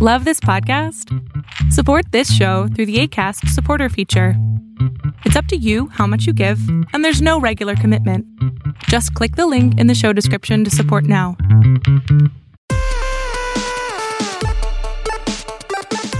Love 0.00 0.24
this 0.24 0.38
podcast? 0.38 1.12
Support 1.72 2.12
this 2.12 2.32
show 2.32 2.68
through 2.68 2.86
the 2.86 3.00
ACAST 3.00 3.48
supporter 3.48 3.88
feature. 3.88 4.34
It's 5.24 5.34
up 5.34 5.46
to 5.46 5.56
you 5.56 5.88
how 5.88 6.06
much 6.06 6.24
you 6.24 6.32
give, 6.32 6.60
and 6.92 7.04
there's 7.04 7.20
no 7.20 7.40
regular 7.40 7.74
commitment. 7.74 8.24
Just 8.84 9.12
click 9.14 9.34
the 9.34 9.48
link 9.48 9.76
in 9.76 9.88
the 9.88 9.96
show 9.96 10.12
description 10.12 10.62
to 10.62 10.70
support 10.70 11.02
now. 11.02 11.36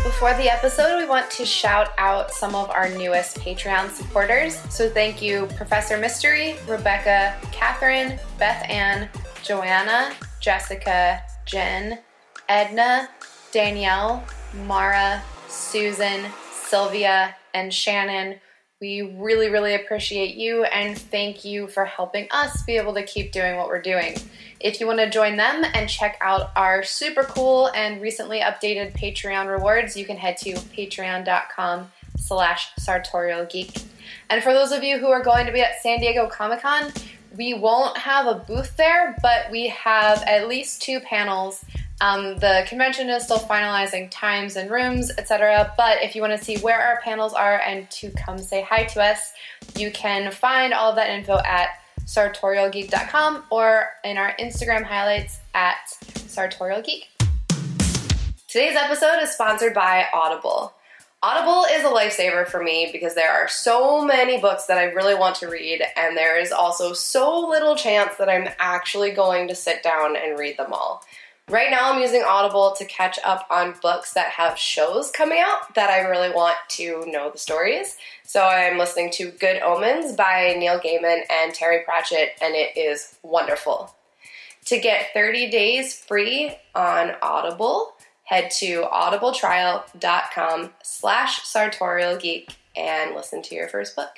Before 0.02 0.34
the 0.34 0.50
episode, 0.50 0.98
we 0.98 1.06
want 1.06 1.30
to 1.30 1.46
shout 1.46 1.90
out 1.98 2.32
some 2.32 2.56
of 2.56 2.68
our 2.70 2.88
newest 2.88 3.38
Patreon 3.38 3.92
supporters. 3.92 4.56
So 4.70 4.90
thank 4.90 5.22
you, 5.22 5.46
Professor 5.56 5.96
Mystery, 5.98 6.56
Rebekah, 6.66 7.36
Katherine, 7.52 8.18
Beth 8.40 8.68
Anne, 8.68 9.08
Joanna, 9.44 10.14
Jessica, 10.40 11.22
Jen, 11.46 12.00
Edna, 12.48 13.08
Danielle, 13.58 14.22
Maura, 14.66 15.20
Susan, 15.48 16.26
Sylvia, 16.52 17.34
and 17.52 17.74
Shannon. 17.74 18.36
We 18.80 19.16
really, 19.18 19.48
really 19.48 19.74
appreciate 19.74 20.36
you 20.36 20.62
and 20.62 20.96
thank 20.96 21.44
you 21.44 21.66
for 21.66 21.84
helping 21.84 22.28
us 22.30 22.62
be 22.62 22.76
able 22.76 22.94
to 22.94 23.02
keep 23.02 23.32
doing 23.32 23.56
what 23.56 23.66
we're 23.66 23.82
doing. 23.82 24.16
If 24.60 24.78
you 24.78 24.86
want 24.86 25.00
to 25.00 25.10
join 25.10 25.36
them 25.36 25.64
and 25.74 25.88
check 25.88 26.18
out 26.20 26.52
our 26.54 26.84
super 26.84 27.24
cool 27.24 27.72
and 27.74 28.00
recently 28.00 28.38
updated 28.38 28.96
Patreon 28.96 29.50
rewards, 29.50 29.96
you 29.96 30.04
can 30.04 30.18
head 30.18 30.36
to 30.36 30.52
patreon.com 30.52 31.90
slash 32.16 32.70
sartorialgeek. 32.78 33.84
And 34.30 34.40
for 34.40 34.52
those 34.52 34.70
of 34.70 34.84
you 34.84 34.98
who 34.98 35.08
are 35.08 35.24
going 35.24 35.46
to 35.46 35.52
be 35.52 35.62
at 35.62 35.82
San 35.82 35.98
Diego 35.98 36.28
Comic 36.28 36.62
Con, 36.62 36.92
we 37.36 37.54
won't 37.54 37.98
have 37.98 38.28
a 38.28 38.34
booth 38.34 38.76
there, 38.76 39.16
but 39.20 39.50
we 39.50 39.66
have 39.66 40.22
at 40.28 40.46
least 40.46 40.80
two 40.80 41.00
panels 41.00 41.64
um, 42.00 42.38
the 42.38 42.64
convention 42.68 43.08
is 43.08 43.24
still 43.24 43.38
finalizing 43.38 44.08
times 44.10 44.56
and 44.56 44.70
rooms, 44.70 45.10
etc. 45.18 45.72
But 45.76 46.02
if 46.02 46.14
you 46.14 46.22
want 46.22 46.38
to 46.38 46.44
see 46.44 46.58
where 46.58 46.80
our 46.80 47.00
panels 47.00 47.32
are 47.32 47.60
and 47.60 47.90
to 47.90 48.10
come 48.12 48.38
say 48.38 48.62
hi 48.62 48.84
to 48.84 49.02
us, 49.02 49.32
you 49.76 49.90
can 49.90 50.30
find 50.30 50.72
all 50.72 50.90
of 50.90 50.96
that 50.96 51.10
info 51.10 51.38
at 51.44 51.80
sartorialgeek.com 52.04 53.44
or 53.50 53.88
in 54.04 54.16
our 54.16 54.34
Instagram 54.36 54.84
highlights 54.84 55.40
at 55.54 55.78
sartorialgeek. 56.02 57.04
Today's 58.46 58.76
episode 58.76 59.20
is 59.20 59.30
sponsored 59.30 59.74
by 59.74 60.06
Audible. 60.14 60.72
Audible 61.20 61.64
is 61.64 61.84
a 61.84 61.88
lifesaver 61.88 62.46
for 62.46 62.62
me 62.62 62.90
because 62.92 63.16
there 63.16 63.32
are 63.32 63.48
so 63.48 64.04
many 64.04 64.40
books 64.40 64.66
that 64.66 64.78
I 64.78 64.84
really 64.84 65.16
want 65.16 65.34
to 65.36 65.48
read, 65.48 65.82
and 65.96 66.16
there 66.16 66.40
is 66.40 66.52
also 66.52 66.92
so 66.92 67.48
little 67.48 67.74
chance 67.74 68.16
that 68.18 68.28
I'm 68.28 68.48
actually 68.60 69.10
going 69.10 69.48
to 69.48 69.54
sit 69.56 69.82
down 69.82 70.14
and 70.14 70.38
read 70.38 70.56
them 70.56 70.72
all. 70.72 71.02
Right 71.48 71.70
now, 71.70 71.90
I'm 71.90 72.02
using 72.02 72.22
Audible 72.28 72.74
to 72.76 72.84
catch 72.84 73.18
up 73.24 73.46
on 73.50 73.74
books 73.80 74.12
that 74.12 74.28
have 74.32 74.58
shows 74.58 75.10
coming 75.10 75.38
out 75.38 75.74
that 75.74 75.88
I 75.88 76.00
really 76.00 76.28
want 76.28 76.58
to 76.72 77.02
know 77.06 77.30
the 77.30 77.38
stories. 77.38 77.96
So 78.22 78.42
I'm 78.42 78.76
listening 78.76 79.10
to 79.12 79.30
Good 79.30 79.62
Omens 79.62 80.14
by 80.14 80.54
Neil 80.58 80.78
Gaiman 80.78 81.22
and 81.30 81.54
Terry 81.54 81.84
Pratchett, 81.86 82.32
and 82.42 82.54
it 82.54 82.76
is 82.76 83.16
wonderful. 83.22 83.94
To 84.66 84.78
get 84.78 85.14
30 85.14 85.50
days 85.50 85.94
free 85.94 86.54
on 86.74 87.12
Audible, 87.22 87.94
head 88.24 88.50
to 88.58 88.82
audibletrial.com 88.82 90.74
slash 90.82 91.40
sartorialgeek 91.40 92.50
and 92.76 93.14
listen 93.14 93.40
to 93.40 93.54
your 93.54 93.68
first 93.68 93.96
book. 93.96 94.10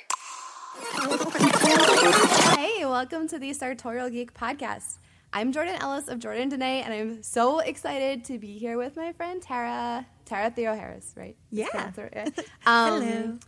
Hey, 2.57 2.85
welcome 2.85 3.29
to 3.29 3.39
the 3.39 3.53
Sartorial 3.53 4.09
Geek 4.09 4.33
podcast. 4.33 4.97
I'm 5.33 5.53
Jordan 5.53 5.75
Ellis 5.79 6.09
of 6.09 6.19
Jordan 6.19 6.49
Dene, 6.49 6.61
and 6.61 6.93
I'm 6.93 7.23
so 7.23 7.59
excited 7.59 8.25
to 8.25 8.37
be 8.37 8.57
here 8.57 8.77
with 8.77 8.97
my 8.97 9.13
friend 9.13 9.41
Tara, 9.41 10.05
Tara 10.25 10.51
Theoharis, 10.51 11.15
right? 11.15 11.37
Yeah. 11.49 11.91
Um, 12.65 13.01
Hello. 13.01 13.39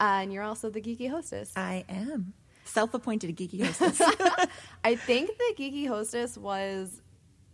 Uh, 0.00 0.22
and 0.22 0.32
you're 0.32 0.42
also 0.42 0.70
the 0.70 0.80
geeky 0.80 1.10
hostess. 1.10 1.52
I 1.56 1.84
am 1.90 2.32
self-appointed 2.64 3.36
geeky 3.36 3.62
hostess. 3.64 4.00
I 4.84 4.94
think 4.94 5.30
the 5.36 5.54
geeky 5.62 5.86
hostess 5.86 6.38
was 6.38 7.02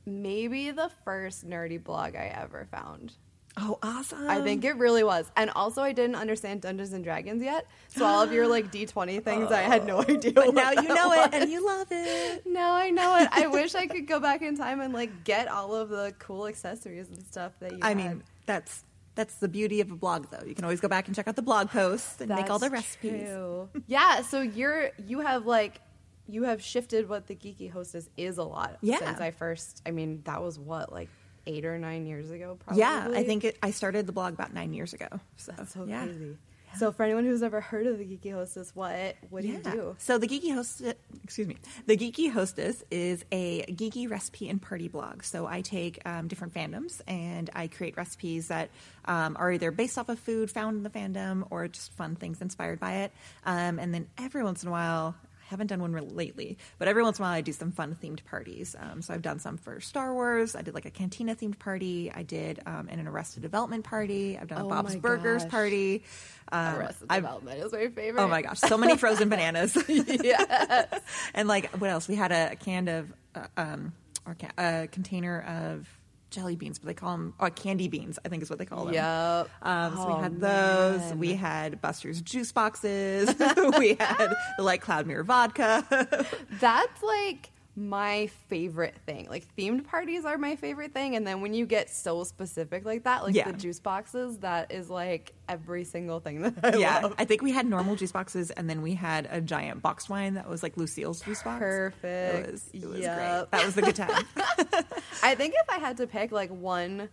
maybe 0.05 0.71
the 0.71 0.89
first 1.05 1.49
nerdy 1.49 1.83
blog 1.83 2.15
I 2.15 2.27
ever 2.41 2.69
found. 2.71 3.15
Oh, 3.57 3.79
awesome! 3.83 4.29
I 4.29 4.41
think 4.41 4.65
it 4.65 4.77
really 4.77 5.05
was. 5.05 5.31
And 5.37 5.51
also, 5.51 5.83
I 5.83 5.93
didn't 5.93 6.17
understand 6.17 6.63
Dungeons 6.63 6.93
and 6.93 7.03
Dragons 7.03 7.43
yet. 7.43 7.67
So, 7.89 8.05
all 8.05 8.23
of 8.23 8.33
your 8.33 8.47
like 8.49 8.71
D20 8.71 9.23
things, 9.23 9.51
I 9.51 9.63
had 9.63 9.87
no 9.87 9.99
oh. 9.99 10.05
idea. 10.09 10.33
But 10.33 10.55
now 10.55 10.71
you 10.73 10.83
know 10.83 11.09
was. 11.09 11.27
it 11.27 11.35
and 11.35 11.51
you 11.51 11.65
love 11.65 11.89
it. 11.91 12.43
Now 12.57 12.73
I 12.75 12.91
know 12.91 13.17
it. 13.17 13.29
I 13.33 13.49
wish 13.49 13.75
I 13.75 13.87
could 13.87 14.07
go 14.07 14.19
back 14.19 14.41
in 14.41 14.57
time 14.57 14.81
and 14.81 14.95
like 14.95 15.25
get 15.25 15.49
all 15.49 15.75
of 15.75 15.91
the 15.91 16.15
cool 16.19 16.47
accessories 16.47 17.09
and 17.09 17.23
stuff 17.27 17.53
that 17.61 17.73
you. 17.73 17.79
I 17.83 17.89
had. 17.89 17.97
mean, 17.97 18.23
that's 18.47 18.85
that's 19.17 19.37
the 19.37 19.49
beauty 19.49 19.81
of 19.81 19.91
a 19.91 19.97
blog, 19.97 20.27
though. 20.31 20.47
You 20.47 20.55
can 20.55 20.65
always 20.65 20.81
go 20.81 20.89
back 20.89 21.07
and 21.07 21.17
check 21.17 21.27
out 21.27 21.37
the 21.37 21.43
blog 21.43 21.71
posts 21.71 22.21
and 22.21 22.29
make 22.29 22.51
all 22.51 22.59
the 22.59 22.71
recipes. 22.71 23.29
true. 23.29 23.69
yeah. 23.87 24.23
So 24.23 24.43
you're 24.43 24.91
you 25.07 25.21
have 25.21 25.47
like 25.47 25.81
you 26.29 26.45
have 26.45 26.63
shifted 26.63 27.09
what 27.09 27.27
the 27.27 27.35
geeky 27.35 27.71
hostess 27.71 28.09
is 28.17 28.39
a 28.39 28.45
lot. 28.45 28.79
Yeah. 28.83 28.99
Since 28.99 29.21
I 29.21 29.31
first, 29.31 29.83
I 29.87 29.91
mean, 29.91 30.23
that 30.25 30.43
was 30.43 30.59
what 30.59 30.93
like 30.93 31.09
eight 31.47 31.65
or 31.65 31.79
nine 31.79 32.07
years 32.07 32.31
ago. 32.31 32.59
Probably. 32.65 32.81
Yeah, 32.81 33.09
I 33.13 33.23
think 33.25 33.45
it, 33.45 33.59
I 33.63 33.71
started 33.71 34.07
the 34.07 34.13
blog 34.13 34.35
about 34.35 34.53
nine 34.53 34.73
years 34.73 34.93
ago. 34.93 35.09
So, 35.37 35.53
That's 35.57 35.73
so 35.75 35.85
yeah. 35.85 36.05
crazy. 36.05 36.37
So 36.77 36.93
for 36.93 37.05
anyone 37.05 37.25
who's 37.25 37.43
ever 37.43 37.61
heard 37.61 37.87
of 37.87 37.99
the 37.99 38.05
geeky 38.05 38.33
hostess, 38.33 38.75
what 38.75 39.17
what 39.31 39.43
do 39.43 39.49
you 39.49 39.59
do? 39.59 39.97
So 39.99 40.19
the 40.19 40.29
geeky 40.29 40.53
host, 40.55 40.83
excuse 41.25 41.49
me, 41.49 41.57
the 41.87 41.97
geeky 41.97 42.31
hostess 42.31 42.85
is 42.91 43.25
a 43.33 43.63
geeky 43.63 44.11
recipe 44.11 44.49
and 44.49 44.61
party 44.61 44.89
blog. 44.89 45.23
So 45.23 45.47
I 45.47 45.63
take 45.63 46.01
um, 46.07 46.29
different 46.29 46.53
fandoms 46.53 47.01
and 47.07 47.49
I 47.55 47.69
create 47.69 47.97
recipes 47.97 48.49
that 48.49 48.69
um, 49.07 49.37
are 49.39 49.53
either 49.53 49.71
based 49.71 49.97
off 49.97 50.09
of 50.09 50.19
food 50.19 50.51
found 50.51 50.77
in 50.77 50.83
the 50.83 50.91
fandom 50.91 51.47
or 51.51 51.67
just 51.69 51.93
fun 51.95 52.15
things 52.15 52.43
inspired 52.43 52.79
by 52.79 52.97
it. 52.97 53.13
Um, 53.45 53.79
and 53.79 53.95
then 53.95 54.07
every 54.19 54.45
once 54.45 54.63
in 54.63 54.69
a 54.69 54.73
while. 54.73 55.15
Haven't 55.49 55.69
done 55.69 55.81
one 55.81 55.93
lately, 56.15 56.59
but 56.79 56.89
every 56.89 57.03
once 57.03 57.19
in 57.19 57.23
a 57.23 57.27
while 57.27 57.35
I 57.35 57.41
do 57.41 57.53
some 57.53 57.71
fun 57.73 57.97
themed 58.03 58.25
parties. 58.25 58.75
Um, 58.79 59.01
so 59.03 59.15
I've 59.15 59.23
done 59.23 59.39
some 59.39 59.57
for 59.59 59.81
Star 59.81 60.13
Wars. 60.13 60.57
I 60.57 60.63
did 60.63 60.75
like 60.75 60.87
a 60.87 60.91
cantina 60.91 61.37
themed 61.37 61.59
party. 61.59 62.11
I 62.13 62.23
did 62.23 62.61
um, 62.67 62.89
an 62.89 63.07
Arrested 63.07 63.43
Development 63.43 63.85
party. 63.85 64.39
I've 64.39 64.49
done 64.49 64.63
Oh 64.63 64.67
a 64.67 64.69
Bob's 64.69 64.97
Burgers 64.97 65.43
gosh. 65.45 65.51
party. 65.51 66.03
Um, 66.51 66.75
Arrested 66.77 67.07
I've- 67.11 67.23
Development 67.23 67.59
is 67.65 67.73
my 67.73 67.89
favorite. 67.89 68.23
Oh 68.23 68.29
my 68.29 68.43
gosh, 68.43 68.59
so 68.59 68.77
many 68.77 68.97
frozen 68.97 69.29
bananas. 69.29 69.77
yeah. 69.89 70.87
and 71.35 71.49
like, 71.49 71.71
what 71.77 71.91
else? 71.91 72.09
We 72.09 72.17
had 72.17 72.33
a, 72.33 72.53
a 72.53 72.57
can 72.57 72.89
of, 72.89 73.13
uh, 73.35 73.47
um, 73.57 73.93
or 74.27 74.37
a 74.59 74.89
container 74.91 75.41
of 75.43 75.89
jelly 76.31 76.57
beans, 76.57 76.79
but 76.79 76.87
they 76.87 76.95
call 76.95 77.13
them, 77.13 77.35
oh, 77.41 77.49
candy 77.51 77.89
beans, 77.89 78.19
I 78.25 78.29
think 78.29 78.43
is 78.43 78.51
what 78.51 78.59
they 78.59 78.65
call 78.67 78.85
them. 78.87 78.95
Yep. 78.95 79.49
Um, 79.63 79.97
so 79.97 80.03
Oh, 80.03 80.17
we 80.17 80.23
had 80.23 80.41
those. 80.41 81.01
man. 81.01 81.19
We 81.19 81.35
had 81.35 81.81
Buster's 81.81 82.21
juice 82.21 82.53
boxes. 82.53 83.29
we 83.79 83.95
had 83.99 84.35
the 84.57 84.63
Light 84.63 84.81
Cloud 84.81 85.07
Mirror 85.07 85.25
vodka. 85.25 85.85
That's 86.61 87.03
like 87.03 87.51
my 87.79 88.29
favorite 88.49 88.97
thing. 89.05 89.27
Like 89.29 89.45
themed 89.57 89.85
parties 89.85 90.25
are 90.25 90.39
my 90.39 90.57
favorite 90.57 90.95
thing, 90.95 91.15
and 91.15 91.27
then 91.27 91.43
when 91.43 91.53
you 91.53 91.67
get 91.67 91.91
so 91.91 92.25
specific 92.25 92.85
like 92.87 93.05
that, 93.05 93.23
like 93.23 93.35
Yeah. 93.35 93.51
the 93.51 93.57
juice 93.59 93.81
boxes, 93.81 94.39
that 94.39 94.73
is 94.73 94.89
like 94.89 95.35
every 95.49 95.85
single 95.85 96.19
thing 96.21 96.41
that 96.43 96.55
I 96.63 96.77
yeah, 96.79 97.01
love. 97.01 97.15
I 97.19 97.25
think 97.27 97.43
we 97.43 97.53
had 97.53 97.67
normal 97.67 97.95
juice 97.95 98.13
boxes, 98.13 98.51
and 98.51 98.69
then 98.71 98.81
we 98.81 98.95
had 98.95 99.29
a 99.31 99.41
giant 99.43 99.83
boxed 99.83 100.09
wine 100.09 100.35
that 100.35 100.49
was 100.49 100.63
like 100.63 100.77
Lucille's 100.79 101.21
juice 101.21 101.43
box. 101.43 101.59
Perfect. 101.61 102.49
It 102.49 102.53
was, 102.53 102.71
it 102.73 102.87
was 102.89 103.01
Yep. 103.01 103.17
great. 103.17 103.51
That 103.59 103.67
was 103.67 103.75
the 103.75 103.83
good 103.83 103.97
time. 103.97 104.25
I 105.23 105.35
think 105.35 105.55
if 105.55 105.69
I 105.69 105.79
had 105.79 105.99
to 105.99 106.07
pick 106.07 106.33
like 106.33 106.51
one 106.51 107.11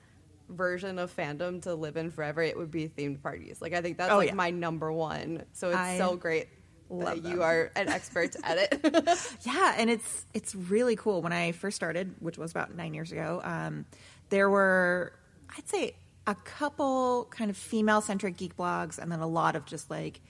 version 0.49 0.99
of 0.99 1.13
fandom 1.15 1.61
to 1.63 1.73
live 1.75 1.97
in 1.97 2.09
forever, 2.11 2.41
it 2.41 2.55
would 2.57 2.71
be 2.71 2.87
themed 2.87 3.21
parties. 3.21 3.61
Like 3.61 3.73
I 3.73 3.81
think 3.81 3.97
that's 3.97 4.11
Oh, 4.13 4.17
like 4.17 4.29
yeah. 4.29 4.35
my 4.35 4.49
number 4.51 4.91
one. 4.93 5.43
So 5.53 5.69
it's 5.69 5.77
I 5.77 5.97
so 5.97 6.15
great 6.15 6.47
love 6.93 7.23
that 7.23 7.29
you 7.29 7.43
are 7.43 7.71
an 7.75 7.89
expert 7.89 8.35
at 8.43 8.57
it. 8.57 9.27
Yeah, 9.41 9.75
and 9.77 9.89
it's 9.89 10.25
it's 10.33 10.55
really 10.55 10.95
cool. 10.95 11.21
When 11.21 11.33
I 11.33 11.51
first 11.51 11.75
started, 11.75 12.13
which 12.19 12.37
was 12.37 12.51
about 12.51 12.75
nine 12.75 12.93
years 12.93 13.11
ago, 13.11 13.41
um, 13.43 13.85
there 14.29 14.49
were 14.49 15.13
I'd 15.57 15.67
say 15.67 15.95
a 16.25 16.35
couple 16.35 17.27
kind 17.31 17.49
of 17.51 17.57
female 17.57 18.01
centric 18.01 18.37
geek 18.37 18.55
blogs, 18.55 18.97
and 18.97 19.11
then 19.11 19.19
a 19.19 19.27
lot 19.27 19.55
of 19.55 19.65
just 19.65 19.89
like 19.91 20.21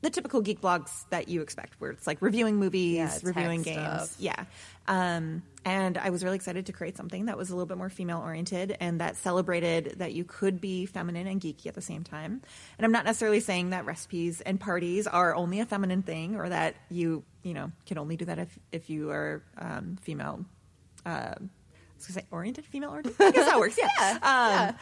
the 0.00 0.10
typical 0.10 0.40
geek 0.40 0.60
blogs 0.60 1.04
that 1.10 1.28
you 1.28 1.42
expect, 1.42 1.74
where 1.80 1.90
it's 1.90 2.06
like 2.06 2.20
reviewing 2.22 2.56
movies, 2.56 2.96
Yeah, 2.96 3.18
reviewing 3.22 3.62
games. 3.62 3.78
stuff. 4.10 4.14
Yeah. 4.18 4.44
Um, 4.86 5.42
and 5.68 5.98
I 5.98 6.08
was 6.08 6.24
really 6.24 6.36
excited 6.36 6.64
to 6.64 6.72
create 6.72 6.96
something 6.96 7.26
that 7.26 7.36
was 7.36 7.50
a 7.50 7.52
little 7.52 7.66
bit 7.66 7.76
more 7.76 7.90
female 7.90 8.20
oriented 8.20 8.74
and 8.80 9.02
that 9.02 9.18
celebrated 9.18 9.96
that 9.98 10.14
you 10.14 10.24
could 10.24 10.62
be 10.62 10.86
feminine 10.86 11.26
and 11.26 11.42
geeky 11.42 11.66
at 11.66 11.74
the 11.74 11.82
same 11.82 12.04
time. 12.04 12.40
And 12.78 12.86
I'm 12.86 12.90
not 12.90 13.04
necessarily 13.04 13.40
saying 13.40 13.68
that 13.70 13.84
recipes 13.84 14.40
and 14.40 14.58
parties 14.58 15.06
are 15.06 15.34
only 15.34 15.60
a 15.60 15.66
feminine 15.66 16.00
thing 16.00 16.36
or 16.36 16.48
that 16.48 16.76
you, 16.88 17.22
you 17.42 17.52
know, 17.52 17.70
can 17.84 17.98
only 17.98 18.16
do 18.16 18.24
that 18.24 18.38
if, 18.38 18.58
if 18.72 18.88
you 18.88 19.10
are 19.10 19.42
um, 19.58 19.98
female. 20.00 20.46
Uh, 21.04 21.34
I 21.36 21.38
was 21.96 22.06
gonna 22.06 22.20
say 22.20 22.26
oriented, 22.30 22.64
female 22.64 22.88
oriented. 22.88 23.16
I 23.20 23.30
guess 23.30 23.44
that 23.44 23.58
works. 23.58 23.76
Yeah. 23.78 24.68
um, 24.70 24.74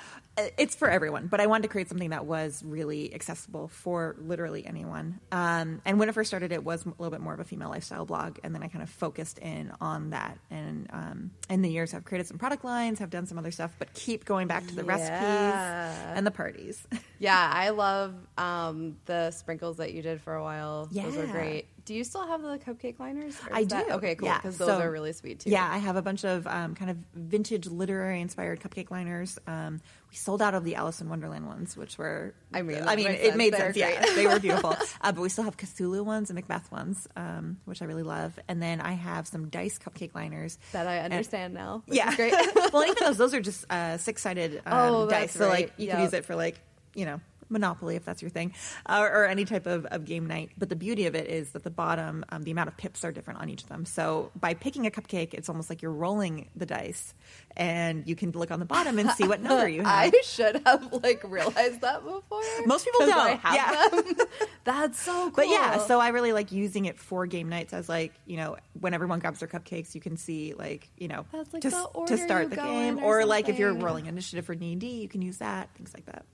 it's 0.59 0.75
for 0.75 0.91
everyone, 0.91 1.29
but 1.29 1.41
I 1.41 1.47
wanted 1.47 1.63
to 1.63 1.69
create 1.69 1.89
something 1.89 2.11
that 2.11 2.27
was 2.27 2.63
really 2.65 3.15
accessible 3.15 3.69
for 3.69 4.17
literally 4.19 4.67
anyone. 4.67 5.19
Um, 5.33 5.81
and 5.85 5.99
when 5.99 6.09
I 6.09 6.13
first 6.13 6.29
started, 6.29 6.53
it 6.53 6.63
was 6.63 6.85
a 6.85 6.89
little 6.99 7.11
bit 7.11 7.21
more 7.21 7.33
of 7.33 7.41
a 7.41 7.45
female 7.45 7.71
lifestyle 7.71 8.05
blog, 8.05 8.39
and 8.45 8.55
then 8.55 8.63
I 8.63 8.69
kind 8.69 8.83
of 8.83 8.91
focused 8.91 9.39
in 9.39 9.73
on 9.81 10.11
that. 10.11 10.39
And 10.51 10.89
um, 10.93 11.31
in 11.49 11.63
the 11.63 11.71
years, 11.71 11.95
I've 11.95 12.05
created 12.05 12.27
some 12.27 12.39
product 12.39 12.65
lines, 12.65 12.99
have 12.99 13.11
done 13.11 13.27
some 13.27 13.39
other 13.39 13.51
stuff, 13.51 13.75
but 13.79 13.93
keep 13.95 14.25
going 14.27 14.47
back 14.47 14.67
to 14.67 14.75
the 14.75 14.85
Yeah. 14.85 14.89
recipes 14.89 16.13
and 16.17 16.27
the 16.27 16.31
parties. 16.31 16.87
Yeah, 17.19 17.51
I 17.51 17.71
love 17.71 18.15
um, 18.37 18.99
the 19.07 19.31
sprinkles 19.31 19.79
that 19.79 19.95
you 19.95 20.03
did 20.03 20.21
for 20.21 20.35
a 20.35 20.43
while. 20.43 20.87
Yeah. 20.93 21.05
Those 21.05 21.17
were 21.17 21.27
great. 21.27 21.67
Do 21.87 21.95
you 21.95 22.05
still 22.05 22.27
have 22.27 22.43
the 22.43 22.59
cupcake 22.59 22.99
liners? 23.01 23.39
I 23.51 23.61
is 23.61 23.69
that- 23.69 23.87
do. 23.87 23.93
Okay, 23.95 24.17
cool. 24.17 24.29
Yeah, 24.29 24.37
Because 24.37 24.59
those 24.59 24.69
so- 24.69 24.81
are 24.81 24.91
really 24.91 25.15
sweet 25.15 25.41
too. 25.41 25.49
Yeah, 25.49 25.67
I 25.67 25.79
have 25.79 25.97
a 25.97 26.03
bunch 26.03 26.25
of 26.27 26.47
um, 26.47 26.75
kind 26.75 26.91
of 26.91 26.99
vintage 27.15 27.69
literary 27.69 28.21
inspired 28.21 28.61
cupcake 28.61 28.91
liners. 28.91 29.39
Um, 29.47 29.81
we 30.11 30.17
sold 30.27 30.43
out 30.43 30.55
of 30.55 30.65
the 30.65 30.75
Alice 30.75 31.01
in 31.01 31.09
Wonderland 31.09 31.47
ones, 31.47 31.77
which 31.77 31.97
were 31.97 32.35
I 32.53 32.63
mean, 32.63 32.83
I 32.87 32.97
mean, 32.97 33.07
it 33.07 33.21
sense. 33.23 33.37
made 33.37 33.55
sense. 33.55 33.77
Yeah, 33.77 34.05
they 34.15 34.27
were 34.27 34.39
beautiful. 34.47 34.77
uh, 35.01 35.13
but 35.13 35.21
we 35.23 35.29
still 35.31 35.45
have 35.45 35.57
Cthulhu 35.57 36.05
ones 36.05 36.29
and 36.31 36.35
Macbeth 36.37 36.71
ones, 36.71 37.07
um, 37.17 37.57
which 37.65 37.81
I 37.81 37.85
really 37.87 38.03
love. 38.03 38.39
And 38.49 38.61
then 38.61 38.81
I 38.81 38.93
have 38.93 39.27
some 39.27 39.49
dice 39.49 39.79
cupcake 39.79 40.15
liners. 40.15 40.59
That 40.73 40.87
I 40.87 40.97
And- 40.97 41.13
understand 41.15 41.55
now. 41.55 41.83
yeah, 41.87 42.15
great. 42.17 42.35
well, 42.73 42.83
even 42.85 42.97
those 43.01 43.17
those 43.17 43.33
are 43.35 43.41
just 43.41 43.65
uh, 43.71 43.97
six 43.99 44.21
sided 44.23 44.57
um, 44.67 44.73
Oh, 44.95 45.09
dice, 45.09 45.33
so 45.33 45.49
like 45.49 45.73
you 45.79 45.87
Yep. 45.87 45.95
can 45.95 46.05
use 46.05 46.13
it 46.13 46.25
for 46.27 46.35
like 46.37 46.61
you 46.95 47.05
know. 47.07 47.21
Monopoly, 47.49 47.97
if 47.97 48.05
that's 48.05 48.23
your 48.23 48.31
thing, 48.31 48.53
uh, 48.87 49.01
or, 49.11 49.27
any 49.27 49.45
type 49.45 49.67
of, 49.67 49.85
of 49.87 50.05
game 50.05 50.27
night. 50.27 50.51
But 50.59 50.69
the 50.69 50.77
beauty 50.77 51.07
of 51.07 51.15
it 51.15 51.29
is 51.29 51.51
that 51.51 51.63
the 51.65 51.71
bottom, 51.71 52.25
um, 52.31 52.43
the 52.43 52.51
amount 52.51 52.69
of 52.69 52.77
pips 52.77 53.05
are 53.05 53.13
different 53.13 53.41
on 53.41 53.49
each 53.51 53.63
of 53.63 53.69
them. 53.69 53.85
So 53.85 54.31
by 54.39 54.55
picking 54.55 54.87
a 54.87 54.91
cupcake, 54.91 55.35
it's 55.35 55.49
almost 55.49 55.71
like 55.71 55.83
you're 55.83 55.93
rolling 55.93 56.49
the 56.57 56.67
dice, 56.67 57.15
and 57.57 58.07
you 58.07 58.17
can 58.17 58.31
look 58.33 58.51
on 58.51 58.59
the 58.59 58.65
bottom 58.67 58.99
and 58.99 59.11
see 59.13 59.27
what 59.29 59.41
number 59.41 59.69
you 59.69 59.83
have. 59.85 60.13
I 60.15 60.21
should 60.25 60.63
have 60.67 60.93
like 61.03 61.23
realized 61.25 61.81
that 61.83 62.05
before. 62.05 62.43
Most 62.67 62.85
people 62.85 63.07
don't. 63.07 63.19
I 63.19 63.35
have 63.35 63.55
Yeah. 63.55 63.89
them. 64.03 64.27
That's 64.65 65.01
so 65.01 65.13
cool. 65.13 65.31
But 65.31 65.49
yeah, 65.49 65.79
so 65.79 66.01
I 66.01 66.09
really 66.09 66.33
like 66.33 66.51
using 66.53 66.87
it 66.87 66.99
for 66.99 67.27
game 67.27 67.49
nights 67.49 67.73
as 67.73 67.89
like 67.89 68.13
you 68.27 68.37
know 68.37 68.57
when 68.81 68.95
everyone 68.95 69.21
grabs 69.21 69.39
their 69.41 69.49
cupcakes, 69.49 69.95
you 69.95 70.01
can 70.01 70.17
see 70.17 70.55
like 70.55 70.89
you 70.99 71.09
know 71.09 71.25
like 71.53 71.63
to, 71.63 71.71
the 71.71 71.77
s- 71.77 71.87
order 71.95 72.17
to 72.17 72.23
start 72.23 72.51
the 72.51 72.57
game, 72.57 72.99
or 72.99 73.21
or, 73.21 73.25
like 73.27 73.49
if 73.49 73.59
you're 73.59 73.73
rolling 73.73 74.07
initiative 74.07 74.45
for 74.45 74.55
D 74.55 74.73
and 74.73 74.81
D, 74.81 74.89
you 75.01 75.09
can 75.09 75.23
use 75.23 75.39
that 75.39 75.71
things 75.77 75.95
like 75.95 76.07
that. 76.07 76.25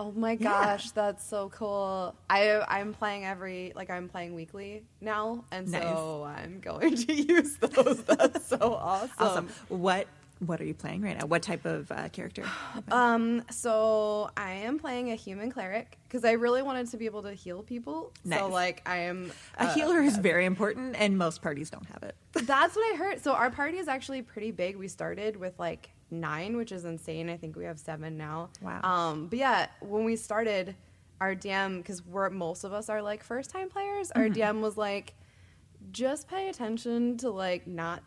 Oh 0.00 0.12
my 0.16 0.32
Yeah. 0.32 0.38
gosh, 0.38 0.92
that's 0.92 1.22
so 1.22 1.50
cool. 1.50 2.14
I 2.30 2.64
I'm 2.66 2.94
playing 2.94 3.26
every 3.26 3.72
like 3.76 3.90
I'm 3.90 4.08
playing 4.08 4.34
weekly 4.34 4.82
now, 5.02 5.44
and 5.52 5.68
so 5.68 6.24
I'm 6.26 6.60
going 6.60 6.96
to 7.06 7.12
use 7.12 7.56
those. 7.58 8.02
That's 8.04 8.46
so 8.46 8.76
awesome. 8.80 9.10
Awesome. 9.18 9.48
What 9.68 10.06
what 10.38 10.58
are 10.58 10.64
you 10.64 10.72
playing 10.72 11.02
right 11.02 11.18
now? 11.18 11.26
What 11.26 11.42
type 11.42 11.66
of 11.66 11.92
uh, 11.92 12.08
character? 12.08 12.44
Um, 12.90 13.44
so 13.50 14.30
I 14.38 14.52
am 14.52 14.78
playing 14.78 15.12
a 15.12 15.14
human 15.14 15.52
cleric 15.52 15.98
because 16.08 16.24
I 16.24 16.32
really 16.32 16.62
wanted 16.62 16.90
to 16.92 16.96
be 16.96 17.04
able 17.04 17.22
to 17.24 17.34
heal 17.34 17.62
people. 17.62 18.10
Nice. 18.24 18.38
So 18.40 18.48
like 18.48 18.82
I 18.86 19.00
am 19.00 19.30
A 19.58 19.64
uh, 19.64 19.74
healer 19.74 20.00
is 20.00 20.16
very 20.16 20.46
important, 20.46 20.96
and 20.98 21.18
most 21.18 21.42
parties 21.42 21.68
don't 21.68 21.86
have 21.86 22.02
it. 22.04 22.16
That's 22.32 22.74
what 22.74 22.94
I 22.94 22.96
heard. 22.96 23.20
So 23.22 23.32
our 23.32 23.50
party 23.50 23.76
is 23.76 23.86
actually 23.86 24.22
pretty 24.22 24.50
big. 24.50 24.76
We 24.76 24.88
started 24.88 25.36
with 25.36 25.58
like 25.58 25.90
nine, 26.10 26.56
which 26.56 26.72
is 26.72 26.84
insane. 26.84 27.28
I 27.30 27.36
think 27.36 27.56
we 27.56 27.64
have 27.64 27.78
seven 27.78 28.16
now. 28.16 28.50
Wow. 28.60 28.80
Um, 28.82 29.26
but 29.28 29.38
yeah, 29.38 29.66
when 29.80 30.04
we 30.04 30.16
started, 30.16 30.74
our 31.20 31.34
DM 31.34 31.78
because 31.78 32.04
we're 32.04 32.30
most 32.30 32.64
of 32.64 32.72
us 32.72 32.88
are 32.88 33.02
like 33.02 33.22
first 33.22 33.50
time 33.50 33.68
players. 33.68 34.10
Our 34.12 34.24
Mm-hmm. 34.24 34.58
DM 34.58 34.60
was 34.62 34.76
like, 34.76 35.14
just 35.92 36.28
pay 36.28 36.48
attention 36.48 37.16
to 37.18 37.30
like 37.30 37.66
not 37.66 38.02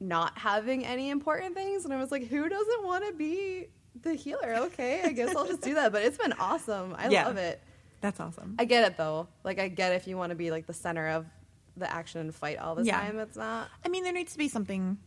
not 0.00 0.38
having 0.38 0.86
any 0.86 1.10
important 1.10 1.54
things, 1.54 1.84
and 1.84 1.92
I 1.92 1.96
was 1.96 2.12
like, 2.12 2.26
who 2.28 2.48
doesn't 2.48 2.84
want 2.84 3.06
to 3.06 3.12
be 3.14 3.66
the 4.02 4.14
healer? 4.14 4.54
Okay, 4.66 5.02
I 5.02 5.12
guess 5.12 5.34
I'll 5.34 5.46
just 5.46 5.62
do 5.62 5.74
that. 5.74 5.92
But 5.92 6.02
it's 6.04 6.18
been 6.18 6.34
awesome. 6.34 6.94
I 6.96 7.08
Yeah. 7.08 7.26
love 7.26 7.36
it. 7.36 7.60
That's 8.00 8.20
awesome. 8.20 8.54
I 8.58 8.64
get 8.64 8.84
it 8.86 8.96
though. 8.96 9.26
Like 9.44 9.58
I 9.58 9.68
get 9.68 9.92
if 9.92 10.06
you 10.06 10.16
want 10.16 10.30
to 10.30 10.36
be 10.36 10.50
like 10.50 10.66
the 10.66 10.72
center 10.72 11.08
of 11.08 11.26
the 11.76 11.92
action 11.92 12.20
and 12.20 12.34
fight 12.34 12.58
all 12.58 12.74
the 12.74 12.84
Yeah. 12.84 13.00
time. 13.00 13.18
It's 13.18 13.36
not. 13.36 13.68
I 13.84 13.88
mean, 13.88 14.04
there 14.04 14.12
needs 14.12 14.32
to 14.32 14.38
be 14.38 14.48
something 14.48 14.98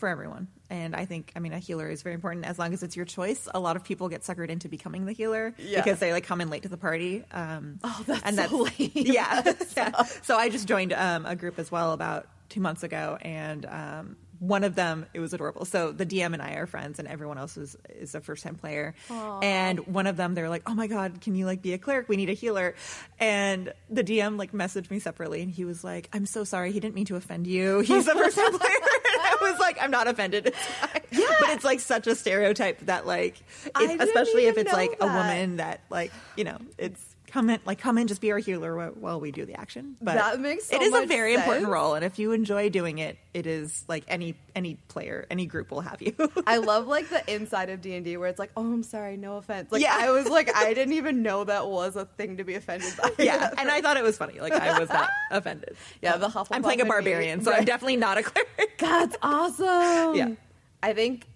for 0.00 0.08
everyone. 0.08 0.48
And 0.68 0.96
I 0.96 1.04
think, 1.04 1.32
I 1.36 1.38
mean, 1.40 1.52
a 1.52 1.58
healer 1.58 1.88
is 1.88 2.02
very 2.02 2.14
important 2.14 2.44
as 2.46 2.58
long 2.58 2.72
as 2.72 2.82
it's 2.82 2.96
your 2.96 3.04
choice. 3.04 3.48
A 3.54 3.60
lot 3.60 3.76
of 3.76 3.84
people 3.84 4.08
get 4.08 4.22
suckered 4.22 4.48
into 4.48 4.68
becoming 4.68 5.04
the 5.06 5.12
healer 5.12 5.54
Yeah. 5.58 5.80
because 5.82 5.98
they 6.00 6.12
like 6.12 6.24
come 6.24 6.40
in 6.40 6.50
late 6.50 6.62
to 6.62 6.68
the 6.68 6.76
party. 6.76 7.24
Um, 7.32 7.78
Oh, 7.84 8.02
that's 8.06 8.22
and 8.24 8.36
so 8.36 8.56
lame. 8.78 8.90
Yeah. 8.94 9.42
yeah. 9.76 10.02
So 10.22 10.36
I 10.36 10.48
just 10.48 10.66
joined 10.66 10.92
um, 10.92 11.26
a 11.26 11.36
group 11.36 11.58
as 11.60 11.70
well 11.70 11.92
about 11.92 12.26
two 12.48 12.60
months 12.60 12.82
ago, 12.82 13.16
and 13.20 13.64
um, 13.66 14.16
one 14.40 14.64
of 14.64 14.74
them 14.74 15.06
it 15.14 15.20
was 15.20 15.32
adorable. 15.34 15.64
So 15.64 15.92
the 15.92 16.04
DM 16.06 16.32
and 16.32 16.40
I 16.42 16.52
are 16.54 16.66
friends, 16.66 16.98
and 16.98 17.06
everyone 17.06 17.38
else 17.38 17.56
is 17.56 17.76
is 17.90 18.14
a 18.16 18.20
first 18.20 18.42
time 18.42 18.54
player. 18.56 18.94
And 19.08 19.86
one 19.86 20.06
of 20.08 20.16
them, 20.16 20.34
they're 20.34 20.48
like, 20.48 20.62
"Oh 20.68 20.74
my 20.74 20.86
god, 20.88 21.20
can 21.20 21.34
you 21.36 21.46
like 21.46 21.62
be 21.62 21.74
a 21.74 21.78
cleric? 21.78 22.08
We 22.08 22.16
need 22.16 22.28
a 22.30 22.32
healer." 22.34 22.74
And 23.20 23.72
the 23.88 24.02
DM 24.02 24.36
like 24.38 24.52
messaged 24.52 24.90
me 24.90 24.98
separately, 24.98 25.42
and 25.42 25.50
he 25.50 25.64
was 25.64 25.84
like, 25.84 26.08
"I'm 26.12 26.26
so 26.26 26.42
sorry. 26.44 26.72
He 26.72 26.80
didn't 26.80 26.94
mean 26.94 27.06
to 27.06 27.16
offend 27.16 27.46
you. 27.46 27.80
He's 27.80 28.08
a 28.08 28.14
first 28.14 28.36
time 28.36 28.58
player." 28.58 28.70
Was 29.50 29.58
like, 29.58 29.78
"I'm 29.80 29.90
not 29.90 30.08
offended. 30.08 30.46
It's 30.46 30.56
fine." 30.56 31.02
Yeah. 31.10 31.26
But 31.40 31.50
it's 31.50 31.64
like 31.64 31.80
such 31.80 32.06
a 32.06 32.14
stereotype 32.14 32.80
that 32.86 33.06
like, 33.06 33.42
especially 33.74 34.46
if 34.46 34.58
it's 34.58 34.72
like 34.72 34.96
a 35.00 35.06
woman 35.06 35.56
that 35.56 35.80
like 35.90 36.12
you 36.36 36.44
know 36.44 36.58
it's 36.78 37.09
come 37.30 37.48
in 37.50 37.60
like 37.64 37.78
come 37.78 37.96
in 37.98 38.06
just 38.06 38.20
be 38.20 38.32
our 38.32 38.38
healer 38.38 38.90
while, 38.90 39.20
we 39.20 39.30
do 39.30 39.44
the 39.44 39.54
action 39.54 39.96
but 40.00 40.14
That 40.14 40.40
makes 40.40 40.66
so 40.66 40.76
it 40.76 40.82
is 40.82 40.94
a 40.94 41.06
very 41.06 41.34
important 41.34 41.68
role 41.68 41.94
and 41.94 42.04
if 42.04 42.18
you 42.18 42.32
enjoy 42.32 42.68
doing 42.68 42.98
it 42.98 43.18
it 43.34 43.46
is 43.46 43.84
like 43.88 44.04
any 44.08 44.34
any 44.54 44.74
player 44.88 45.26
any 45.30 45.46
group 45.46 45.70
will 45.70 45.80
have 45.82 46.00
you 46.02 46.14
I 46.46 46.56
love 46.58 46.86
like 46.86 47.08
the 47.08 47.22
inside 47.32 47.70
of 47.70 47.80
D 47.80 47.94
and 47.94 48.04
D 48.04 48.16
where 48.16 48.28
it's 48.28 48.38
like, 48.38 48.50
oh, 48.56 48.62
I'm 48.72 48.82
sorry, 48.82 49.16
no 49.16 49.36
offense. 49.36 49.70
Like 49.70 49.82
Yeah. 49.82 49.94
I 49.96 50.10
was 50.10 50.26
like, 50.28 50.50
I 50.56 50.74
didn't 50.74 50.94
even 50.94 51.22
know 51.22 51.44
that 51.44 51.68
was 51.68 51.96
a 51.96 52.04
thing 52.06 52.36
to 52.38 52.44
be 52.44 52.54
offended 52.54 52.92
by. 53.00 53.10
yeah 53.18 53.50
and 53.58 53.70
i 53.70 53.80
thought 53.80 53.96
it 53.96 54.02
was 54.02 54.16
funny 54.16 54.40
like 54.40 54.52
i 54.52 54.78
was 54.78 54.88
not 54.88 55.08
offended 55.30 55.76
Yeah, 56.02 56.16
the 56.16 56.28
Hufflepuff 56.28 56.48
i'm 56.52 56.62
playing 56.62 56.80
a 56.80 56.84
barbarian 56.86 57.42
so 57.42 57.52
i'm 57.52 57.64
definitely 57.64 57.96
not 57.96 58.18
a 58.18 58.22
cleric 58.22 58.78
That's 58.78 59.16
awesome. 59.22 60.14
Yeah. 60.16 60.30
I 60.82 60.94
think 60.94 61.26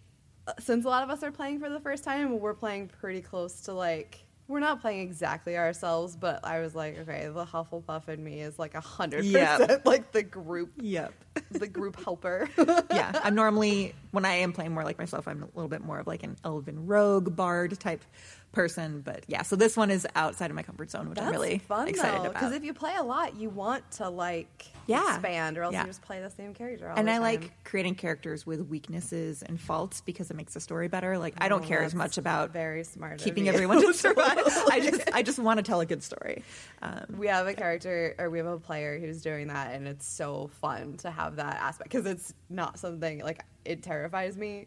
uh, 0.46 0.52
since 0.58 0.84
a 0.84 0.88
lot 0.88 1.02
of 1.04 1.10
us 1.10 1.22
are 1.22 1.30
playing 1.30 1.60
for 1.60 1.68
the 1.70 1.80
first 1.80 2.04
time, 2.04 2.38
we're 2.40 2.54
playing 2.54 2.88
pretty 2.88 3.20
close 3.20 3.62
to 3.62 3.72
like. 3.72 4.23
We're 4.46 4.60
not 4.60 4.80
playing 4.80 5.00
exactly 5.00 5.56
ourselves, 5.56 6.16
but 6.16 6.44
I 6.44 6.60
was 6.60 6.74
like, 6.74 6.98
okay, 6.98 7.30
the 7.32 7.44
Hufflepuff 7.46 8.08
in 8.08 8.22
me 8.22 8.42
is 8.42 8.58
like 8.58 8.74
a 8.74 8.80
hundred 8.80 9.24
percent 9.24 9.86
like 9.86 10.12
the 10.12 10.22
group, 10.22 10.72
yep 10.80 11.12
the 11.50 11.66
group 11.66 12.02
helper. 12.02 12.48
yeah 12.90 13.20
i'm 13.22 13.34
normally 13.34 13.94
when 14.12 14.24
i 14.24 14.34
am 14.34 14.52
playing 14.52 14.72
more 14.72 14.84
like 14.84 14.98
myself 14.98 15.26
i'm 15.26 15.42
a 15.42 15.46
little 15.54 15.68
bit 15.68 15.84
more 15.84 15.98
of 15.98 16.06
like 16.06 16.22
an 16.22 16.36
elven 16.44 16.86
rogue 16.86 17.34
bard 17.34 17.78
type 17.78 18.04
person 18.54 19.00
but 19.00 19.24
yeah 19.26 19.42
so 19.42 19.56
this 19.56 19.76
one 19.76 19.90
is 19.90 20.06
outside 20.14 20.50
of 20.50 20.56
my 20.56 20.62
comfort 20.62 20.90
zone 20.90 21.10
which 21.10 21.18
i'm 21.18 21.30
really 21.30 21.58
fun 21.58 21.88
excited 21.88 22.18
though, 22.20 22.30
about 22.30 22.34
because 22.34 22.52
if 22.52 22.64
you 22.64 22.72
play 22.72 22.94
a 22.96 23.02
lot, 23.02 23.36
you 23.36 23.50
want 23.50 23.88
to 23.92 24.08
like 24.08 24.66
Yeah. 24.86 25.14
expand, 25.14 25.56
or 25.58 25.62
else 25.62 25.72
Yeah. 25.72 25.80
you 25.82 25.86
just 25.86 26.02
play 26.02 26.20
the 26.20 26.28
same 26.30 26.52
character. 26.54 26.90
All 26.90 26.96
and 26.98 27.08
I 27.08 27.14
time. 27.14 27.22
like 27.22 27.64
creating 27.64 27.94
characters 27.94 28.46
with 28.46 28.60
weaknesses 28.68 29.42
and 29.42 29.58
faults 29.60 30.00
because 30.02 30.30
it 30.30 30.34
makes 30.36 30.52
the 30.54 30.60
story 30.60 30.88
better. 30.88 31.16
Like 31.18 31.34
I 31.38 31.48
don't 31.48 31.64
Oh, 31.64 31.66
care 31.66 31.82
as 31.82 31.94
much 31.94 32.18
about 32.18 32.50
very 32.52 32.84
smart. 32.84 33.18
keeping 33.18 33.48
everyone 33.48 33.80
to 33.80 33.94
survive. 34.06 34.38
I 34.70 34.80
just 34.80 35.10
I 35.12 35.22
just 35.22 35.38
want 35.38 35.58
to 35.58 35.62
tell 35.62 35.80
a 35.80 35.86
good 35.86 36.02
story. 36.02 36.42
Um, 36.82 37.16
we 37.18 37.28
have 37.28 37.46
a 37.46 37.54
character 37.54 38.14
or 38.18 38.28
we 38.30 38.38
have 38.38 38.46
a 38.46 38.58
player 38.58 38.98
who's 39.00 39.22
doing 39.22 39.48
that 39.48 39.72
and 39.74 39.88
it's 39.88 40.06
so 40.06 40.50
fun 40.60 40.96
to 40.98 41.10
have 41.10 41.36
that 41.36 41.56
aspect 41.56 41.90
because 41.90 42.06
it's 42.06 42.34
not 42.50 42.78
something 42.78 43.20
like 43.20 43.42
it 43.64 43.82
terrifies 43.82 44.36
me 44.36 44.66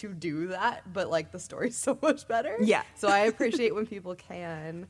to 0.00 0.12
do 0.14 0.48
that 0.48 0.82
but 0.92 1.08
like 1.10 1.30
the 1.32 1.38
story's 1.38 1.76
so 1.86 1.98
much 2.02 2.26
better 2.28 2.56
Yeah. 2.60 2.82
so 2.96 3.08
i 3.08 3.20
appreciate 3.20 3.74
when 3.74 3.86
people 3.86 4.14
can 4.14 4.86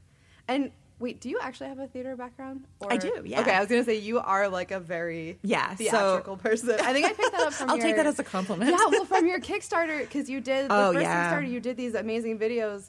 and 0.49 0.71
wait 0.99 1.21
do 1.21 1.29
you 1.31 1.39
actually 1.41 1.69
have 1.69 1.79
a 1.79 1.87
theater 1.87 2.15
background 2.17 2.65
I 2.89 2.97
do, 2.97 3.23
yeah. 3.25 3.41
okay 3.41 3.53
i 3.53 3.61
was 3.61 3.69
gonna 3.69 3.85
say 3.85 3.97
you 3.99 4.19
are 4.21 4.49
like 4.49 4.71
a 4.71 4.79
very 4.81 5.39
Yeah, 5.43 5.71
so- 5.71 5.77
theatrical 5.77 6.37
person 6.37 6.77
i 6.83 6.93
think 6.93 7.07
i 7.07 7.13
picked 7.13 7.33
that 7.33 7.41
up 7.47 7.53
from 7.55 7.71
I'll 7.71 7.77
your, 7.79 7.87
take 7.87 7.97
that 7.97 8.07
as 8.07 8.19
a 8.19 8.25
compliment. 8.25 8.71
yeah 8.71 8.87
well 8.91 9.05
from 9.05 9.27
your 9.27 9.41
kickstarter 9.41 10.01
because 10.01 10.29
you 10.31 10.41
did 10.41 10.69
the 10.71 10.75
Oh, 10.75 10.93
first 10.93 11.03
yeah. 11.03 11.31
Mm-hmm. 11.33 11.35
kickstarter 11.45 11.51
you 11.51 11.61
did 11.61 11.77
these 11.77 11.95
amazing 11.95 12.39
videos 12.39 12.87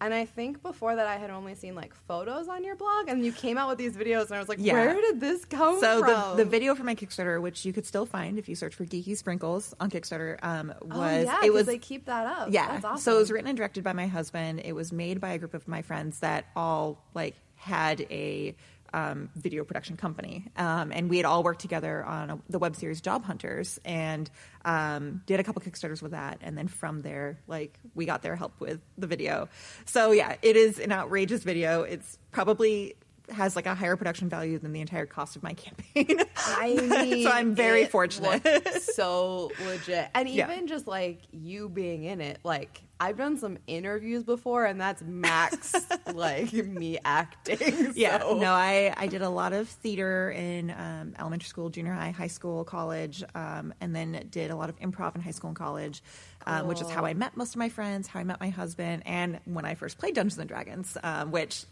and 0.00 0.14
i 0.14 0.24
think 0.24 0.62
before 0.62 0.94
that 0.96 1.06
i 1.06 1.16
had 1.16 1.30
only 1.30 1.54
seen 1.54 1.74
like 1.74 1.94
photos 2.06 2.48
on 2.48 2.64
your 2.64 2.76
blog 2.76 3.08
and 3.08 3.24
you 3.24 3.32
came 3.32 3.58
out 3.58 3.68
with 3.68 3.78
these 3.78 3.96
videos 3.96 4.26
and 4.26 4.34
i 4.34 4.38
was 4.38 4.48
like 4.48 4.58
Yeah. 4.60 4.74
where 4.74 4.94
did 5.00 5.20
this 5.20 5.44
come 5.44 5.80
So 5.80 6.00
from 6.00 6.36
the, 6.36 6.44
the 6.44 6.50
video 6.50 6.74
for 6.74 6.84
my 6.84 6.94
Kickstarter, 6.94 7.40
which 7.40 7.64
you 7.64 7.72
could 7.72 7.86
still 7.86 8.06
find 8.06 8.38
if 8.38 8.48
you 8.48 8.54
search 8.54 8.74
for 8.74 8.84
Geeky 8.84 9.16
Sprinkles 9.16 9.74
on 9.80 9.90
Kickstarter, 9.90 10.38
um, 10.42 10.72
was 10.82 11.26
oh, 11.26 11.30
yeah, 11.32 11.38
it 11.44 11.52
was 11.52 11.66
they 11.66 11.78
keep 11.78 12.06
that 12.06 12.26
up 12.26 12.48
yeah. 12.50 12.66
That's 12.72 12.84
awesome. 12.84 12.98
So 12.98 13.16
it 13.16 13.18
was 13.18 13.30
written 13.30 13.48
and 13.48 13.56
directed 13.56 13.84
by 13.84 13.92
my 13.92 14.06
husband. 14.06 14.60
It 14.64 14.72
was 14.72 14.92
made 14.92 15.20
by 15.20 15.30
a 15.30 15.38
group 15.38 15.54
of 15.54 15.66
my 15.68 15.82
friends 15.82 16.20
that 16.20 16.46
all 16.56 17.02
like 17.14 17.34
had 17.56 18.00
a 18.02 18.54
um, 18.92 19.30
video 19.36 19.64
production 19.64 19.96
company, 19.96 20.46
um, 20.56 20.92
and 20.92 21.10
we 21.10 21.16
had 21.16 21.26
all 21.26 21.42
worked 21.42 21.60
together 21.60 22.04
on 22.04 22.30
a, 22.30 22.38
the 22.48 22.58
web 22.58 22.76
series 22.76 23.00
Job 23.00 23.24
Hunters, 23.24 23.78
and 23.84 24.30
um, 24.64 25.22
did 25.26 25.40
a 25.40 25.44
couple 25.44 25.62
Kickstarters 25.62 26.02
with 26.02 26.12
that, 26.12 26.38
and 26.42 26.56
then 26.56 26.68
from 26.68 27.02
there, 27.02 27.38
like 27.46 27.78
we 27.94 28.06
got 28.06 28.22
their 28.22 28.36
help 28.36 28.58
with 28.60 28.80
the 28.96 29.06
video. 29.06 29.48
So 29.84 30.12
yeah, 30.12 30.36
it 30.42 30.56
is 30.56 30.78
an 30.78 30.92
outrageous 30.92 31.42
video. 31.42 31.82
It's 31.82 32.18
probably 32.30 32.94
has 33.30 33.56
like 33.56 33.66
a 33.66 33.74
higher 33.74 33.96
production 33.96 34.28
value 34.28 34.58
than 34.58 34.72
the 34.72 34.80
entire 34.80 35.06
cost 35.06 35.36
of 35.36 35.42
my 35.42 35.52
campaign. 35.54 36.18
I 36.36 36.74
mean, 36.74 37.24
so 37.24 37.30
I'm 37.30 37.54
very 37.54 37.84
fortunate. 37.86 38.46
so 38.82 39.50
legit, 39.66 40.08
and 40.14 40.28
Yeah. 40.28 40.50
even 40.52 40.66
just 40.66 40.86
like 40.86 41.20
you 41.30 41.68
being 41.68 42.04
in 42.04 42.20
it, 42.20 42.38
like 42.44 42.82
I've 43.00 43.16
done 43.16 43.36
some 43.38 43.58
interviews 43.68 44.24
before, 44.24 44.64
and 44.64 44.80
that's 44.80 45.02
max 45.02 45.72
like 46.12 46.52
me 46.52 46.98
acting. 47.04 47.92
Yeah, 47.94 48.18
so- 48.20 48.38
no, 48.38 48.52
I, 48.52 48.92
I 48.96 49.06
did 49.06 49.22
a 49.22 49.28
lot 49.28 49.52
of 49.52 49.68
theater 49.68 50.30
in 50.32 50.70
um, 50.70 51.14
elementary 51.18 51.46
school, 51.48 51.70
junior 51.70 51.92
high, 51.92 52.10
high 52.10 52.26
school, 52.26 52.64
college, 52.64 53.22
um, 53.36 53.72
and 53.80 53.94
then 53.94 54.26
did 54.30 54.50
a 54.50 54.56
lot 54.56 54.68
of 54.68 54.78
improv 54.80 55.14
in 55.14 55.20
high 55.20 55.30
school 55.30 55.48
and 55.48 55.56
college, 55.56 56.02
um, 56.46 56.66
which 56.66 56.80
is 56.80 56.90
how 56.90 57.04
I 57.04 57.14
met 57.14 57.36
most 57.36 57.50
of 57.54 57.58
my 57.58 57.68
friends, 57.68 58.08
how 58.08 58.18
I 58.18 58.24
met 58.24 58.40
my 58.40 58.48
husband, 58.48 59.04
and 59.06 59.38
when 59.44 59.64
I 59.64 59.74
first 59.76 59.98
played 59.98 60.16
Dungeons 60.16 60.38
and 60.38 60.48
Dragons, 60.48 60.96
um, 61.04 61.30
which 61.30 61.66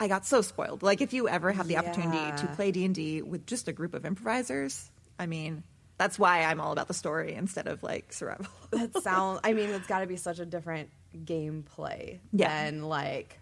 I 0.00 0.08
got 0.08 0.26
so 0.26 0.40
spoiled. 0.40 0.82
Like, 0.82 1.00
if 1.02 1.12
you 1.12 1.28
ever 1.28 1.52
have 1.52 1.68
the 1.68 1.76
opportunity 1.76 2.32
to 2.32 2.48
play 2.48 2.72
D 2.72 2.84
and 2.86 2.94
D 2.94 3.20
with 3.22 3.46
just 3.46 3.68
a 3.68 3.72
group 3.72 3.92
of 3.94 4.04
improvisers, 4.06 4.90
I 5.18 5.26
mean, 5.26 5.62
that's 5.98 6.18
why 6.18 6.42
I'm 6.44 6.60
all 6.60 6.72
about 6.72 6.88
the 6.88 6.94
story 6.94 7.34
instead 7.34 7.66
of 7.68 7.82
like 7.82 8.12
survival. 8.12 8.46
that 8.72 8.96
sounds. 9.02 9.40
I 9.44 9.52
mean, 9.52 9.68
it's 9.70 9.86
got 9.86 10.00
to 10.00 10.06
be 10.06 10.16
such 10.16 10.38
a 10.38 10.46
different 10.46 10.88
gameplay 11.14 12.18
Yeah. 12.32 12.48
than 12.48 12.82
like. 12.84 13.38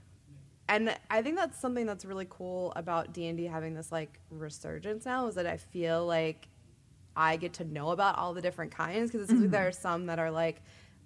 And 0.68 0.94
I 1.10 1.22
think 1.22 1.36
that's 1.36 1.58
something 1.58 1.86
that's 1.86 2.04
really 2.04 2.26
cool 2.28 2.72
about 2.76 3.12
D 3.14 3.26
and 3.28 3.38
D 3.38 3.44
having 3.44 3.74
this 3.74 3.90
like 3.90 4.18
resurgence 4.30 5.06
now 5.06 5.28
is 5.28 5.36
that 5.36 5.46
I 5.46 5.56
feel 5.56 6.04
like 6.04 6.48
I 7.16 7.36
get 7.36 7.54
to 7.54 7.64
know 7.64 7.90
about 7.90 8.18
all 8.18 8.34
the 8.34 8.42
different 8.42 8.72
kinds 8.72 9.10
because 9.10 9.28
Mm-hmm. 9.28 9.50
there 9.50 9.66
are 9.66 9.72
some 9.72 10.06
that 10.06 10.18
are 10.18 10.30
like 10.30 10.60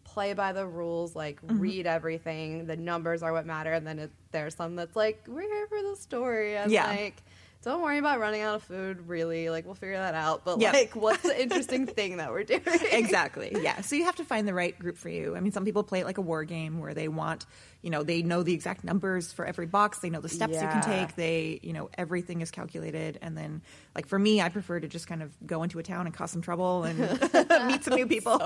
play 0.05 0.33
by 0.35 0.53
the 0.53 0.67
rules, 0.67 1.15
like 1.17 1.41
Mm-hmm. 1.43 1.59
read 1.59 1.87
everything. 1.87 2.67
The 2.67 2.77
numbers 2.77 3.23
are 3.23 3.33
what 3.33 3.47
matter, 3.47 3.73
and 3.73 3.87
then 3.87 3.99
it, 3.99 4.11
there's 4.31 4.55
some 4.55 4.77
that's 4.77 4.97
like 4.97 5.25
we're 5.29 5.43
here 5.43 5.67
for 5.69 5.83
the 5.83 5.97
story 5.97 6.57
and 6.57 6.71
Yeah. 6.71 6.87
like. 6.89 7.23
Don't 7.63 7.81
worry 7.81 7.99
about 7.99 8.19
running 8.19 8.43
out 8.43 8.57
of 8.57 8.63
food, 8.65 9.07
really. 9.09 9.49
Like, 9.49 9.65
we'll 9.67 9.77
figure 9.77 9.97
that 9.97 10.15
out. 10.15 10.45
But, 10.45 10.61
Yeah. 10.61 10.73
like, 10.73 10.97
what's 10.97 11.23
the 11.23 11.41
interesting 11.43 11.87
thing 11.87 12.17
that 12.17 12.31
we're 12.33 12.43
doing? 12.43 12.61
exactly. 12.91 13.57
Yeah. 13.61 13.81
So 13.83 13.95
you 13.95 14.05
have 14.05 14.17
to 14.17 14.25
find 14.25 14.49
the 14.49 14.55
right 14.55 14.77
group 14.77 14.99
for 14.99 15.09
you. 15.09 15.37
I 15.37 15.41
mean, 15.41 15.53
some 15.53 15.65
people 15.65 15.85
play 15.85 16.01
it 16.01 16.05
like 16.05 16.19
a 16.19 16.23
war 16.23 16.43
game 16.45 16.81
where 16.81 16.93
they 16.93 17.07
want, 17.07 17.47
you 17.81 17.91
know, 17.91 18.03
they 18.03 18.23
know 18.23 18.43
the 18.43 18.53
exact 18.53 18.83
numbers 18.83 19.33
for 19.33 19.45
every 19.47 19.67
box. 19.67 20.01
They 20.01 20.11
know 20.11 20.21
the 20.21 20.29
steps 20.29 20.55
you 20.55 20.59
can 20.61 20.83
take. 20.83 21.15
They, 21.15 21.61
you 21.63 21.73
know, 21.73 21.89
everything 21.97 22.41
is 22.41 22.51
calculated. 22.51 23.19
And 23.23 23.39
then, 23.39 23.63
like 23.95 24.07
for 24.09 24.19
me, 24.19 24.41
I 24.41 24.49
prefer 24.49 24.81
to 24.81 24.89
just 24.89 25.07
kind 25.07 25.23
of 25.23 25.31
go 25.47 25.63
into 25.63 25.79
a 25.79 25.85
town 25.85 26.07
and 26.07 26.15
cause 26.15 26.33
some 26.33 26.43
trouble 26.43 26.83
and 26.83 26.99
meet 27.69 27.85
some 27.85 27.95
new 27.95 28.07
people. 28.09 28.41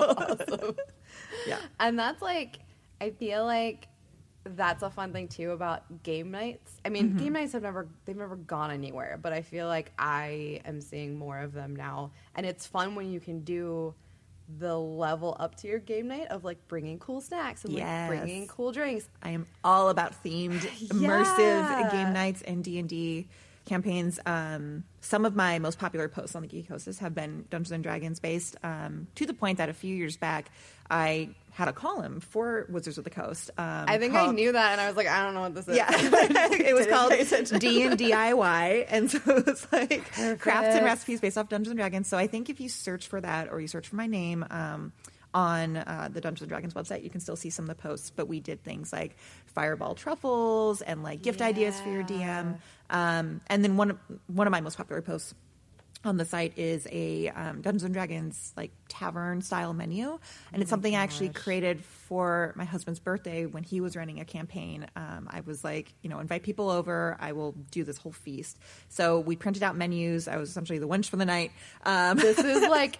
yeah. 1.46 1.58
And 1.80 1.98
that's 1.98 2.20
like, 2.20 2.58
I 3.00 3.10
feel 3.10 3.44
like 3.44 3.88
that's 4.54 4.82
a 4.82 4.90
fun 4.90 5.12
thing 5.12 5.28
too 5.28 5.50
about 5.52 6.02
game 6.02 6.30
nights. 6.30 6.80
I 6.84 6.88
mean, 6.88 7.10
mm-hmm. 7.10 7.18
game 7.18 7.32
nights 7.32 7.52
have 7.52 7.62
never 7.62 7.88
they've 8.04 8.16
never 8.16 8.36
gone 8.36 8.70
anywhere, 8.70 9.18
but 9.20 9.32
I 9.32 9.42
feel 9.42 9.66
like 9.66 9.92
I 9.98 10.60
am 10.64 10.80
seeing 10.80 11.18
more 11.18 11.38
of 11.38 11.52
them 11.52 11.74
now, 11.74 12.12
and 12.34 12.46
it's 12.46 12.66
fun 12.66 12.94
when 12.94 13.10
you 13.10 13.20
can 13.20 13.40
do 13.40 13.94
the 14.58 14.78
level 14.78 15.36
up 15.40 15.56
to 15.56 15.66
your 15.66 15.80
game 15.80 16.06
night 16.06 16.28
of 16.28 16.44
like 16.44 16.68
bringing 16.68 16.98
cool 17.00 17.20
snacks 17.20 17.64
and 17.64 17.74
like 17.74 18.08
bringing 18.08 18.46
cool 18.46 18.70
drinks. 18.70 19.08
I 19.22 19.30
am 19.30 19.46
all 19.64 19.88
about 19.88 20.22
themed, 20.22 20.60
immersive 20.88 21.38
Yeah. 21.38 21.88
game 21.90 22.12
nights 22.12 22.42
and 22.42 22.62
D 22.62 22.78
and 22.78 22.88
D 22.88 23.26
campaigns. 23.66 24.18
Um, 24.24 24.84
some 25.00 25.24
of 25.26 25.36
my 25.36 25.58
most 25.58 25.78
popular 25.78 26.08
posts 26.08 26.34
on 26.34 26.42
the 26.42 26.48
Geek 26.48 26.68
Hostess 26.68 26.98
have 27.00 27.14
been 27.14 27.44
Dungeons 27.50 27.72
and 27.72 27.82
Dragons 27.82 28.18
based. 28.18 28.56
Um, 28.62 29.08
to 29.16 29.26
the 29.26 29.34
point 29.34 29.58
that 29.58 29.68
a 29.68 29.74
few 29.74 29.94
years 29.94 30.16
back, 30.16 30.50
I 30.88 31.30
had 31.50 31.68
a 31.68 31.72
column 31.72 32.20
for 32.20 32.66
Wizards 32.68 32.98
of 32.98 33.04
the 33.04 33.10
Coast. 33.10 33.50
Um, 33.58 33.84
I 33.88 33.98
think 33.98 34.14
I 34.14 34.30
knew 34.30 34.52
that, 34.52 34.72
and 34.72 34.80
I 34.80 34.88
was 34.88 34.96
like, 34.96 35.06
I 35.06 35.24
don't 35.24 35.34
know 35.34 35.40
what 35.40 35.54
this 35.54 35.68
is. 35.68 35.76
Yeah, 35.76 35.86
it 35.90 36.74
was 36.74 36.86
called. 36.86 37.12
D 37.60 37.82
and 37.82 37.98
DIY, 37.98 38.86
and 38.88 39.10
so 39.10 39.18
it 39.26 39.46
was 39.46 39.66
like 39.72 40.10
crafts 40.38 40.76
and 40.76 40.84
recipes 40.84 41.20
based 41.20 41.36
off 41.36 41.48
Dungeons 41.48 41.70
and 41.70 41.78
Dragons. 41.78 42.08
So 42.08 42.16
I 42.16 42.26
think 42.26 42.48
if 42.48 42.60
you 42.60 42.68
search 42.68 43.08
for 43.08 43.20
that 43.20 43.50
or 43.50 43.60
you 43.60 43.68
search 43.68 43.88
for 43.88 43.96
my 43.96 44.06
name 44.06 44.44
um, 44.50 44.92
on 45.36 45.76
uh, 45.76 46.08
the 46.10 46.20
Dungeons 46.22 46.40
and 46.40 46.48
Dragons 46.48 46.72
website, 46.72 47.04
you 47.04 47.10
can 47.10 47.20
still 47.20 47.36
see 47.36 47.50
some 47.50 47.64
of 47.64 47.68
the 47.68 47.80
posts. 47.80 48.10
But 48.10 48.26
we 48.26 48.40
did 48.40 48.64
things 48.64 48.90
like 48.90 49.16
fireball 49.44 49.94
truffles 49.94 50.80
and 50.80 51.02
like 51.02 51.20
gift 51.20 51.42
ideas 51.42 51.78
for 51.78 51.90
your 51.90 52.02
DM. 52.02 52.58
Um, 52.88 53.42
and 53.48 53.62
then 53.62 53.76
one 53.76 53.98
one 54.28 54.46
of 54.46 54.50
my 54.50 54.62
most 54.62 54.78
popular 54.78 55.02
posts 55.02 55.34
on 56.06 56.16
the 56.16 56.24
site 56.24 56.56
is 56.56 56.86
a 56.90 57.28
um, 57.30 57.60
Dungeons 57.62 57.84
and 57.84 57.94
Dragons 57.94 58.52
like 58.56 58.70
tavern 58.88 59.42
style 59.42 59.74
menu, 59.74 60.18
and 60.52 60.62
it's 60.62 60.70
something 60.70 60.94
I 60.94 61.00
actually 61.00 61.30
created 61.30 61.84
for 61.84 62.52
my 62.56 62.64
husband's 62.64 63.00
birthday 63.00 63.46
when 63.46 63.62
he 63.64 63.80
was 63.80 63.96
running 63.96 64.20
a 64.20 64.24
campaign. 64.24 64.86
Um, 64.96 65.28
I 65.30 65.40
was 65.40 65.64
like, 65.64 65.92
you 66.02 66.10
know, 66.10 66.20
invite 66.20 66.42
people 66.42 66.70
over. 66.70 67.16
I 67.20 67.32
will 67.32 67.52
do 67.70 67.84
this 67.84 67.96
whole 67.98 68.12
feast. 68.12 68.58
So 68.88 69.20
we 69.20 69.36
printed 69.36 69.62
out 69.62 69.76
menus. 69.76 70.28
I 70.28 70.36
was 70.36 70.50
essentially 70.50 70.78
the 70.78 70.88
wench 70.88 71.08
for 71.08 71.16
the 71.16 71.26
night. 71.26 71.52
Um, 71.84 72.16
This 72.18 72.38
is 72.38 72.62
like 72.68 72.98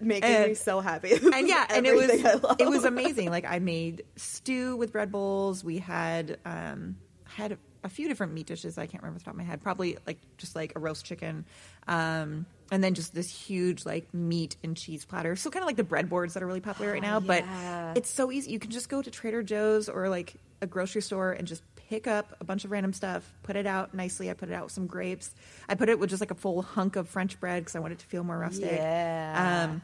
making 0.00 0.42
me 0.42 0.54
so 0.54 0.80
happy. 0.80 1.12
and 1.34 1.46
yeah, 1.48 1.66
and 1.68 1.86
it 1.86 1.94
was 1.94 2.04
Everything 2.10 2.26
I 2.26 2.34
love. 2.34 2.56
it 2.60 2.68
was 2.68 2.84
amazing. 2.84 3.30
Like 3.30 3.44
I 3.46 3.58
made 3.58 4.04
stew 4.16 4.76
with 4.76 4.92
bread 4.92 5.12
bowls. 5.12 5.62
We 5.62 5.78
had 5.78 6.38
um, 6.44 6.96
had 7.24 7.58
a, 7.86 7.90
few 7.90 8.08
different 8.08 8.32
meat 8.32 8.46
dishes. 8.46 8.78
I 8.78 8.86
can't 8.86 9.02
remember 9.02 9.18
the 9.18 9.24
top 9.24 9.34
of 9.34 9.38
my 9.38 9.44
head. 9.44 9.62
Probably 9.62 9.96
like 10.06 10.18
just 10.36 10.54
like 10.54 10.72
a 10.76 10.78
roast 10.78 11.04
chicken, 11.04 11.44
um, 11.88 12.46
and 12.70 12.82
then 12.82 12.94
just 12.94 13.14
this 13.14 13.30
huge 13.30 13.86
like 13.86 14.12
meat 14.12 14.56
and 14.62 14.76
cheese 14.76 15.04
platter. 15.04 15.36
So 15.36 15.50
kind 15.50 15.62
of 15.62 15.66
like 15.66 15.76
the 15.76 15.84
bread 15.84 16.08
boards 16.08 16.34
that 16.34 16.42
are 16.42 16.46
really 16.46 16.60
popular 16.60 16.92
right 16.92 17.02
now. 17.02 17.20
yeah. 17.20 17.92
But 17.92 17.98
it's 17.98 18.10
so 18.10 18.30
easy. 18.30 18.50
You 18.52 18.58
can 18.58 18.70
just 18.70 18.88
go 18.88 19.02
to 19.02 19.10
Trader 19.10 19.42
Joe's 19.42 19.88
or 19.88 20.08
like 20.08 20.34
a 20.60 20.66
grocery 20.66 21.02
store 21.02 21.32
and 21.32 21.46
just 21.46 21.62
pick 21.88 22.06
up 22.06 22.36
a 22.40 22.44
bunch 22.44 22.64
of 22.64 22.70
random 22.70 22.92
stuff, 22.92 23.32
put 23.42 23.56
it 23.56 23.66
out 23.66 23.94
nicely. 23.94 24.30
I 24.30 24.34
put 24.34 24.48
it 24.48 24.54
out 24.54 24.64
with 24.64 24.72
some 24.72 24.86
grapes. 24.86 25.34
I 25.68 25.74
put 25.74 25.88
it 25.88 25.98
with 25.98 26.10
just 26.10 26.20
like 26.20 26.30
a 26.30 26.36
full 26.36 26.62
hunk 26.62 26.96
of 26.96 27.08
French 27.08 27.38
bread 27.38 27.62
because 27.62 27.76
I 27.76 27.78
wanted 27.78 27.94
it 27.94 28.00
to 28.00 28.06
feel 28.06 28.24
more 28.24 28.38
rustic. 28.38 28.72
Yeah. 28.72 29.68
Um, 29.70 29.82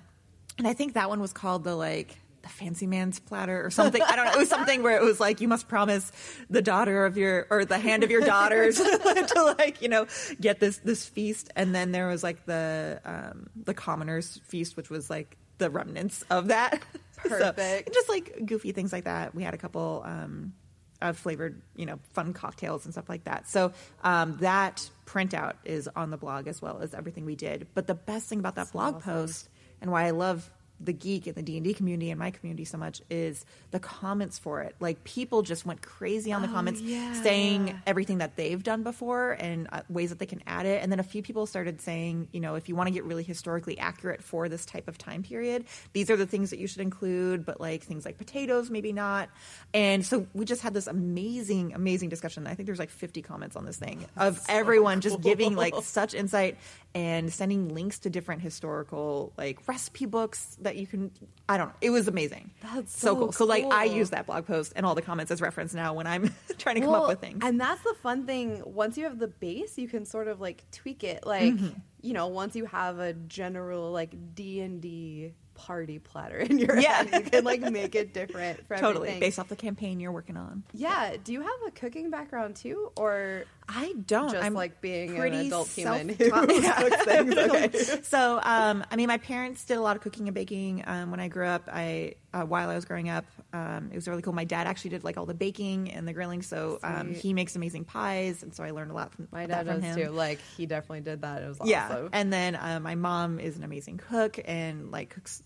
and 0.59 0.67
I 0.67 0.75
think 0.75 0.95
that 0.95 1.09
one 1.09 1.21
was 1.21 1.33
called 1.33 1.65
the 1.65 1.75
like 1.75 2.17
the 2.43 2.49
fancy 2.49 2.87
man's 2.87 3.19
platter 3.19 3.65
or 3.65 3.71
something. 3.71 4.03
I 4.03 4.17
don't 4.17 4.27
know. 4.27 4.33
It 4.33 4.39
was 4.39 4.49
something 4.49 4.83
where 4.83 4.97
it 4.97 5.03
was 5.03 5.21
like 5.21 5.41
you 5.41 5.49
must 5.49 5.69
promise 5.69 6.11
the 6.51 6.63
daughter 6.63 7.07
of 7.07 7.17
your 7.17 7.47
or 7.51 7.65
the 7.65 7.79
hand 7.79 8.05
of 8.05 8.11
your 8.11 8.21
daughters 8.21 8.77
to 8.79 9.55
like 9.59 9.81
you 9.83 9.89
know 9.89 10.07
get 10.41 10.61
this 10.61 10.79
this 10.79 11.07
feast. 11.07 11.51
And 11.57 11.75
then 11.75 11.93
there 11.93 12.09
was 12.09 12.23
like 12.23 12.45
the 12.47 13.01
um, 13.05 13.49
the 13.65 13.75
commoners 13.75 14.41
feast, 14.47 14.77
which 14.77 14.91
was 14.91 15.09
like 15.09 15.37
the 15.59 15.71
remnants 15.71 16.25
of 16.31 16.49
that. 16.49 16.83
So, 17.23 17.29
Perfect. 17.29 17.95
just 17.95 18.09
like 18.09 18.47
goofy 18.47 18.73
things 18.73 18.93
like 18.93 19.05
that. 19.05 19.33
We 19.33 19.45
had 19.45 19.55
a 19.55 19.57
couple. 19.57 20.03
Um, 20.05 20.55
of 21.01 21.19
flavored, 21.19 21.61
you 21.77 21.85
know, 21.85 21.99
fun 22.13 22.33
cocktails 22.33 22.85
and 22.85 22.95
stuff 22.95 23.09
like 23.09 23.25
that. 23.25 23.49
So 23.49 23.73
um, 24.03 24.39
that 24.39 24.89
printout 25.05 25.55
is 25.65 25.89
on 25.95 26.11
the 26.11 26.17
blog 26.17 26.47
as 26.47 26.63
well 26.63 26.81
as 26.81 26.95
everything 26.95 27.25
we 27.25 27.37
did. 27.37 27.67
But 27.75 27.87
the 27.87 27.95
best 27.95 28.29
thing 28.29 28.39
about 28.39 28.55
that 28.55 28.73
blog 28.73 29.03
post 29.03 29.49
and 29.81 29.91
why 29.91 30.05
I 30.05 30.11
love 30.11 30.49
the 30.85 30.93
geek 30.93 31.27
and 31.27 31.37
the 31.37 31.43
D 31.43 31.57
and 31.57 31.65
D 31.65 31.75
community 31.75 32.11
and 32.11 32.19
my 32.19 32.31
community 32.31 32.65
so 32.65 32.79
much 32.79 33.03
is 33.11 33.45
the 33.71 33.79
comments 33.79 34.39
for 34.39 34.63
it. 34.63 34.75
Like 34.81 35.05
people 35.05 35.43
just 35.43 35.65
went 35.65 35.83
crazy 35.83 36.33
on 36.33 36.43
the 36.43 36.49
comments, 36.49 36.81
yeah. 36.81 37.13
saying 37.23 37.81
everything 37.87 38.19
that 38.19 38.37
they've 38.37 38.63
done 38.63 38.83
before 38.83 39.33
and 39.33 39.69
uh, 39.73 39.83
ways 39.89 40.11
that 40.11 40.19
they 40.19 40.27
can 40.27 40.43
add 40.47 40.67
it. 40.67 40.83
And 40.83 40.91
then 40.91 41.01
a 41.01 41.05
few 41.05 41.23
people 41.23 41.47
started 41.47 41.81
saying, 41.81 42.29
you 42.33 42.41
know, 42.41 42.55
if 42.55 42.69
you 42.69 42.77
want 42.77 42.89
to 42.89 42.93
get 42.93 43.05
really 43.05 43.23
historically 43.23 43.79
accurate 43.79 44.23
for 44.23 44.49
this 44.49 44.67
type 44.67 44.89
of 44.89 44.99
time 44.99 45.23
period, 45.23 45.65
these 45.93 46.11
are 46.11 46.17
the 46.17 46.27
things 46.27 46.51
that 46.51 46.59
you 46.59 46.67
should 46.67 46.83
include. 46.83 47.45
But 47.45 47.61
like 47.61 47.83
things 47.83 48.05
like 48.05 48.19
potatoes, 48.19 48.71
maybe 48.71 48.93
not. 48.93 49.29
And 49.73 50.05
so 50.05 50.27
we 50.35 50.45
just 50.45 50.63
had 50.63 50.75
this 50.75 50.87
amazing, 50.87 51.75
amazing 51.75 52.09
discussion. 52.09 52.47
I 52.47 52.55
think 52.55 52.67
there's 52.67 52.79
like 52.79 52.91
50 52.91 53.23
comments 53.23 53.57
on 53.57 53.65
this 53.65 53.77
thing 53.77 54.07
of 54.17 54.41
everyone 54.49 55.01
just 55.01 55.21
giving 55.21 55.55
like 55.57 55.75
such 55.83 56.15
insight 56.15 56.59
and 56.95 57.33
sending 57.33 57.73
links 57.75 58.01
to 58.01 58.11
different 58.11 58.43
historical 58.43 59.33
like 59.39 59.59
recipe 59.67 60.05
books 60.07 60.57
that 60.61 60.77
you 60.77 60.87
can. 60.87 61.11
I 61.49 61.57
don't 61.57 61.69
know. 61.69 61.75
It 61.81 61.91
was 61.91 62.07
amazing. 62.09 62.51
That's 62.63 62.97
so 62.99 63.07
so 63.09 63.17
cool. 63.17 63.33
So 63.33 63.45
like 63.47 63.65
I 63.65 63.85
use 63.85 64.11
that 64.11 64.27
blog 64.27 64.47
post 64.47 64.73
and 64.77 64.85
all 64.85 64.95
the 64.95 65.03
comments 65.03 65.31
as 65.33 65.41
reference 65.41 65.73
now 65.75 65.95
when 65.95 66.07
I'm 66.07 66.35
trying 66.59 66.75
to 66.77 66.81
come 66.83 66.95
up 66.95 67.09
with 67.09 67.21
things. 67.21 67.41
And 67.43 67.61
that's 67.61 67.83
the 67.83 67.95
fun 68.03 68.27
thing. 68.27 68.63
Once 68.67 68.97
you 68.99 69.05
have 69.05 69.19
the 69.19 69.29
base, 69.29 69.79
you 69.79 69.89
can 69.89 70.05
sort 70.05 70.29
of 70.29 70.41
like 70.41 70.65
tweak 70.71 71.03
it. 71.05 71.27
Like, 71.27 71.55
Mm-hmm. 71.55 71.79
you 72.03 72.13
know, 72.13 72.29
once 72.29 72.55
you 72.57 72.67
have 72.67 72.99
a 72.99 73.13
general 73.15 73.91
like 73.93 74.15
D 74.35 74.61
and 74.61 74.81
D 74.81 75.33
party 75.55 75.99
platter 75.99 76.39
in 76.39 76.59
your 76.59 76.79
Yeah. 76.79 77.05
head, 77.05 77.25
you 77.25 77.31
can 77.31 77.45
like 77.45 77.61
make 77.61 77.95
it 77.95 78.13
different 78.15 78.67
for 78.67 78.77
totally 78.77 79.09
everything. 79.09 79.21
based 79.21 79.39
off 79.39 79.49
the 79.49 79.57
campaign 79.57 80.01
you're 80.01 80.13
working 80.13 80.37
on. 80.37 80.63
Yeah. 80.73 81.17
Do 81.23 81.33
you 81.33 81.41
have 81.43 81.51
a 81.67 81.71
cooking 81.71 82.11
background 82.11 82.57
too, 82.57 82.91
or 82.97 83.45
I 83.75 83.95
don't. 84.07 84.31
just 84.33 84.45
I'm 84.45 84.55
like 84.55 84.81
being 84.81 85.17
an 85.19 85.33
adult 85.33 85.69
human 85.69 86.09
who 86.19 86.31
cooks 86.31 87.05
things? 87.05 87.35
Okay. 87.37 87.71
so, 88.03 88.41
um, 88.43 88.85
I 88.91 88.97
mean, 88.97 89.09
my 89.09 89.19
parents 89.19 89.65
did 89.65 89.77
a 89.79 89.81
lot 89.81 89.97
of 89.97 90.03
cooking 90.03 90.29
and 90.29 90.35
baking 90.35 90.85
um, 90.87 91.11
when 91.11 91.21
I 91.21 91.29
grew 91.29 91.47
up. 91.47 91.69
I 91.73 92.15
uh, 92.35 92.43
while 92.43 92.71
I 92.71 92.75
was 92.75 92.85
growing 92.85 93.09
up, 93.11 93.25
um, 93.53 93.91
it 93.93 93.95
was 93.95 94.09
really 94.09 94.23
cool. 94.23 94.33
My 94.33 94.45
dad 94.45 94.67
actually 94.67 94.91
did 94.91 95.05
like 95.05 95.19
all 95.19 95.27
the 95.27 95.35
baking 95.35 95.91
and 95.91 96.07
the 96.09 96.13
grilling, 96.13 96.43
so 96.43 96.79
um, 96.83 97.13
he 97.15 97.35
makes 97.35 97.57
amazing 97.57 97.85
pies, 97.85 98.43
and 98.43 98.55
so 98.55 98.65
I 98.65 98.71
learned 98.71 98.91
a 98.91 98.95
lot 98.95 99.13
from 99.15 99.29
My 99.33 99.47
dad 99.47 99.67
from 99.67 99.81
does 99.81 99.97
him. 99.97 100.07
too. 100.07 100.11
Like 100.13 100.41
he 100.57 100.67
definitely 100.67 101.01
did 101.03 101.23
that. 101.23 101.43
It 101.43 101.49
was 101.49 101.59
Yeah, 101.65 101.87
awesome. 101.91 102.11
and 102.13 102.33
then 102.33 102.57
uh, 102.57 102.81
my 102.81 102.95
mom 102.95 103.39
is 103.41 103.57
an 103.57 103.65
amazing 103.65 103.99
cook 103.99 104.39
and 104.45 104.91
like 104.91 105.11
cooks 105.11 105.43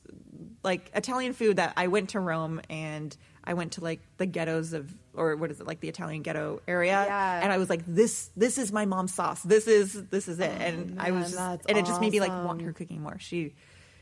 like 0.62 0.90
Italian 0.94 1.32
food 1.32 1.56
that 1.56 1.72
I 1.76 1.88
went 1.88 2.10
to 2.10 2.20
Rome 2.20 2.60
and 2.70 3.16
I 3.46 3.54
went 3.54 3.72
to 3.72 3.80
like 3.80 4.00
the 4.18 4.26
ghettos 4.26 4.72
of 4.72 4.92
or 5.14 5.36
what 5.36 5.50
is 5.50 5.60
it 5.60 5.66
like 5.66 5.80
the 5.80 5.88
Italian 5.88 6.22
ghetto 6.22 6.60
area 6.66 7.04
Yeah. 7.06 7.40
and 7.42 7.52
I 7.52 7.58
was 7.58 7.70
like 7.70 7.82
this 7.86 8.30
this 8.36 8.58
is 8.58 8.72
my 8.72 8.84
mom's 8.86 9.14
sauce. 9.14 9.40
This 9.42 9.66
is 9.66 9.92
this 10.10 10.26
is 10.28 10.40
it. 10.40 10.50
And 10.60 11.00
I 11.00 11.08
Oh, 11.08 11.12
man, 11.12 11.22
was 11.22 11.32
just, 11.32 11.60
and 11.68 11.78
it 11.78 11.86
just 11.86 12.00
made 12.00 12.12
me 12.12 12.20
like 12.20 12.30
want 12.30 12.60
her 12.62 12.72
cooking 12.72 13.02
more. 13.02 13.18
She 13.18 13.54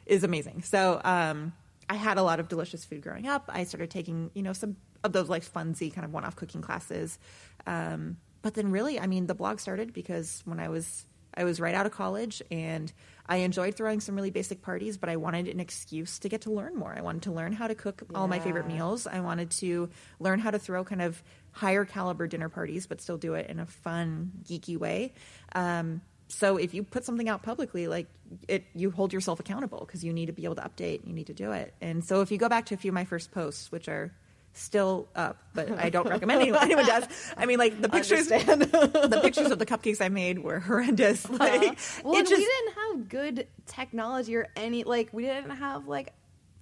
is 0.06 0.24
amazing. 0.24 0.62
So 0.62 1.00
um 1.04 1.52
I 1.88 1.96
had 1.96 2.16
a 2.16 2.22
lot 2.22 2.40
of 2.40 2.48
delicious 2.48 2.84
food 2.84 3.02
growing 3.02 3.26
up. 3.28 3.44
I 3.52 3.64
started 3.64 3.90
taking 3.90 4.30
you 4.34 4.42
know 4.42 4.54
some 4.54 4.76
of 5.04 5.12
those 5.12 5.28
like 5.28 5.44
funsy 5.44 5.92
kind 5.92 6.04
of 6.06 6.12
one-off 6.12 6.36
cooking 6.36 6.62
classes. 6.62 7.18
Um 7.66 8.16
but 8.42 8.54
then 8.54 8.70
really 8.70 8.98
I 8.98 9.06
mean 9.06 9.26
the 9.26 9.34
blog 9.34 9.60
started 9.60 9.92
because 9.92 10.42
when 10.46 10.58
I 10.60 10.68
was 10.68 11.04
I 11.36 11.44
was 11.44 11.60
right 11.60 11.74
out 11.74 11.86
of 11.86 11.92
college 11.92 12.42
and 12.50 12.92
I 13.26 13.36
enjoyed 13.36 13.74
throwing 13.74 14.00
some 14.00 14.14
really 14.14 14.30
basic 14.30 14.62
parties, 14.62 14.96
but 14.96 15.08
I 15.08 15.16
wanted 15.16 15.48
an 15.48 15.58
excuse 15.58 16.18
to 16.20 16.28
get 16.28 16.42
to 16.42 16.52
learn 16.52 16.76
more. 16.76 16.94
I 16.96 17.00
wanted 17.00 17.22
to 17.22 17.32
learn 17.32 17.52
how 17.52 17.66
to 17.66 17.74
cook 17.74 18.02
all 18.14 18.28
my 18.28 18.38
favorite 18.38 18.66
meals. 18.66 19.06
I 19.06 19.20
wanted 19.20 19.50
to 19.52 19.88
learn 20.20 20.40
how 20.40 20.50
to 20.50 20.58
throw 20.58 20.84
kind 20.84 21.00
of 21.00 21.22
higher 21.52 21.84
caliber 21.84 22.26
dinner 22.26 22.48
parties, 22.48 22.86
but 22.86 23.00
still 23.00 23.16
do 23.16 23.34
it 23.34 23.48
in 23.48 23.60
a 23.60 23.66
fun, 23.66 24.32
geeky 24.44 24.76
way. 24.76 25.14
Um, 25.54 26.02
so 26.28 26.56
if 26.56 26.74
you 26.74 26.82
put 26.82 27.04
something 27.04 27.28
out 27.28 27.42
publicly, 27.42 27.86
like 27.86 28.08
it, 28.48 28.64
you 28.74 28.90
hold 28.90 29.12
yourself 29.12 29.40
accountable 29.40 29.80
because 29.86 30.04
you 30.04 30.12
need 30.12 30.26
to 30.26 30.32
be 30.32 30.44
able 30.44 30.56
to 30.56 30.62
update. 30.62 31.06
You 31.06 31.12
need 31.12 31.28
to 31.28 31.34
do 31.34 31.52
it. 31.52 31.74
And 31.80 32.04
so 32.04 32.20
if 32.20 32.30
you 32.30 32.38
go 32.38 32.48
back 32.48 32.66
to 32.66 32.74
a 32.74 32.76
few 32.76 32.90
of 32.90 32.94
my 32.94 33.04
first 33.04 33.30
posts, 33.30 33.70
which 33.72 33.88
are 33.88 34.12
still 34.54 35.08
up, 35.14 35.36
but 35.52 35.70
I 35.78 35.90
don't 35.90 36.08
recommend 36.08 36.40
anyone, 36.40 36.62
anyone 36.62 36.86
does. 36.86 37.04
I 37.36 37.46
mean, 37.46 37.58
like 37.58 37.80
the 37.80 37.88
pictures, 37.90 38.28
the 38.28 39.20
pictures 39.22 39.50
of 39.50 39.58
the 39.58 39.66
cupcakes 39.66 40.00
I 40.00 40.08
made 40.08 40.38
were 40.38 40.60
horrendous. 40.60 41.28
Like 41.28 41.78
Well, 42.02 42.16
and 42.16 42.26
just, 42.26 42.38
we 42.38 42.46
didn't 42.46 42.74
have 42.74 43.08
good 43.08 43.46
technology 43.66 44.36
or 44.36 44.48
any 44.56 44.84
like 44.84 45.10
we 45.12 45.24
didn't 45.24 45.50
have 45.50 45.86
like 45.86 46.14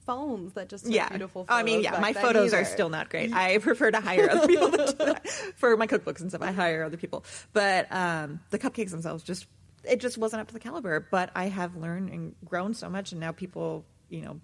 phones 0.07 0.55
that 0.55 0.69
just 0.69 0.85
took 0.85 0.95
yeah. 0.95 1.09
beautiful 1.09 1.45
photos. 1.45 1.61
I 1.61 1.63
mean, 1.63 1.83
yeah, 1.83 2.01
my 2.01 2.13
photos 2.13 2.53
are 2.53 2.65
still 2.65 2.89
not 2.89 3.11
great. 3.11 3.33
I 3.35 3.59
prefer 3.59 3.91
to 3.91 4.01
hire 4.01 4.31
other 4.31 4.47
people 4.47 4.71
to 4.71 4.77
do 4.79 4.93
that 5.05 5.29
for 5.57 5.77
my 5.77 5.87
cookbooks 5.87 6.21
and 6.21 6.31
stuff. 6.31 6.43
I 6.43 6.53
hire 6.53 6.83
other 6.83 6.97
people, 6.97 7.25
but 7.53 7.87
um, 7.93 8.41
the 8.51 8.59
cupcakes 8.59 8.91
themselves 8.91 9.23
just 9.23 9.47
it 9.85 10.01
just 10.01 10.17
wasn't 10.17 10.41
up 10.41 10.49
to 10.49 10.55
the 10.55 10.61
caliber. 10.61 11.07
But 11.11 11.31
I 11.35 11.47
have 11.47 11.77
learned 11.77 12.11
and 12.11 12.35
grown 12.45 12.75
so 12.75 12.89
much, 12.89 13.13
and 13.13 13.21
now 13.21 13.33
people, 13.33 13.85
you 14.09 14.23
know, 14.23 14.41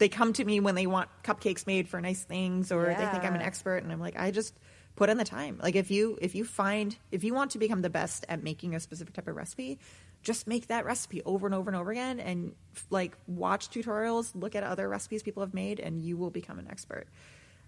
they 0.00 0.08
come 0.08 0.32
to 0.32 0.44
me 0.44 0.58
when 0.58 0.74
they 0.74 0.86
want 0.86 1.08
cupcakes 1.22 1.66
made 1.66 1.86
for 1.86 2.00
nice 2.00 2.24
things, 2.24 2.72
or 2.72 2.86
they 2.86 3.06
think 3.06 3.22
I'm 3.22 3.34
an 3.34 3.42
expert, 3.42 3.82
and 3.84 3.92
I'm 3.92 4.00
like, 4.00 4.18
I 4.18 4.30
just 4.30 4.58
put 4.96 5.10
in 5.10 5.18
the 5.18 5.24
time. 5.24 5.60
Like 5.62 5.76
if 5.76 5.90
you 5.90 6.18
if 6.20 6.34
you 6.34 6.44
find 6.44 6.96
if 7.12 7.22
you 7.22 7.34
want 7.34 7.52
to 7.52 7.58
become 7.58 7.82
the 7.82 7.90
best 7.90 8.24
at 8.28 8.42
making 8.42 8.74
a 8.74 8.80
specific 8.80 9.14
type 9.14 9.28
of 9.28 9.36
recipe, 9.36 9.78
just 10.22 10.46
make 10.46 10.66
that 10.68 10.84
recipe 10.84 11.22
over 11.24 11.46
and 11.46 11.54
over 11.54 11.70
and 11.70 11.76
over 11.76 11.90
again, 11.92 12.18
and 12.18 12.54
like 12.88 13.16
watch 13.26 13.70
tutorials, 13.70 14.32
look 14.34 14.56
at 14.56 14.64
other 14.64 14.88
recipes 14.88 15.22
people 15.22 15.42
have 15.42 15.54
made, 15.54 15.78
and 15.78 16.02
you 16.02 16.16
will 16.16 16.30
become 16.30 16.58
an 16.58 16.66
expert. 16.70 17.06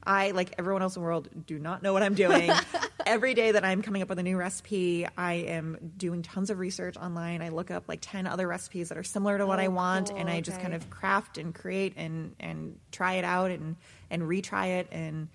I, 0.04 0.32
like 0.32 0.54
everyone 0.58 0.82
else 0.82 0.96
in 0.96 1.02
the 1.02 1.06
world, 1.06 1.28
do 1.46 1.58
not 1.58 1.82
know 1.82 1.92
what 1.92 2.02
I'm 2.02 2.14
doing. 2.14 2.50
Every 3.06 3.34
day 3.34 3.52
that 3.52 3.64
I'm 3.64 3.82
coming 3.82 4.02
up 4.02 4.08
with 4.08 4.18
a 4.18 4.22
new 4.22 4.36
recipe, 4.36 5.06
I 5.16 5.34
am 5.34 5.92
doing 5.96 6.22
tons 6.22 6.50
of 6.50 6.58
research 6.58 6.96
online. 6.96 7.42
I 7.42 7.50
look 7.50 7.70
up 7.70 7.88
like 7.88 8.00
10 8.02 8.26
other 8.26 8.48
recipes 8.48 8.88
that 8.88 8.98
are 8.98 9.02
similar 9.04 9.38
to 9.38 9.46
what 9.46 9.60
I 9.60 9.66
Oh, 9.66 9.70
want, 9.70 10.10
cool. 10.10 10.18
and 10.18 10.28
I 10.28 10.40
just 10.40 10.60
kind 10.60 10.74
of 10.74 10.88
craft 10.90 11.38
and 11.38 11.54
create 11.54 11.94
and, 11.96 12.34
and 12.40 12.78
try 12.90 13.14
it 13.14 13.24
out 13.24 13.50
and, 13.50 13.76
and 14.10 14.22
retry 14.22 14.80
it. 14.80 14.88
And 14.90 15.28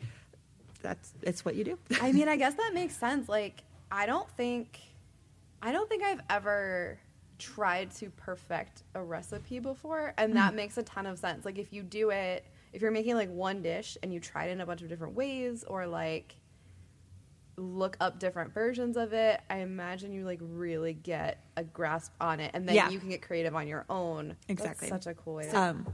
that's 0.81 1.13
it's 1.21 1.45
what 1.45 1.55
you 1.55 1.63
do. 1.63 1.79
I 2.01 2.11
mean, 2.11 2.27
I 2.27 2.35
guess 2.35 2.53
that 2.55 2.71
makes 2.73 2.95
sense. 2.95 3.29
Like, 3.29 3.63
I 3.91 4.05
don't 4.05 4.29
think, 4.31 4.79
I 5.61 5.71
don't 5.71 5.87
think 5.89 6.03
I've 6.03 6.21
ever 6.29 6.99
tried 7.39 7.91
to 7.95 8.09
perfect 8.09 8.83
a 8.95 9.01
recipe 9.01 9.59
before, 9.59 10.13
and 10.17 10.31
mm. 10.31 10.35
that 10.35 10.55
makes 10.55 10.77
a 10.77 10.83
ton 10.83 11.05
of 11.05 11.19
sense. 11.19 11.45
Like, 11.45 11.57
if 11.57 11.71
you 11.71 11.83
do 11.83 12.09
it, 12.09 12.45
if 12.77 12.83
you're 12.83 12.91
making 12.91 13.15
like 13.15 13.31
one 13.31 13.63
dish 13.63 13.97
and 14.03 14.13
you 14.13 14.19
try 14.19 14.45
it 14.45 14.51
in 14.51 14.61
a 14.61 14.65
bunch 14.67 14.83
of 14.83 14.87
different 14.87 15.15
ways, 15.15 15.63
or 15.63 15.87
like 15.87 16.35
look 17.57 17.97
up 17.99 18.19
different 18.19 18.53
versions 18.53 18.97
of 18.97 19.13
it, 19.13 19.41
I 19.49 19.57
imagine 19.57 20.13
you 20.13 20.25
like 20.25 20.37
really 20.43 20.93
get 20.93 21.39
a 21.57 21.63
grasp 21.63 22.11
on 22.21 22.39
it, 22.39 22.51
and 22.53 22.67
then 22.69 22.75
Yeah. 22.75 22.91
you 22.91 22.99
can 22.99 23.09
get 23.09 23.23
creative 23.23 23.55
on 23.55 23.67
your 23.67 23.83
own. 23.89 24.27
That's 24.47 24.61
Exactly. 24.61 24.89
such 24.89 25.07
a 25.07 25.15
cool 25.15 25.33
way. 25.33 25.49
To, 25.49 25.59
Um, 25.59 25.87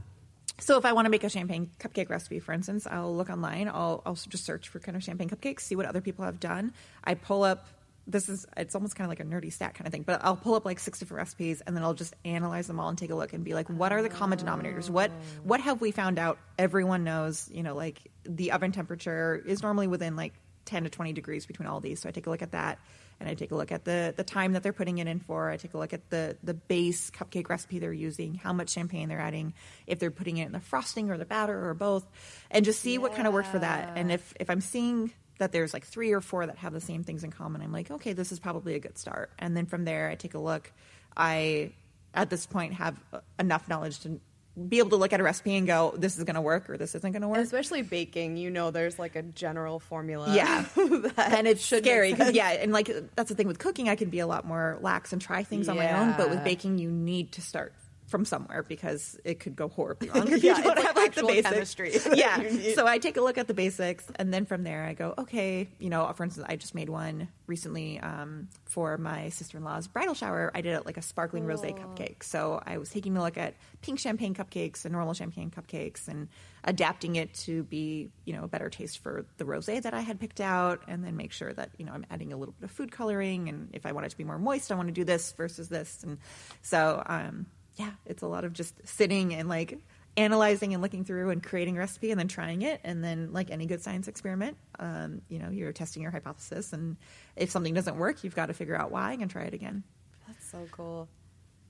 so 0.58 0.76
if 0.76 0.84
I 0.84 0.92
want 0.92 1.06
to 1.06 1.10
make 1.10 1.24
a 1.24 1.30
champagne 1.30 1.70
cupcake 1.80 2.10
recipe, 2.10 2.38
for 2.38 2.52
instance, 2.52 2.86
I'll 2.86 3.16
look 3.16 3.30
online. 3.30 3.66
I'll 3.68 4.02
also 4.04 4.28
just 4.28 4.44
search 4.44 4.68
for 4.68 4.78
kind 4.78 4.94
of 4.94 5.02
champagne 5.02 5.30
cupcakes, 5.30 5.60
see 5.60 5.74
what 5.74 5.86
other 5.86 6.02
people 6.02 6.22
have 6.26 6.38
done. 6.38 6.74
I 7.02 7.14
pull 7.14 7.44
up. 7.44 7.66
This 8.06 8.28
is 8.28 8.46
it's 8.56 8.74
almost 8.74 8.96
kind 8.96 9.06
of 9.06 9.10
like 9.10 9.20
a 9.20 9.24
nerdy 9.24 9.52
stat 9.52 9.74
kind 9.74 9.86
of 9.86 9.92
thing, 9.92 10.02
but 10.02 10.24
I'll 10.24 10.36
pull 10.36 10.54
up 10.54 10.64
like 10.64 10.78
six 10.78 10.98
different 10.98 11.18
recipes 11.18 11.62
and 11.66 11.76
then 11.76 11.82
I'll 11.82 11.94
just 11.94 12.14
analyze 12.24 12.66
them 12.66 12.78
all 12.78 12.88
and 12.88 12.98
take 12.98 13.10
a 13.10 13.14
look 13.14 13.32
and 13.32 13.44
be 13.44 13.54
like, 13.54 13.68
what 13.68 13.92
are 13.92 14.02
the 14.02 14.08
common 14.08 14.38
denominators? 14.38 14.90
What 14.90 15.10
what 15.42 15.60
have 15.60 15.80
we 15.80 15.90
found 15.90 16.18
out? 16.18 16.38
Everyone 16.58 17.04
knows, 17.04 17.48
you 17.52 17.62
know, 17.62 17.74
like 17.74 18.10
the 18.24 18.52
oven 18.52 18.72
temperature 18.72 19.42
is 19.46 19.62
normally 19.62 19.86
within 19.86 20.16
like 20.16 20.34
10 20.66 20.84
to 20.84 20.90
20 20.90 21.12
degrees 21.12 21.46
between 21.46 21.66
all 21.66 21.80
these. 21.80 22.00
So 22.00 22.08
I 22.08 22.12
take 22.12 22.26
a 22.26 22.30
look 22.30 22.42
at 22.42 22.52
that 22.52 22.78
and 23.20 23.28
I 23.28 23.34
take 23.34 23.52
a 23.52 23.54
look 23.54 23.70
at 23.72 23.84
the 23.84 24.12
the 24.16 24.24
time 24.24 24.52
that 24.52 24.62
they're 24.62 24.72
putting 24.72 24.98
it 24.98 25.06
in 25.06 25.20
for. 25.20 25.50
I 25.50 25.56
take 25.56 25.74
a 25.74 25.78
look 25.78 25.92
at 25.92 26.10
the 26.10 26.36
the 26.42 26.54
base 26.54 27.10
cupcake 27.10 27.48
recipe 27.48 27.78
they're 27.78 27.92
using, 27.92 28.34
how 28.34 28.52
much 28.52 28.70
champagne 28.70 29.08
they're 29.08 29.20
adding, 29.20 29.54
if 29.86 29.98
they're 29.98 30.10
putting 30.10 30.38
it 30.38 30.46
in 30.46 30.52
the 30.52 30.60
frosting 30.60 31.10
or 31.10 31.18
the 31.18 31.24
batter 31.24 31.68
or 31.68 31.74
both, 31.74 32.06
and 32.50 32.64
just 32.64 32.80
see 32.80 32.98
what 32.98 33.14
kind 33.14 33.26
of 33.26 33.32
worked 33.32 33.48
for 33.48 33.58
that. 33.58 33.92
And 33.96 34.10
if 34.10 34.34
if 34.40 34.50
I'm 34.50 34.60
seeing 34.60 35.12
that 35.38 35.52
there's 35.52 35.74
like 35.74 35.84
three 35.84 36.12
or 36.12 36.20
four 36.20 36.46
that 36.46 36.58
have 36.58 36.72
the 36.72 36.80
same 36.80 37.02
things 37.02 37.24
in 37.24 37.30
common, 37.30 37.62
I'm 37.62 37.72
like, 37.72 37.90
okay, 37.90 38.12
this 38.12 38.32
is 38.32 38.38
probably 38.38 38.74
a 38.74 38.78
good 38.78 38.98
start. 38.98 39.30
And 39.38 39.56
then 39.56 39.66
from 39.66 39.84
there, 39.84 40.08
I 40.08 40.14
take 40.14 40.34
a 40.34 40.38
look. 40.38 40.72
I 41.16 41.72
at 42.14 42.30
this 42.30 42.46
point 42.46 42.74
have 42.74 42.98
uh, 43.12 43.20
enough 43.38 43.68
knowledge 43.68 44.00
to 44.00 44.20
be 44.68 44.78
able 44.78 44.90
to 44.90 44.96
look 44.96 45.12
at 45.12 45.18
a 45.18 45.22
recipe 45.22 45.56
and 45.56 45.66
go, 45.66 45.94
this 45.96 46.16
is 46.16 46.22
going 46.22 46.36
to 46.36 46.40
work 46.40 46.70
or 46.70 46.76
this 46.76 46.94
isn't 46.94 47.10
going 47.10 47.22
to 47.22 47.28
work. 47.28 47.38
Especially 47.38 47.82
baking, 47.82 48.36
you 48.36 48.50
know, 48.50 48.70
there's 48.70 48.98
like 49.00 49.16
a 49.16 49.22
general 49.22 49.80
formula. 49.80 50.32
Yeah. 50.32 50.64
and 51.16 51.48
it's 51.48 51.64
scary 51.64 52.12
because 52.12 52.34
yeah, 52.34 52.50
and 52.50 52.72
like 52.72 52.88
that's 53.16 53.28
the 53.28 53.34
thing 53.34 53.48
with 53.48 53.58
cooking, 53.58 53.88
I 53.88 53.96
can 53.96 54.10
be 54.10 54.20
a 54.20 54.26
lot 54.28 54.46
more 54.46 54.78
lax 54.80 55.12
and 55.12 55.20
try 55.20 55.42
things 55.42 55.68
on 55.68 55.76
my 55.76 55.92
own. 55.92 56.14
But 56.16 56.30
with 56.30 56.44
baking, 56.44 56.78
you 56.78 56.90
need 56.90 57.32
to 57.32 57.42
start 57.42 57.72
from 58.14 58.24
somewhere 58.24 58.62
because 58.62 59.18
it 59.24 59.40
could 59.40 59.56
go 59.56 59.66
horribly 59.66 60.08
wrong 60.14 60.30
if 60.30 60.44
Yeah, 60.44 60.56
you 60.58 60.62
don't 60.62 60.76
it's 60.78 60.84
like 60.84 60.86
have 60.86 60.96
like 60.96 61.14
the 61.16 61.22
basics. 61.24 61.50
chemistry. 61.50 61.92
yeah. 62.14 62.42
So 62.76 62.86
I 62.86 62.98
take 62.98 63.16
a 63.16 63.20
look 63.20 63.38
at 63.38 63.48
the 63.48 63.54
basics, 63.54 64.04
and 64.14 64.32
then 64.32 64.44
from 64.46 64.62
there 64.62 64.84
I 64.84 64.94
go, 64.94 65.14
okay, 65.18 65.68
you 65.80 65.90
know, 65.90 66.06
for 66.12 66.22
instance, 66.22 66.46
I 66.48 66.54
just 66.54 66.76
made 66.76 66.88
one 66.88 67.26
recently 67.48 67.98
um, 67.98 68.48
for 68.66 68.96
my 68.98 69.30
sister 69.30 69.58
in 69.58 69.64
law's 69.64 69.88
bridal 69.88 70.14
shower. 70.14 70.52
I 70.54 70.60
did 70.60 70.74
it 70.74 70.86
like 70.86 70.96
a 70.96 71.02
sparkling 71.02 71.44
rosé 71.44 71.76
cupcake. 71.76 72.22
So 72.22 72.62
I 72.64 72.78
was 72.78 72.88
taking 72.88 73.16
a 73.16 73.22
look 73.22 73.36
at 73.36 73.54
pink 73.82 73.98
champagne 73.98 74.32
cupcakes 74.34 74.84
and 74.84 74.92
normal 74.92 75.12
champagne 75.14 75.50
cupcakes 75.50 76.06
and 76.06 76.28
adapting 76.62 77.16
it 77.16 77.34
to 77.34 77.64
be, 77.64 78.10
you 78.24 78.32
know, 78.32 78.44
a 78.44 78.48
better 78.48 78.70
taste 78.70 78.98
for 78.98 79.26
the 79.38 79.44
rosé 79.44 79.82
that 79.82 79.92
I 79.92 80.00
had 80.00 80.20
picked 80.20 80.40
out, 80.40 80.82
and 80.86 81.04
then 81.04 81.16
make 81.16 81.32
sure 81.32 81.52
that 81.52 81.70
you 81.78 81.84
know 81.84 81.92
I'm 81.92 82.06
adding 82.10 82.32
a 82.32 82.36
little 82.36 82.54
bit 82.60 82.64
of 82.64 82.70
food 82.70 82.92
coloring, 82.92 83.48
and 83.48 83.70
if 83.72 83.84
I 83.86 83.92
want 83.92 84.06
it 84.06 84.10
to 84.10 84.16
be 84.16 84.24
more 84.24 84.38
moist, 84.38 84.70
I 84.70 84.76
want 84.76 84.88
to 84.88 84.94
do 84.94 85.04
this 85.04 85.32
versus 85.32 85.68
this, 85.68 86.02
and 86.04 86.18
so 86.62 87.02
um, 87.06 87.46
yeah, 87.76 87.90
it's 88.06 88.22
a 88.22 88.26
lot 88.26 88.44
of 88.44 88.52
just 88.52 88.74
sitting 88.86 89.34
and 89.34 89.48
like 89.48 89.78
analyzing 90.16 90.72
and 90.74 90.80
looking 90.82 91.04
through 91.04 91.30
and 91.30 91.42
creating 91.42 91.76
a 91.76 91.80
recipe 91.80 92.10
and 92.12 92.20
then 92.20 92.28
trying 92.28 92.62
it 92.62 92.80
and 92.84 93.02
then 93.02 93.32
like 93.32 93.50
any 93.50 93.66
good 93.66 93.82
science 93.82 94.06
experiment 94.06 94.56
um, 94.78 95.20
you 95.28 95.40
know 95.40 95.50
you're 95.50 95.72
testing 95.72 96.02
your 96.02 96.12
hypothesis 96.12 96.72
and 96.72 96.96
if 97.34 97.50
something 97.50 97.74
doesn't 97.74 97.96
work 97.96 98.22
you've 98.22 98.36
got 98.36 98.46
to 98.46 98.52
figure 98.54 98.76
out 98.76 98.92
why 98.92 99.14
and 99.20 99.28
try 99.28 99.42
it 99.42 99.52
again 99.54 99.82
That's 100.28 100.48
so 100.48 100.68
cool. 100.70 101.08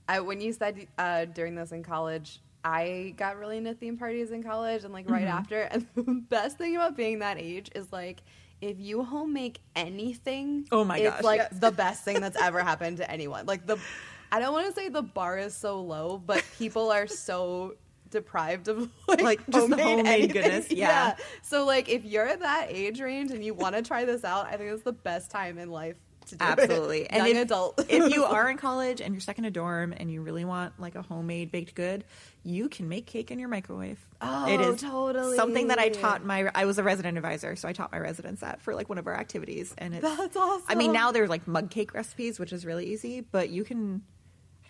I, 0.07 0.19
when 0.19 0.41
you 0.41 0.53
said 0.53 0.85
uh, 0.99 1.25
during 1.25 1.55
this 1.55 1.71
in 1.71 1.81
college, 1.81 2.39
I 2.63 3.15
got 3.17 3.37
really 3.37 3.57
into 3.57 3.73
theme 3.73 3.97
parties 3.97 4.29
in 4.29 4.43
college 4.43 4.83
and 4.83 4.93
like 4.93 5.09
right 5.09 5.25
Mm-hmm. 5.27 5.37
after. 5.39 5.61
And 5.71 5.87
the 5.95 6.03
best 6.29 6.59
thing 6.59 6.75
about 6.75 6.95
being 6.95 7.19
that 7.19 7.39
age 7.39 7.71
is 7.73 7.91
like 7.91 8.21
if 8.61 8.79
you 8.79 9.03
home 9.03 9.33
make 9.33 9.59
anything, 9.75 10.67
Oh 10.71 10.83
my 10.83 10.99
it's 10.99 11.15
gosh, 11.15 11.23
like 11.23 11.37
yes. 11.39 11.59
the 11.59 11.71
best 11.71 12.03
thing 12.05 12.21
that's 12.21 12.39
ever 12.39 12.61
happened 12.61 12.97
to 12.97 13.09
anyone. 13.09 13.47
Like 13.47 13.65
the, 13.65 13.77
I 14.31 14.39
don't 14.39 14.53
want 14.53 14.67
to 14.67 14.73
say 14.73 14.89
the 14.89 15.01
bar 15.01 15.37
is 15.37 15.53
so 15.55 15.81
low, 15.81 16.21
but 16.25 16.43
people 16.57 16.91
are 16.91 17.07
so 17.07 17.75
deprived 18.11 18.67
of 18.67 18.89
like, 19.07 19.21
Like, 19.21 19.39
just 19.47 19.57
homemade 19.57 19.79
homemade 19.85 20.07
anything. 20.07 20.31
goodness, 20.31 20.71
yeah. 20.71 21.15
So 21.41 21.65
like 21.65 21.89
if 21.89 22.05
you're 22.05 22.35
that 22.35 22.67
age 22.69 23.01
range 23.01 23.31
and 23.31 23.43
you 23.43 23.53
want 23.53 23.75
to 23.75 23.81
try 23.81 24.05
this 24.05 24.23
out, 24.23 24.47
I 24.47 24.57
think 24.57 24.71
it's 24.71 24.83
the 24.83 24.91
best 24.93 25.31
time 25.31 25.57
in 25.57 25.69
life 25.71 25.95
to 26.27 26.35
do 26.35 26.43
it. 26.43 26.47
absolutely 26.47 27.01
it. 27.01 27.07
and 27.11 27.27
Young 27.27 27.35
if, 27.35 27.41
adult. 27.43 27.85
if 27.87 28.11
you 28.15 28.23
are 28.25 28.49
in 28.49 28.57
college 28.57 28.99
and 28.99 29.13
you're 29.13 29.21
stuck 29.21 29.37
in 29.37 29.45
a 29.45 29.51
dorm 29.51 29.93
and 29.95 30.09
you 30.11 30.23
really 30.23 30.43
want 30.43 30.73
like 30.79 30.95
a 30.95 31.03
homemade 31.03 31.51
baked 31.51 31.75
good 31.75 32.03
you 32.43 32.67
can 32.67 32.89
make 32.89 33.05
cake 33.05 33.29
in 33.29 33.37
your 33.37 33.47
microwave 33.47 33.99
Oh, 34.21 34.47
it 34.51 34.59
is 34.59 34.81
totally. 34.81 35.35
something 35.35 35.67
that 35.67 35.77
i 35.77 35.89
taught 35.89 36.25
my 36.25 36.49
i 36.55 36.65
was 36.65 36.79
a 36.79 36.83
resident 36.83 37.15
advisor 37.17 37.55
so 37.55 37.67
i 37.67 37.73
taught 37.73 37.91
my 37.91 37.99
residents 37.99 38.41
that 38.41 38.59
for 38.59 38.73
like 38.73 38.89
one 38.89 38.97
of 38.97 39.05
our 39.05 39.13
activities 39.15 39.75
and 39.77 39.93
it's 39.93 40.01
That's 40.01 40.35
awesome. 40.35 40.65
i 40.67 40.73
mean 40.73 40.91
now 40.91 41.11
there's 41.11 41.29
like 41.29 41.47
mug 41.47 41.69
cake 41.69 41.93
recipes 41.93 42.39
which 42.39 42.51
is 42.51 42.65
really 42.65 42.87
easy 42.87 43.21
but 43.21 43.49
you 43.51 43.63
can 43.63 44.01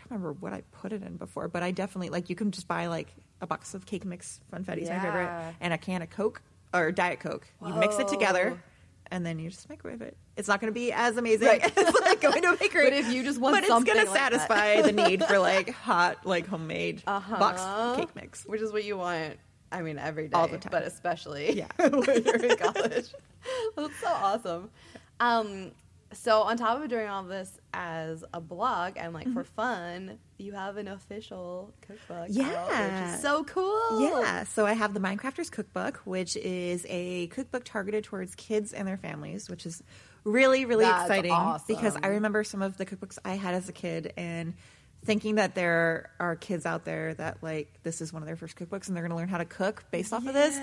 i 0.05 0.09
don't 0.09 0.19
remember 0.21 0.33
what 0.39 0.53
i 0.53 0.61
put 0.71 0.93
it 0.93 1.01
in 1.03 1.17
before 1.17 1.47
but 1.47 1.63
i 1.63 1.71
definitely 1.71 2.09
like 2.09 2.29
you 2.29 2.35
can 2.35 2.51
just 2.51 2.67
buy 2.67 2.87
like 2.87 3.13
a 3.41 3.47
box 3.47 3.73
of 3.73 3.85
cake 3.85 4.05
mix 4.05 4.39
funfetti's 4.53 4.89
my 4.89 4.99
favorite 4.99 5.53
and 5.61 5.73
a 5.73 5.77
can 5.77 6.01
of 6.01 6.09
coke 6.09 6.41
or 6.73 6.91
diet 6.91 7.19
coke 7.19 7.47
you 7.65 7.73
mix 7.73 7.97
it 7.99 8.07
together 8.07 8.61
and 9.11 9.23
then 9.23 9.37
you 9.37 9.51
just 9.51 9.69
microwave 9.69 10.01
it. 10.01 10.17
It's 10.35 10.47
not 10.47 10.59
going 10.59 10.73
to 10.73 10.77
be 10.77 10.91
as 10.91 11.15
amazing 11.15 11.47
Right. 11.47 11.63
as 11.77 11.93
like 12.01 12.21
going 12.21 12.41
to 12.41 12.53
a 12.53 12.57
bakery. 12.57 12.85
But 12.85 12.93
if 12.93 13.13
you 13.13 13.21
just 13.21 13.39
want 13.39 13.55
but 13.55 13.61
it's 13.63 13.69
going 13.69 13.85
to 14.03 14.09
like 14.11 14.17
satisfy 14.19 14.81
the 14.81 14.91
need 14.91 15.23
for 15.23 15.37
like 15.37 15.69
hot, 15.69 16.25
like 16.25 16.47
homemade 16.47 17.03
Uh-huh. 17.05 17.37
box 17.37 17.61
cake 17.99 18.15
mix. 18.15 18.43
which 18.47 18.61
is 18.61 18.73
what 18.73 18.83
you 18.83 18.97
want. 18.97 19.35
I 19.71 19.83
mean, 19.83 19.99
every 19.99 20.27
day, 20.27 20.31
All 20.35 20.47
the 20.47 20.57
time. 20.57 20.71
but 20.71 20.81
especially 20.83 21.53
Yeah. 21.55 21.67
when 21.77 22.23
you're 22.23 22.35
in 22.45 22.57
college. 22.57 23.13
That's 23.75 23.99
so 24.01 24.07
awesome. 24.07 24.69
Um, 25.19 25.71
so 26.11 26.41
on 26.41 26.57
top 26.57 26.81
of 26.81 26.89
doing 26.89 27.07
all 27.07 27.21
this 27.23 27.59
as 27.75 28.23
a 28.33 28.39
blog 28.39 28.93
and 28.95 29.13
like 29.13 29.25
for 29.33 29.43
mm-hmm. 29.43 29.55
fun, 29.55 30.19
you 30.37 30.53
have 30.53 30.77
an 30.77 30.87
official 30.87 31.73
cookbook. 31.81 32.17
out, 32.17 32.29
Yeah. 32.29 33.03
which 33.03 33.15
is 33.15 33.21
so 33.21 33.43
cool. 33.43 34.01
Yeah, 34.01 34.45
so 34.45 34.65
I 34.65 34.73
have 34.73 34.93
the 34.93 34.99
Minecrafters 34.99 35.51
Cookbook, 35.51 35.97
which 36.05 36.37
is 36.37 36.85
a 36.89 37.27
cookbook 37.27 37.65
targeted 37.65 38.05
towards 38.05 38.33
kids 38.35 38.73
and 38.73 38.87
their 38.87 38.97
families, 38.97 39.49
which 39.49 39.65
is 39.65 39.83
really, 40.23 40.65
really 40.65 40.85
That's 40.85 41.09
exciting 41.09 41.59
because 41.67 41.97
I 42.01 42.07
remember 42.07 42.43
some 42.43 42.61
of 42.61 42.77
the 42.77 42.85
cookbooks 42.85 43.19
I 43.25 43.35
had 43.35 43.53
as 43.53 43.67
a 43.69 43.73
kid 43.73 44.13
and 44.17 44.53
thinking 45.03 45.35
that 45.35 45.53
there 45.53 46.09
are 46.19 46.35
kids 46.35 46.65
out 46.65 46.85
there 46.85 47.13
that 47.13 47.43
like 47.43 47.71
this 47.83 48.01
is 48.01 48.11
one 48.11 48.23
of 48.23 48.25
their 48.25 48.35
first 48.35 48.55
cookbooks 48.55 48.87
and 48.87 48.95
they're 48.95 49.03
going 49.03 49.11
to 49.11 49.17
learn 49.17 49.27
how 49.27 49.37
to 49.37 49.45
cook 49.45 49.83
based 49.91 50.13
off 50.13 50.25
of 50.25 50.33
this. 50.33 50.57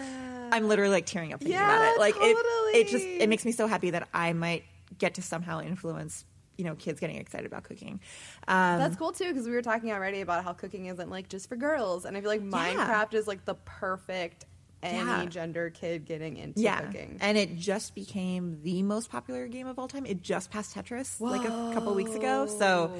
I'm 0.51 0.67
literally 0.67 0.93
like 0.93 1.07
tearing 1.07 1.33
up 1.33 1.41
thinking 1.41 1.57
about 1.57 1.95
it. 1.95 1.99
Like 1.99 2.17
it, 2.19 2.37
it 2.75 2.89
just 2.89 3.05
it 3.05 3.29
makes 3.29 3.45
me 3.45 3.53
so 3.53 3.67
happy 3.67 3.91
that 3.91 4.09
I 4.13 4.33
might 4.33 4.65
get 4.99 5.15
to 5.15 5.23
somehow 5.23 5.61
influence 5.61 6.25
you 6.63 6.69
know 6.69 6.77
kids 6.77 7.01
getting 7.01 7.17
excited 7.17 7.47
about 7.47 7.65
cooking. 7.65 7.99
Um, 8.47 8.79
That's 8.79 8.95
cool 8.95 9.11
too 9.11 9.27
because 9.29 9.47
we 9.47 9.53
were 9.53 9.63
talking 9.63 9.91
already 9.91 10.21
about 10.21 10.45
how 10.45 10.53
cooking 10.53 10.87
isn't 10.87 11.11
like 11.11 11.29
just 11.29 11.49
for 11.49 11.57
girls, 11.57 12.05
and 12.05 12.17
I 12.17 12.21
feel 12.21 12.31
like 12.31 12.41
Minecraft 12.43 13.15
is 13.15 13.27
like 13.27 13.45
the 13.45 13.55
perfect 13.55 14.45
any 14.81 14.97
Yeah. 14.99 15.25
gender 15.27 15.71
kid 15.71 16.05
getting 16.05 16.37
into 16.37 16.61
yeah, 16.61 16.81
cooking. 16.83 17.19
and 17.21 17.37
it 17.37 17.57
just 17.57 17.97
became 17.97 18.61
the 18.63 18.85
most 18.85 19.11
popular 19.11 19.49
game 19.49 19.67
of 19.67 19.77
all 19.81 19.89
time. 19.89 20.07
It 20.07 20.23
just 20.23 20.51
passed 20.53 20.75
Tetris 20.77 21.21
like 21.21 21.45
a 21.45 21.71
couple 21.75 21.95
weeks 21.97 22.15
ago, 22.15 22.47
so 22.47 22.93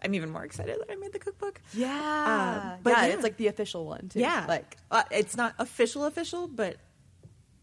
I'm 0.00 0.14
even 0.14 0.30
more 0.30 0.44
excited 0.44 0.76
that 0.78 0.92
I 0.92 0.94
made 0.94 1.12
the 1.12 1.18
cookbook. 1.18 1.60
yeah, 1.74 2.72
Um, 2.76 2.80
but 2.84 2.90
yeah, 2.90 3.06
yeah. 3.06 3.14
it's 3.14 3.22
like 3.24 3.36
the 3.36 3.48
official 3.48 3.84
one 3.84 4.08
too. 4.10 4.20
Yeah, 4.20 4.44
like 4.48 4.76
uh, 4.92 5.02
it's 5.10 5.36
not 5.36 5.54
official, 5.58 6.04
official, 6.04 6.46
but 6.46 6.76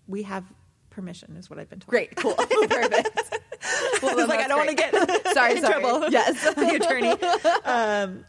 we 0.08 0.24
have 0.24 0.44
permission, 0.90 1.36
is 1.38 1.50
what 1.50 1.60
I've 1.60 1.70
been 1.70 1.80
told. 1.80 1.90
great, 1.90 2.16
cool, 2.16 2.34
perfect. 2.70 3.40
Well, 4.02 4.12
I 4.12 4.16
was 4.16 4.28
like, 4.28 4.40
I 4.40 4.48
don't 4.48 4.58
want 4.58 4.70
to 4.70 4.76
get 4.76 5.28
sorry, 5.34 5.52
in 5.58 5.62
sorry. 5.62 5.82
trouble. 5.82 6.10
Yes, 6.12 6.44
the 6.56 6.76
attorney. 6.76 7.12
Um, 7.64 8.26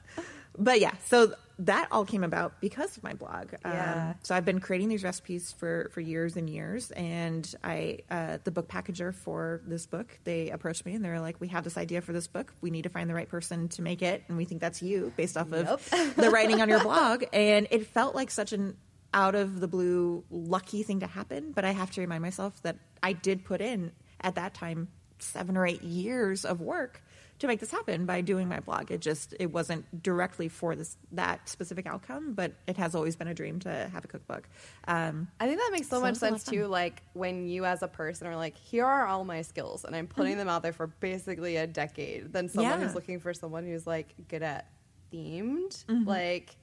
but 0.58 0.80
yeah, 0.80 0.92
so 1.06 1.34
that 1.60 1.88
all 1.90 2.04
came 2.04 2.22
about 2.22 2.60
because 2.60 2.96
of 2.98 3.02
my 3.02 3.14
blog. 3.14 3.54
Um, 3.64 3.72
Yeah. 3.72 4.14
so 4.22 4.34
I've 4.34 4.44
been 4.44 4.60
creating 4.60 4.88
these 4.88 5.02
recipes 5.04 5.52
for 5.58 5.90
for 5.92 6.00
years 6.00 6.36
and 6.36 6.48
years, 6.48 6.90
and 6.92 7.52
I 7.64 8.00
uh, 8.10 8.38
the 8.44 8.50
book 8.50 8.68
packager 8.68 9.14
for 9.14 9.60
this 9.66 9.86
book 9.86 10.18
they 10.24 10.50
approached 10.50 10.84
me 10.86 10.94
and 10.94 11.04
they 11.04 11.08
were 11.10 11.20
like, 11.20 11.40
"We 11.40 11.48
have 11.48 11.64
this 11.64 11.76
idea 11.76 12.00
for 12.00 12.12
this 12.12 12.26
book. 12.26 12.52
We 12.60 12.70
need 12.70 12.82
to 12.82 12.88
find 12.90 13.08
the 13.10 13.14
right 13.14 13.28
person 13.28 13.68
to 13.70 13.82
make 13.82 14.02
it, 14.02 14.22
and 14.28 14.36
we 14.36 14.44
think 14.44 14.60
that's 14.60 14.82
you 14.82 15.12
based 15.16 15.36
off 15.36 15.52
of 15.52 15.66
Yep. 15.90 16.14
the 16.16 16.30
writing 16.30 16.60
on 16.62 16.68
your 16.68 16.80
blog." 16.82 17.24
And 17.32 17.66
it 17.70 17.86
felt 17.86 18.14
like 18.14 18.30
such 18.30 18.52
an 18.52 18.76
out 19.14 19.34
of 19.34 19.60
the 19.60 19.68
blue 19.68 20.24
lucky 20.30 20.82
thing 20.82 21.00
to 21.00 21.06
happen, 21.06 21.52
but 21.52 21.64
I 21.64 21.72
have 21.72 21.90
to 21.92 22.00
remind 22.02 22.22
myself 22.22 22.60
that 22.62 22.76
I 23.02 23.12
did 23.14 23.44
put 23.44 23.60
in 23.62 23.92
at 24.20 24.34
that 24.34 24.52
time 24.54 24.88
seven 25.18 25.56
or 25.56 25.66
eight 25.66 25.82
years 25.82 26.44
of 26.44 26.60
work 26.60 27.02
to 27.38 27.46
make 27.46 27.60
this 27.60 27.70
happen 27.70 28.06
by 28.06 28.22
doing 28.22 28.48
my 28.48 28.60
blog. 28.60 28.90
It 28.90 29.00
just 29.02 29.34
it 29.38 29.52
wasn't 29.52 30.02
directly 30.02 30.48
for 30.48 30.74
this 30.74 30.96
that 31.12 31.46
specific 31.48 31.86
outcome, 31.86 32.32
but 32.32 32.52
it 32.66 32.78
has 32.78 32.94
always 32.94 33.14
been 33.14 33.28
a 33.28 33.34
dream 33.34 33.58
to 33.60 33.90
have 33.92 34.04
a 34.06 34.08
cookbook. 34.08 34.48
Um, 34.88 35.28
I 35.38 35.46
think 35.46 35.58
that 35.58 35.68
makes 35.70 35.88
so 35.88 35.96
So 35.96 36.00
much 36.00 36.12
it's 36.14 36.22
a 36.22 36.24
lot 36.30 36.40
sense 36.40 36.44
too. 36.44 36.66
Like 36.66 37.02
when 37.12 37.46
you, 37.46 37.66
as 37.66 37.82
a 37.82 37.88
person, 37.88 38.26
are 38.26 38.36
like, 38.36 38.56
"Here 38.56 38.86
are 38.86 39.06
all 39.06 39.24
my 39.24 39.42
skills," 39.42 39.84
and 39.84 39.94
I'm 39.94 40.06
putting 40.06 40.38
them 40.38 40.48
out 40.48 40.62
there 40.62 40.72
for 40.72 40.86
basically 40.86 41.56
a 41.56 41.66
decade. 41.66 42.32
Then 42.32 42.48
someone 42.48 42.72
Mm-hmm. 42.72 42.80
Yeah. 42.80 42.86
who's 42.86 42.94
looking 42.94 43.20
for 43.20 43.34
someone 43.34 43.66
who's 43.66 43.86
like 43.86 44.14
good 44.28 44.42
at 44.42 44.70
themed, 45.12 45.84
Mm-hmm. 45.84 46.08
like 46.08 46.56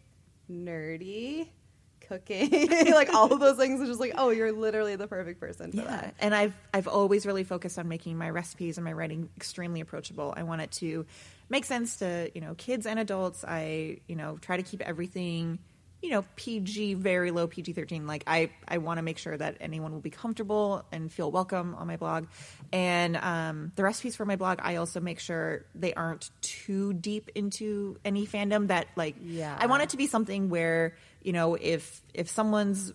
nerdy, 0.52 1.50
cooking, 2.08 2.70
like 2.92 3.14
all 3.14 3.32
of 3.34 3.40
those 3.40 3.58
things. 3.58 3.82
Is 3.82 3.88
just 3.88 4.00
like, 4.00 4.14
oh, 4.16 4.30
you're 4.30 4.52
literally 4.52 4.96
the 4.96 5.08
perfect 5.08 5.40
person 5.40 5.72
for 5.72 5.78
yeah, 5.78 5.84
that. 5.86 6.16
and 6.20 6.34
I've 6.36 6.54
I've 6.74 6.88
always 6.88 7.26
really 7.26 7.44
focused 7.44 7.78
on 7.80 7.88
making 7.88 8.18
my 8.18 8.30
recipes 8.30 8.78
and 8.78 8.86
my 8.86 8.94
writing 8.94 9.30
extremely 9.38 9.82
approachable. 9.82 10.34
I 10.36 10.44
want 10.44 10.62
it 10.62 10.72
to 10.74 11.06
make 11.50 11.66
sense 11.66 11.98
to 11.98 12.32
you 12.34 12.42
know 12.42 12.54
kids 12.56 12.86
and 12.86 13.00
adults. 13.00 13.44
I 13.48 14.00
you 14.08 14.16
know 14.16 14.38
try 14.42 14.58
to 14.58 14.64
keep 14.64 14.82
everything 14.82 15.60
you 16.02 16.10
know 16.10 16.26
PG, 16.36 16.96
very 16.96 17.32
low 17.32 17.48
PG 17.48 17.72
thirteen. 17.74 18.06
Like 18.08 18.24
I 18.28 18.50
I 18.68 18.80
want 18.80 18.98
to 18.98 19.02
make 19.04 19.18
sure 19.18 19.38
that 19.38 19.58
anyone 19.62 19.94
will 19.94 20.02
be 20.02 20.10
comfortable 20.10 20.84
and 20.92 21.10
feel 21.12 21.32
welcome 21.32 21.76
on 21.76 21.88
my 21.88 21.96
blog. 21.96 22.26
And 22.74 23.16
um, 23.16 23.72
the 23.76 23.84
recipes 23.84 24.16
for 24.16 24.26
my 24.26 24.36
blog, 24.36 24.60
I 24.62 24.78
also 24.78 25.00
make 25.00 25.20
sure 25.20 25.64
they 25.76 25.94
aren't 25.94 26.30
too 26.42 26.92
deep 26.94 27.30
into 27.36 27.98
any 28.04 28.28
fandom. 28.28 28.68
That 28.68 28.88
like 28.98 29.16
Yeah. 29.24 29.56
I 29.58 29.68
want 29.68 29.84
it 29.84 29.90
to 29.90 29.98
be 29.98 30.08
something 30.08 30.50
where 30.50 30.96
you 31.24 31.34
know 31.34 31.56
if 31.56 32.02
if 32.14 32.30
someone's 32.30 32.94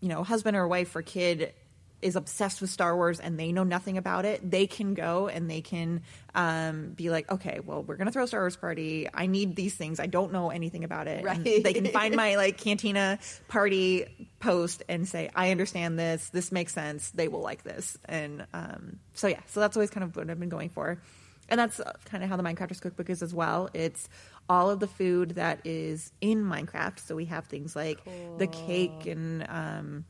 you 0.00 0.08
know, 0.08 0.22
husband 0.22 0.56
or 0.56 0.66
wife 0.66 0.94
or 0.96 1.02
kid 1.02 1.52
is 2.00 2.16
obsessed 2.16 2.62
with 2.62 2.70
Star 2.70 2.96
Wars 2.96 3.20
and 3.20 3.38
they 3.38 3.52
know 3.52 3.62
nothing 3.62 3.98
about 3.98 4.24
it, 4.24 4.50
they 4.50 4.66
can 4.66 4.94
go 4.94 5.28
and 5.28 5.50
they 5.50 5.60
can 5.60 6.00
um, 6.34 6.92
be 6.92 7.10
like, 7.10 7.30
okay, 7.30 7.60
well, 7.62 7.82
we're 7.82 7.96
gonna 7.96 8.10
throw 8.10 8.24
a 8.24 8.26
Star 8.26 8.40
Wars 8.40 8.56
party. 8.56 9.06
I 9.12 9.26
need 9.26 9.54
these 9.54 9.74
things. 9.74 10.00
I 10.00 10.06
don't 10.06 10.32
know 10.32 10.48
anything 10.48 10.82
about 10.82 11.08
it. 11.08 11.22
And 11.26 11.44
they 11.44 11.74
can 11.74 11.86
find 11.92 12.16
my 12.16 12.36
like 12.36 12.56
Cantina 12.56 13.18
party 13.48 14.28
post 14.38 14.82
and 14.88 15.06
say, 15.06 15.28
I 15.34 15.50
understand 15.50 15.98
this. 15.98 16.30
This 16.30 16.50
makes 16.50 16.72
sense. 16.72 17.10
They 17.10 17.28
will 17.28 17.42
like 17.42 17.64
this. 17.64 17.98
And 18.06 18.46
um, 18.54 18.98
so 19.12 19.26
yeah, 19.26 19.40
so 19.48 19.60
that's 19.60 19.76
always 19.76 19.90
kind 19.90 20.04
of 20.04 20.16
what 20.16 20.30
I've 20.30 20.40
been 20.40 20.48
going 20.48 20.70
for. 20.70 21.02
And 21.50 21.58
that's 21.58 21.80
kind 22.06 22.22
of 22.22 22.30
how 22.30 22.36
the 22.36 22.44
Minecrafters 22.44 22.80
cookbook 22.80 23.10
is 23.10 23.22
as 23.22 23.34
well. 23.34 23.68
It's 23.74 24.08
all 24.50 24.68
of 24.68 24.80
the 24.80 24.88
food 24.88 25.36
that 25.36 25.60
is 25.64 26.12
in 26.20 26.44
Minecraft. 26.44 26.98
So 26.98 27.14
we 27.14 27.26
have 27.26 27.46
things 27.46 27.76
like 27.76 28.00
the 28.36 28.48
cake 28.48 29.06
and 29.06 29.46
um, 29.48 30.04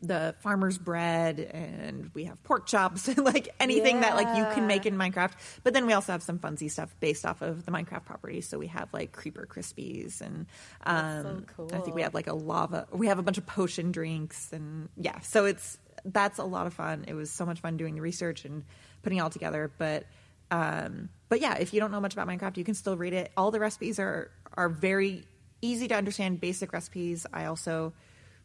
the 0.00 0.36
farmer's 0.38 0.78
bread, 0.78 1.40
and 1.40 2.12
we 2.14 2.24
have 2.24 2.40
pork 2.44 2.66
chops, 2.66 3.08
and 3.08 3.24
like 3.24 3.48
anything 3.58 4.00
that 4.00 4.14
like 4.14 4.28
you 4.36 4.44
can 4.54 4.68
make 4.68 4.86
in 4.86 4.96
Minecraft. 4.96 5.32
But 5.64 5.74
then 5.74 5.86
we 5.86 5.92
also 5.92 6.12
have 6.12 6.22
some 6.22 6.38
funsy 6.38 6.70
stuff 6.70 6.94
based 7.00 7.26
off 7.26 7.42
of 7.42 7.66
the 7.66 7.72
Minecraft 7.72 8.04
property. 8.04 8.40
So 8.42 8.58
we 8.60 8.68
have 8.68 8.92
like 8.92 9.10
creeper 9.10 9.44
crispies, 9.50 10.20
and 10.20 10.46
um, 10.86 11.44
so 11.56 11.68
I 11.72 11.80
think 11.80 11.96
we 11.96 12.02
have 12.02 12.14
like 12.14 12.28
a 12.28 12.34
lava. 12.34 12.86
We 12.92 13.08
have 13.08 13.18
a 13.18 13.22
bunch 13.22 13.38
of 13.38 13.46
potion 13.46 13.90
drinks, 13.90 14.52
and 14.52 14.88
yeah. 14.96 15.18
So 15.20 15.46
it's 15.46 15.78
that's 16.04 16.38
a 16.38 16.44
lot 16.44 16.68
of 16.68 16.74
fun. 16.74 17.06
It 17.08 17.14
was 17.14 17.28
so 17.28 17.44
much 17.44 17.58
fun 17.58 17.76
doing 17.76 17.96
the 17.96 18.02
research 18.02 18.44
and 18.44 18.62
putting 19.02 19.18
it 19.18 19.22
all 19.22 19.30
together. 19.30 19.72
But 19.78 20.04
um, 20.50 21.08
but 21.28 21.40
yeah, 21.40 21.56
if 21.56 21.72
you 21.74 21.80
don't 21.80 21.90
know 21.90 22.00
much 22.00 22.12
about 22.12 22.28
Minecraft, 22.28 22.56
you 22.56 22.64
can 22.64 22.74
still 22.74 22.96
read 22.96 23.12
it. 23.12 23.32
All 23.36 23.50
the 23.50 23.60
recipes 23.60 23.98
are 23.98 24.30
are 24.56 24.68
very 24.68 25.24
easy 25.62 25.88
to 25.88 25.94
understand, 25.94 26.40
basic 26.40 26.72
recipes. 26.72 27.26
I 27.32 27.46
also 27.46 27.92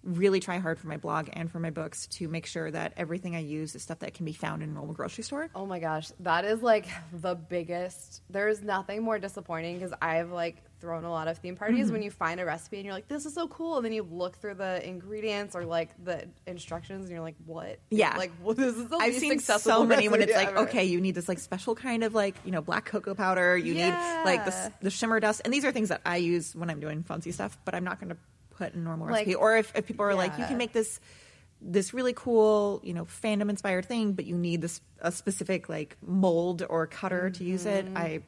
really 0.04 0.40
try 0.40 0.58
hard 0.60 0.80
for 0.80 0.88
my 0.88 0.98
blog 0.98 1.30
and 1.34 1.52
for 1.52 1.60
my 1.60 1.70
books 1.70 2.08
to 2.08 2.28
make 2.28 2.46
sure 2.46 2.70
that 2.72 2.94
everything 2.96 3.36
I 3.36 3.40
use 3.40 3.76
is 3.76 3.84
stuff 3.84 4.00
that 4.00 4.14
can 4.14 4.26
be 4.26 4.34
found 4.34 4.64
in 4.64 4.70
a 4.70 4.74
normal 4.74 4.94
grocery 4.94 5.24
store. 5.24 5.50
Oh 5.54 5.66
my 5.66 5.80
gosh, 5.80 6.10
that 6.22 6.46
is 6.46 6.62
like 6.62 6.88
the 7.14 7.36
biggest. 7.36 8.22
There's 8.30 8.62
nothing 8.62 9.04
more 9.04 9.20
disappointing 9.20 9.78
because 9.80 9.94
I've 10.02 10.32
like 10.32 10.64
thrown 10.80 11.04
a 11.04 11.12
lot 11.12 11.28
of 11.28 11.38
theme 11.40 11.58
parties 11.58 11.88
Mm-hmm. 11.88 11.94
when 11.94 12.02
you 12.04 12.12
find 12.12 12.40
a 12.40 12.46
recipe 12.46 12.78
and 12.78 12.86
you're 12.86 12.94
like, 12.94 13.10
this 13.10 13.26
is 13.26 13.34
so 13.34 13.50
cool. 13.50 13.76
And 13.76 13.86
then 13.86 13.92
you 13.92 14.04
look 14.04 14.38
through 14.38 14.54
the 14.56 14.88
ingredients 14.88 15.54
or 15.54 15.66
like 15.66 15.90
the 16.02 16.26
instructions 16.48 17.02
and 17.04 17.12
you're 17.12 17.22
like, 17.22 17.36
what? 17.46 17.80
Yeah. 17.90 18.16
Like, 18.16 18.32
well, 18.42 18.56
this 18.56 18.78
is 18.78 18.88
the 18.88 18.96
I've 18.96 19.16
seen 19.16 19.40
so 19.40 19.86
many 19.86 20.08
when 20.08 20.22
it's 20.22 20.32
recipe 20.32 20.56
like, 20.56 20.68
okay, 20.70 20.86
you 20.86 21.02
need 21.02 21.16
this 21.16 21.28
like 21.28 21.40
special 21.40 21.76
kind 21.76 22.06
of 22.06 22.14
like 22.14 22.36
you 22.46 22.52
know 22.52 22.62
black 22.62 22.86
cocoa 22.86 23.14
powder. 23.16 23.58
You 23.58 23.74
need 23.74 23.94
like 24.24 24.46
the, 24.46 24.74
the 24.82 24.90
shimmer 24.90 25.20
dust, 25.20 25.42
and 25.44 25.54
these 25.54 25.66
are 25.66 25.72
things 25.74 25.90
that 25.90 26.00
I 26.06 26.18
use 26.18 26.56
when 26.56 26.70
I'm 26.70 26.80
doing 26.80 27.04
fancy 27.04 27.34
stuff. 27.34 27.58
But 27.66 27.76
I'm 27.76 27.84
not 27.84 28.00
going 28.00 28.10
to 28.10 28.18
put 28.60 28.74
in 28.74 28.82
a 28.82 28.84
normal 28.84 29.08
Like- 29.08 29.26
recipe. 29.26 29.36
Or 29.36 29.58
if, 29.58 29.72
if 29.76 29.86
people 29.88 30.06
are 30.06 30.14
like, 30.16 30.38
you 30.38 30.46
can 30.46 30.58
make 30.58 30.74
this 30.74 31.00
this 31.62 31.94
really 31.94 32.14
cool 32.14 32.80
you 32.84 32.94
know 32.94 33.06
fandom 33.06 33.50
inspired 33.50 33.86
thing, 33.86 34.14
but 34.14 34.26
you 34.26 34.36
need 34.38 34.62
this 34.62 34.80
a 35.02 35.12
specific 35.12 35.68
like 35.70 35.98
mold 36.06 36.64
or 36.70 36.86
cutter 36.88 37.30
to 37.32 37.44
use 37.44 37.66
it. 37.66 37.86
I 37.96 38.22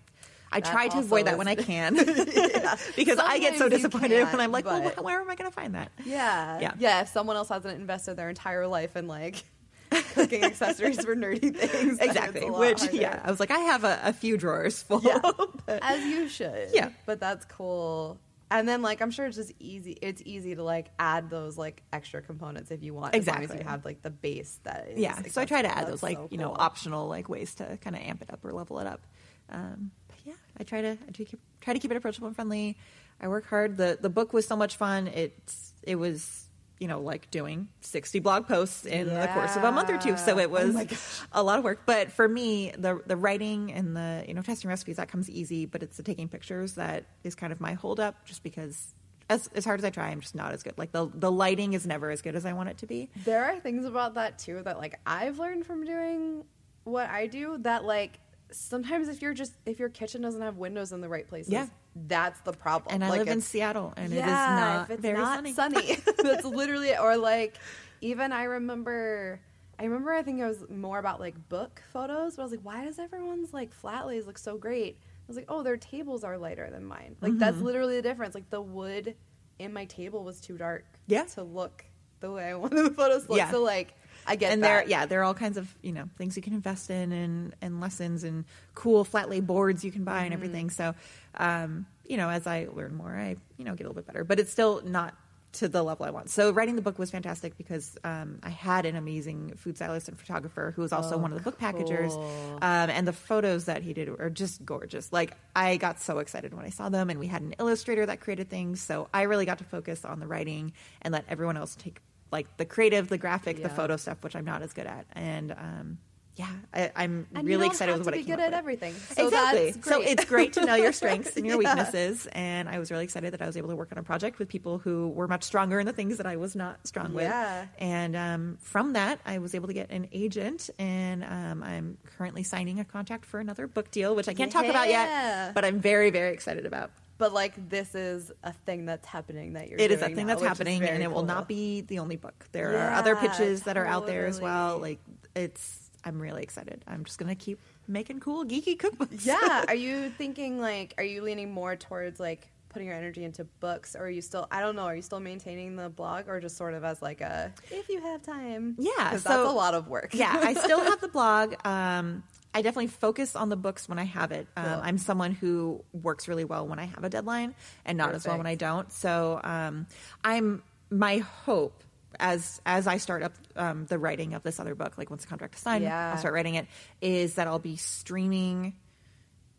I 0.54 0.60
Mm-hmm. 0.60 0.64
That 0.66 0.66
try 0.74 0.88
to 0.90 1.00
avoid 1.00 1.28
that 1.28 1.38
when 1.38 1.48
I 1.48 1.56
can 1.72 1.94
because 2.98 3.20
I 3.20 3.40
get 3.40 3.58
so 3.58 3.70
disappointed 3.70 4.18
when 4.18 4.28
can't, 4.28 4.42
I'm 4.42 4.52
like, 4.52 4.66
well, 4.66 4.82
but- 4.82 4.96
wh- 4.96 5.04
where 5.06 5.22
am 5.22 5.30
I 5.30 5.36
going 5.36 5.50
to 5.50 5.56
find 5.56 5.76
that? 5.76 5.92
Yeah. 6.06 6.60
Yeah. 6.60 6.74
Yeah. 6.78 7.02
If 7.04 7.08
someone 7.08 7.38
else 7.38 7.48
hasn't 7.48 7.80
invested 7.80 8.16
their 8.18 8.28
entire 8.30 8.68
life 8.68 8.98
in 8.98 9.08
like 9.08 9.44
cooking 10.14 10.44
accessories 10.44 11.00
for 11.06 11.16
nerdy 11.16 11.56
things, 11.56 12.00
Exactly. 12.00 12.42
it's 12.42 12.50
a 12.50 12.52
lot 12.52 12.60
Which 12.60 12.80
harder. 12.82 12.96
yeah, 12.98 13.22
I 13.24 13.32
was 13.32 13.40
like, 13.40 13.52
I 13.52 13.60
have 13.60 13.86
a, 13.86 14.00
a 14.04 14.12
few 14.14 14.36
drawers 14.38 14.82
full. 14.84 15.02
Yeah. 15.04 15.20
but- 15.66 15.80
as 15.82 16.04
you 16.04 16.28
should. 16.28 16.70
Yeah. 16.74 16.90
But 17.06 17.22
that's 17.22 17.46
cool. 17.46 18.20
And 18.52 18.68
then 18.68 18.82
like 18.84 19.02
I'm 19.02 19.10
sure 19.12 19.26
it's 19.26 19.38
just 19.38 19.54
easy 19.60 19.92
it's 20.02 20.22
easy 20.26 20.54
to 20.56 20.64
like 20.64 20.92
add 21.00 21.30
those 21.30 21.58
like 21.58 21.82
extra 21.92 22.22
components 22.22 22.70
if 22.70 22.84
you 22.84 22.94
want 22.94 23.16
as 23.16 23.26
long 23.26 23.38
as 23.38 23.44
Exactly. 23.46 23.64
you 23.64 23.70
have 23.70 23.86
like 23.86 24.02
the 24.04 24.10
base 24.12 24.60
that 24.64 24.90
is 24.90 25.00
yeah 25.00 25.20
so 25.24 25.42
i 25.42 25.46
try 25.46 25.62
to 25.62 25.68
add 25.70 25.78
That's 25.88 25.90
those 25.92 26.04
like 26.04 26.18
so 26.18 26.28
you 26.30 26.38
know 26.38 26.50
cool. 26.50 26.58
optional 26.60 27.08
like 27.08 27.30
ways 27.30 27.56
to 27.56 27.78
kind 27.82 27.96
of 27.96 28.02
amp 28.04 28.22
it 28.22 28.30
up 28.32 28.44
or 28.46 28.52
level 28.52 28.80
it 28.80 28.88
up. 28.88 29.02
Um, 29.50 29.92
but 30.10 30.18
yeah 30.26 30.34
i 30.60 30.64
try 30.64 30.82
to 30.82 30.92
i 30.92 31.12
try 31.12 31.24
to 31.24 31.26
keep, 31.26 31.40
try 31.62 31.74
to 31.74 31.80
keep 31.80 31.92
it 31.92 31.98
approachable 31.98 32.28
and 32.28 32.36
friendly. 32.36 32.78
I 33.24 33.28
work 33.28 33.46
hard. 33.48 33.78
The 33.78 33.98
the 34.02 34.10
book 34.10 34.34
was 34.34 34.48
so 34.48 34.56
much 34.56 34.76
fun. 34.78 35.08
It's 35.08 35.74
it 35.84 35.96
was 35.96 36.48
you 36.82 36.88
know 36.88 37.00
like 37.00 37.30
doing 37.30 37.68
60 37.82 38.20
blog 38.20 38.48
posts 38.48 38.86
in 38.86 39.08
the 39.08 39.28
course 39.28 39.56
of 39.56 39.64
a 39.64 39.72
month 39.72 39.90
or 39.90 40.00
two 40.00 40.18
so 40.18 40.38
it 40.40 40.46
oh 40.46 40.74
was 40.74 41.24
a 41.32 41.44
lot 41.44 41.60
of 41.60 41.64
work 41.64 41.84
but 41.86 42.12
for 42.12 42.28
me 42.28 42.72
the 42.78 43.00
the 43.06 43.16
writing 43.16 43.72
and 43.72 43.96
the 43.96 44.26
you 44.28 44.34
know 44.34 44.42
testing 44.42 44.68
recipes 44.68 44.98
that 44.98 45.08
comes 45.08 45.30
easy 45.30 45.68
but 45.68 45.84
it's 45.84 45.98
the 45.98 46.04
taking 46.04 46.28
pictures 46.28 46.74
that 46.74 47.06
is 47.24 47.36
kind 47.36 47.54
of 47.54 47.62
my 47.62 47.74
holdup 47.74 48.26
just 48.26 48.42
because 48.42 48.94
as 49.30 49.48
as 49.56 49.64
hard 49.64 49.80
as 49.80 49.86
I 49.86 49.92
try, 49.92 50.10
I'm 50.10 50.20
just 50.20 50.36
not 50.36 50.52
as 50.52 50.62
good. 50.62 50.74
Like 50.78 50.92
the 50.92 51.10
the 51.14 51.32
lighting 51.32 51.72
is 51.72 51.88
never 51.88 52.12
as 52.12 52.22
good 52.22 52.36
as 52.36 52.46
I 52.46 52.52
want 52.52 52.68
it 52.68 52.80
to 52.80 52.86
be. 52.86 53.10
There 53.24 53.46
are 53.46 53.60
things 53.60 53.86
about 53.86 54.16
that 54.16 54.38
too 54.38 54.62
that 54.64 54.78
like 54.78 55.00
I've 55.06 55.40
learned 55.40 55.66
from 55.66 55.86
doing 55.86 56.44
what 56.84 57.10
I 57.10 57.28
do 57.28 57.58
that 57.60 57.86
like 57.86 58.20
sometimes 58.52 59.08
if 59.08 59.22
you're 59.22 59.34
just 59.34 59.54
if 59.66 59.80
your 59.80 59.90
kitchen 59.90 60.22
doesn't 60.22 60.42
have 60.42 60.58
windows 60.58 60.92
in 60.92 61.02
the 61.02 61.10
right 61.10 61.28
places, 61.28 61.52
Yeah. 61.54 61.68
that's 62.08 62.40
the 62.42 62.54
problem. 62.54 62.94
And 62.96 63.04
I 63.04 63.10
Like, 63.10 63.20
live 63.20 63.28
in 63.30 63.42
Seattle, 63.42 63.94
and 63.98 64.14
it 64.14 64.18
is 64.18 64.24
not 64.26 64.86
if 64.86 64.90
it's 64.92 65.02
very 65.02 65.18
not 65.18 65.36
sunny. 65.38 65.54
sunny. 65.54 65.98
that's 66.24 66.46
literally. 66.46 66.96
Or 66.98 67.18
like 67.18 67.56
even 68.02 68.32
I 68.32 68.44
remember 68.44 69.40
I 69.80 69.86
remember 69.86 70.12
I 70.12 70.22
think 70.22 70.40
it 70.40 70.46
was 70.46 70.64
more 70.70 71.00
about 71.00 71.20
like 71.20 71.50
book 71.50 71.82
photos, 71.92 72.36
but 72.36 72.42
I 72.44 72.46
was 72.46 72.52
like, 72.52 72.62
why 72.64 72.86
does 72.86 73.00
everyone's 73.00 73.54
like 73.54 73.74
flat 73.74 74.06
lays 74.08 74.26
look 74.28 74.38
so 74.38 74.58
great? 74.58 74.98
I 75.02 75.24
was 75.28 75.38
like, 75.38 75.46
oh, 75.50 75.64
their 75.64 75.78
tables 75.78 76.24
are 76.24 76.38
lighter 76.38 76.70
than 76.70 76.86
mine. 76.86 77.16
Like 77.22 77.38
that's 77.38 77.56
Mm-hmm. 77.58 77.66
literally 77.66 77.96
the 77.96 78.02
difference. 78.02 78.36
Like 78.36 78.50
the 78.50 78.62
wood 78.62 79.16
in 79.60 79.72
my 79.74 79.86
table 79.86 80.24
was 80.24 80.42
too 80.42 80.58
dark 80.58 80.86
Yeah. 81.08 81.24
to 81.36 81.44
look 81.44 81.86
the 82.20 82.32
way 82.32 82.50
I 82.50 82.56
wanted 82.56 82.84
the 82.84 82.92
photos 82.92 83.24
to 83.26 83.30
look. 83.30 83.38
Yeah. 83.38 83.50
So 83.52 83.62
like 83.64 83.94
I 84.28 84.36
get 84.36 84.52
and 84.54 84.62
that. 84.64 84.68
there, 84.68 84.84
yeah, 84.88 85.06
there 85.06 85.22
are 85.22 85.24
all 85.24 85.34
kinds 85.34 85.58
of 85.58 85.74
you 85.82 85.92
know 85.92 86.06
things 86.18 86.36
you 86.36 86.44
can 86.44 86.54
invest 86.54 86.90
in, 86.90 87.12
and 87.12 87.56
and 87.62 87.82
lessons, 87.82 88.24
and 88.24 88.46
cool 88.76 89.04
flat 89.04 89.30
lay 89.30 89.40
boards 89.42 89.84
you 89.84 89.92
can 89.92 90.04
buy, 90.04 90.18
Mm-hmm. 90.18 90.26
and 90.26 90.34
everything. 90.34 90.70
So, 90.70 90.96
um, 91.36 91.86
you 92.06 92.18
know, 92.18 92.30
as 92.30 92.48
I 92.48 92.68
learn 92.74 92.96
more, 92.96 93.16
I 93.16 93.36
you 93.58 93.66
know 93.66 93.72
get 93.76 93.86
a 93.86 93.90
little 93.90 93.94
bit 94.02 94.08
better, 94.08 94.24
but 94.24 94.40
it's 94.40 94.52
still 94.52 94.82
not 94.84 95.14
to 95.54 95.68
the 95.68 95.84
level 95.84 96.06
I 96.06 96.12
want. 96.12 96.30
So, 96.30 96.52
writing 96.52 96.78
the 96.78 96.82
book 96.82 96.98
was 96.98 97.12
fantastic 97.12 97.58
because 97.58 97.98
um, 98.06 98.40
I 98.42 98.48
had 98.50 98.86
an 98.86 98.96
amazing 98.96 99.56
food 99.58 99.76
stylist 99.76 100.08
and 100.08 100.18
photographer 100.18 100.72
who 100.74 100.82
was 100.82 100.94
also 100.94 101.18
one 101.18 101.34
of 101.34 101.38
the 101.38 101.44
book 101.44 101.60
packagers, 101.60 102.14
um, 102.16 102.90
and 102.90 103.06
the 103.06 103.12
photos 103.12 103.66
that 103.66 103.82
he 103.84 103.92
did 103.94 104.08
are 104.08 104.30
just 104.30 104.64
gorgeous. 104.66 105.12
Like 105.12 105.36
I 105.54 105.76
got 105.76 106.00
so 106.00 106.20
excited 106.20 106.54
when 106.54 106.66
I 106.66 106.70
saw 106.70 106.88
them, 106.88 107.10
and 107.10 107.20
we 107.20 107.28
had 107.28 107.42
an 107.42 107.56
illustrator 107.60 108.06
that 108.06 108.22
created 108.22 108.50
things. 108.50 108.82
So 108.82 109.10
I 109.14 109.24
really 109.24 109.46
got 109.46 109.58
to 109.58 109.66
focus 109.66 110.06
on 110.06 110.20
the 110.22 110.28
writing 110.28 110.72
and 111.02 111.12
let 111.12 111.26
everyone 111.28 111.58
else 111.58 111.76
take 111.76 112.00
like 112.32 112.58
the 112.58 112.66
creative, 112.66 113.10
the 113.10 113.18
graphic, 113.18 113.62
the 113.62 113.70
photo 113.70 113.98
stuff, 113.98 114.24
which 114.24 114.36
I'm 114.36 114.46
not 114.46 114.62
as 114.62 114.74
good 114.74 114.88
at. 114.88 115.06
And 115.14 115.52
um, 115.52 115.98
yeah, 116.38 116.48
I, 116.74 117.04
you 117.06 117.26
really 117.44 117.68
excited 117.68 117.92
have 117.92 118.00
with 118.00 118.06
to 118.08 118.12
what 118.12 118.14
I 118.14 118.18
be 118.20 118.24
came 118.24 118.36
good 118.38 118.42
at 118.44 118.52
with. 118.52 118.58
everything. 118.58 118.94
So 118.94 119.26
exactly. 119.26 119.74
So 119.84 120.02
it's 120.02 120.24
great 120.24 120.54
to 120.54 120.66
know 120.66 120.76
your 120.76 120.94
strengths 120.94 121.36
and 121.36 121.46
your 121.46 121.62
Yeah. 121.62 121.76
weaknesses. 121.76 122.26
And 122.32 122.70
I 122.70 122.80
was 122.80 122.90
really 122.90 123.04
excited 123.04 123.34
that 123.34 123.42
I 123.42 123.46
was 123.48 123.58
able 123.58 123.68
to 123.68 123.76
work 123.76 123.90
on 123.92 123.98
a 123.98 124.04
project 124.04 124.40
with 124.40 124.48
people 124.48 124.78
who 124.78 125.10
were 125.10 125.28
much 125.28 125.44
stronger 125.44 125.82
in 125.82 125.86
the 125.86 125.92
things 125.92 126.16
that 126.18 126.26
I 126.26 126.38
was 126.38 126.56
not 126.56 126.88
strong 126.88 127.14
Yeah. 127.14 127.62
with. 127.64 127.70
And 127.80 128.16
um, 128.16 128.58
from 128.62 128.94
that, 128.94 129.20
I 129.26 129.40
was 129.40 129.54
able 129.54 129.68
to 129.68 129.74
get 129.74 129.92
an 129.92 130.08
agent, 130.14 130.70
and 130.80 131.26
um, 131.26 131.64
I'm 131.64 131.98
currently 132.18 132.44
signing 132.44 132.80
a 132.80 132.86
contract 132.86 133.26
for 133.26 133.42
another 133.42 133.68
book 133.68 133.92
deal, 133.92 134.16
which 134.16 134.30
I 134.30 134.34
can't 134.34 134.52
talk 134.54 134.66
about 134.66 134.88
yet, 134.88 135.54
but 135.54 135.66
I'm 135.66 135.82
very, 135.82 136.12
very 136.12 136.34
excited 136.34 136.66
about. 136.66 136.92
But 137.22 137.34
like 137.34 137.70
this 137.70 137.94
is 137.94 138.32
a 138.44 138.52
thing 138.52 138.86
that's 138.86 139.06
happening 139.06 139.54
that 139.54 139.70
you're 139.70 139.80
It 139.80 139.92
is 139.92 140.02
a 140.02 140.10
thing 140.10 140.26
now, 140.26 140.34
that's 140.34 140.42
happening, 140.42 140.82
and 140.84 141.04
it 141.04 141.12
will 141.12 141.24
not 141.24 141.48
be 141.48 141.82
the 141.82 142.00
only 142.00 142.16
book. 142.16 142.48
There 142.52 142.76
are 142.80 142.94
other 142.96 143.14
Yeah, 143.14 143.22
pitches 143.28 143.62
that 143.64 143.78
are 143.78 143.86
out 143.86 144.08
there 144.08 144.26
as 144.26 144.42
well. 144.42 144.80
Like 144.80 145.00
it's, 145.36 145.92
I'm 146.04 146.20
really 146.20 146.42
excited. 146.42 146.84
I'm 146.88 147.06
just 147.06 147.20
gonna 147.20 147.36
keep 147.36 147.60
making 147.88 148.22
cool 148.22 148.44
geeky 148.44 148.76
cookbooks. 148.76 149.24
yeah. 149.26 149.66
Are 149.68 149.76
you 149.76 150.10
thinking 150.18 150.60
like 150.60 150.96
are 150.98 151.04
you 151.04 151.22
leaning 151.22 151.52
more 151.52 151.76
towards 151.76 152.20
like 152.20 152.48
putting 152.70 152.88
your 152.88 152.98
energy 152.98 153.24
into 153.24 153.44
books 153.60 153.96
or 153.96 154.06
are 154.06 154.10
you 154.10 154.22
still 154.22 154.48
I 154.50 154.62
don't 154.62 154.76
know, 154.76 154.86
are 154.86 154.96
you 154.96 155.02
still 155.04 155.20
maintaining 155.20 155.76
the 155.76 155.90
blog 155.90 156.28
or 156.28 156.40
just 156.40 156.58
sort 156.58 156.74
of 156.74 156.84
as 156.84 157.02
like 157.04 157.22
a 157.22 157.54
if 157.70 157.88
you 157.88 158.02
have 158.02 158.24
time? 158.24 158.76
Yeah, 158.80 159.12
so- 159.18 159.30
that's 159.30 159.48
a 159.48 159.52
lot 159.52 159.76
of 159.76 159.88
work. 159.88 160.12
yeah, 160.16 160.34
I 160.42 160.54
still 160.56 160.80
have 160.84 161.00
the 161.02 161.08
blog. 161.20 161.54
Um, 161.68 162.24
I 162.54 162.62
definitely 162.62 162.88
focus 162.88 163.36
on 163.36 163.50
the 163.50 163.56
books 163.56 163.88
when 163.88 163.98
I 164.00 164.04
have 164.04 164.32
it. 164.32 164.48
Um, 164.58 164.66
Cool. 164.66 164.80
I'm 164.84 164.98
someone 164.98 165.32
who 165.32 165.84
works 165.94 166.28
really 166.28 166.44
well 166.44 166.68
when 166.68 166.80
I 166.80 166.86
have 166.86 167.04
a 167.04 167.10
deadline, 167.10 167.56
and 167.86 167.98
not 167.98 168.14
as 168.14 168.28
well 168.28 168.38
when 168.38 168.48
I 168.48 168.56
don't. 168.56 168.92
So 168.92 169.40
um, 169.44 169.88
I'm 170.24 170.62
my 170.90 171.20
hope 171.20 171.84
as 172.20 172.60
as 172.66 172.88
I 172.88 172.98
start 172.98 173.24
up 173.24 173.34
um, 173.56 173.86
the 173.86 173.98
writing 173.98 174.34
of 174.34 174.44
this 174.44 174.60
other 174.60 174.76
book, 174.76 174.98
like 174.98 175.10
once 175.10 175.24
the 175.24 175.30
contract 175.30 175.56
is 175.56 175.62
signed, 175.62 175.84
Yeah. 175.86 176.12
I'll 176.12 176.18
start 176.18 176.34
writing 176.34 176.56
it. 176.56 176.68
Is 177.00 177.36
that 177.36 177.48
I'll 177.48 177.60
be 177.60 177.78
streaming 177.78 178.76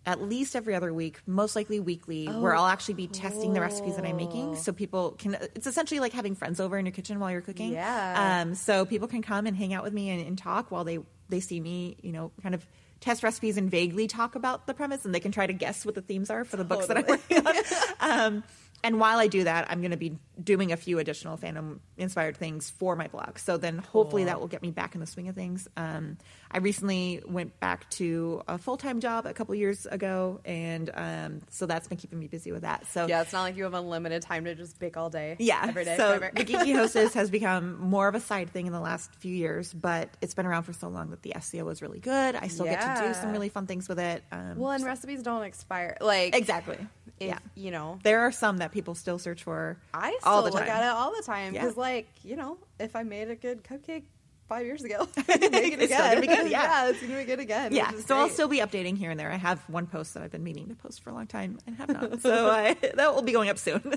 at 0.05 0.21
least 0.21 0.57
every 0.57 0.75
other 0.75 0.93
week, 0.93 1.21
most 1.27 1.55
likely 1.55 1.79
weekly, 1.79 2.27
where 2.27 2.55
I'll 2.57 2.67
actually 2.67 2.95
be 2.95 3.07
testing 3.07 3.53
the 3.53 3.61
recipes 3.61 3.95
that 3.95 4.05
I'm 4.05 4.17
making, 4.17 4.57
so 4.57 4.73
people 4.73 5.13
can. 5.13 5.35
It's 5.55 5.67
essentially 5.69 6.01
like 6.01 6.13
having 6.13 6.35
friends 6.35 6.59
over 6.61 6.77
in 6.77 6.85
your 6.85 6.93
kitchen 6.93 7.21
while 7.21 7.31
you're 7.31 7.41
cooking. 7.41 7.73
Yeah. 7.73 8.43
Um, 8.43 8.55
so 8.57 8.85
people 8.85 9.07
can 9.09 9.23
come 9.23 9.47
and 9.47 9.57
hang 9.57 9.73
out 9.73 9.85
with 9.85 9.93
me 9.93 10.11
and, 10.11 10.27
and 10.27 10.37
talk 10.37 10.71
while 10.73 10.83
they 10.85 10.99
they 11.29 11.39
see 11.41 11.61
me, 11.61 11.97
you 12.03 12.11
know, 12.13 12.33
kind 12.43 12.55
of 12.55 12.67
test 13.03 13.23
recipes 13.23 13.59
and 13.59 13.71
vaguely 13.71 14.07
talk 14.07 14.35
about 14.35 14.67
the 14.67 14.73
premise, 14.73 15.05
and 15.05 15.15
they 15.15 15.21
can 15.21 15.33
try 15.33 15.47
to 15.47 15.53
guess 15.53 15.85
what 15.85 15.95
the 15.95 16.01
themes 16.01 16.31
are 16.31 16.45
for 16.45 16.57
the 16.57 16.65
books 16.65 16.87
that 16.87 16.97
I'm 16.97 17.07
working 17.07 17.47
on. 17.47 17.55
um, 18.01 18.45
and 18.85 18.99
while 18.99 19.19
I 19.19 19.27
do 19.29 19.45
that, 19.45 19.71
I'm 19.71 19.81
going 19.81 19.93
to 19.93 19.97
be 19.97 20.19
doing 20.43 20.73
a 20.73 20.77
few 20.77 20.99
additional 20.99 21.37
fandom 21.37 21.81
inspired 21.97 22.37
things 22.37 22.71
for 22.71 22.97
my 22.97 23.09
blog. 23.09 23.39
So 23.39 23.57
then 23.57 23.79
hopefully 23.79 24.25
that 24.25 24.41
will 24.41 24.49
get 24.49 24.63
me 24.63 24.71
back 24.71 24.95
in 24.95 25.01
the 25.01 25.07
swing 25.07 25.29
of 25.29 25.35
things. 25.35 25.69
Um, 25.77 26.19
I 26.53 26.59
recently 26.59 27.23
went 27.27 27.59
back 27.61 27.89
to 27.91 28.43
a 28.47 28.59
full 28.59 28.77
time 28.77 29.01
job 29.01 29.27
a 29.27 29.33
couple 29.33 29.55
years 29.55 29.87
ago, 29.87 30.41
and 30.45 30.91
um, 30.95 31.41
so 31.51 31.67
that's 31.67 31.89
been 31.89 31.99
keeping 31.99 32.19
me 32.19 32.27
busy 32.27 32.53
with 32.53 32.63
that. 32.63 32.87
So 32.89 33.07
Yeah, 33.07 33.23
it's 33.23 33.33
not 33.33 33.43
like 33.43 33.57
you 33.57 33.65
have 33.65 33.75
unlimited 33.75 34.23
time 34.23 34.45
to 34.45 34.55
just 34.55 34.79
bake 34.79 34.97
all 34.97 35.11
day. 35.11 35.37
yeah. 35.39 35.65
Every 35.67 35.85
day. 35.85 35.97
so 35.97 36.19
the 36.19 36.45
Geeky 36.45 36.75
Hostess 36.77 37.15
has 37.15 37.31
become 37.31 37.81
more 37.81 38.09
of 38.09 38.15
a 38.15 38.21
side 38.21 38.51
thing 38.51 38.67
in 38.67 38.73
the 38.73 38.81
last 38.81 39.15
few 39.17 39.35
years, 39.35 39.73
but 39.73 40.11
it's 40.21 40.35
been 40.35 40.47
around 40.47 40.65
for 40.65 40.73
so 40.73 40.89
long 40.89 41.11
that 41.11 41.23
the 41.23 41.33
SEO 41.37 41.71
is 41.73 41.81
really 41.83 42.01
good. 42.01 42.35
I 42.35 42.49
still 42.49 42.67
get 42.67 42.81
to 42.97 43.07
do 43.09 43.15
some 43.15 43.33
really 43.33 43.49
fun 43.49 43.67
things 43.67 43.89
with 43.89 43.99
it. 43.99 44.23
Um, 44.31 44.57
well 44.57 44.73
and 44.73 44.85
recipes 44.85 45.23
don't 45.23 45.43
expire. 45.45 45.97
Like 46.01 46.37
exactly. 46.37 46.79
if 47.19 47.29
yeah. 47.29 47.39
you 47.55 47.71
know 47.71 47.99
There 48.03 48.21
are 48.21 48.33
some 48.33 48.59
that 48.59 48.73
people 48.73 48.95
still 48.95 49.19
search 49.19 49.43
for 49.43 49.79
I 49.95 50.17
still 50.21 50.33
all 50.33 50.43
the 50.43 50.51
look 50.51 50.63
at 50.63 50.83
it 50.83 50.89
all 50.89 51.15
the 51.17 51.23
time 51.23 51.55
Yeah. 51.55 51.63
because, 51.63 51.77
like, 51.77 52.09
you 52.23 52.37
know, 52.37 52.59
if 52.79 52.95
I 52.97 53.03
made 53.05 53.31
a 53.31 53.37
good 53.37 53.63
cupcake 53.65 54.05
five 54.53 54.67
years 54.67 54.85
ago, 54.85 55.09
make 55.17 55.29
it 55.29 55.55
It's 55.55 55.85
again. 55.85 56.15
gonna 56.15 56.21
be 56.21 56.27
good, 56.27 56.51
yeah. 56.51 56.89
it's 56.89 57.01
gonna 57.01 57.17
be 57.17 57.25
good 57.25 57.41
again. 57.41 57.73
Yeah, 57.73 57.91
so 58.07 58.19
I'll 58.19 58.29
still 58.29 58.49
be 58.49 58.59
updating 58.59 58.99
here 58.99 59.11
and 59.11 59.19
there. 59.19 59.33
I 59.33 59.37
have 59.37 59.61
one 59.69 59.87
post 59.87 60.13
that 60.15 60.23
I've 60.23 60.31
been 60.31 60.45
meaning 60.45 60.69
to 60.69 60.75
post 60.75 61.03
for 61.03 61.11
a 61.11 61.15
long 61.15 61.27
time 61.27 61.59
and 61.67 61.77
have 61.77 61.89
not. 61.89 62.21
So 62.21 62.51
I, 62.51 62.75
that 62.95 63.15
will 63.15 63.23
be 63.23 63.33
going 63.33 63.49
up 63.49 63.59
soon. 63.59 63.95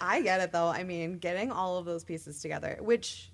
I 0.00 0.20
get 0.20 0.40
it 0.40 0.52
though. 0.52 0.68
I 0.68 0.84
mean, 0.84 1.18
getting 1.18 1.50
all 1.50 1.78
of 1.78 1.86
those 1.86 2.04
pieces 2.04 2.42
together, 2.42 2.76
which 2.80 3.30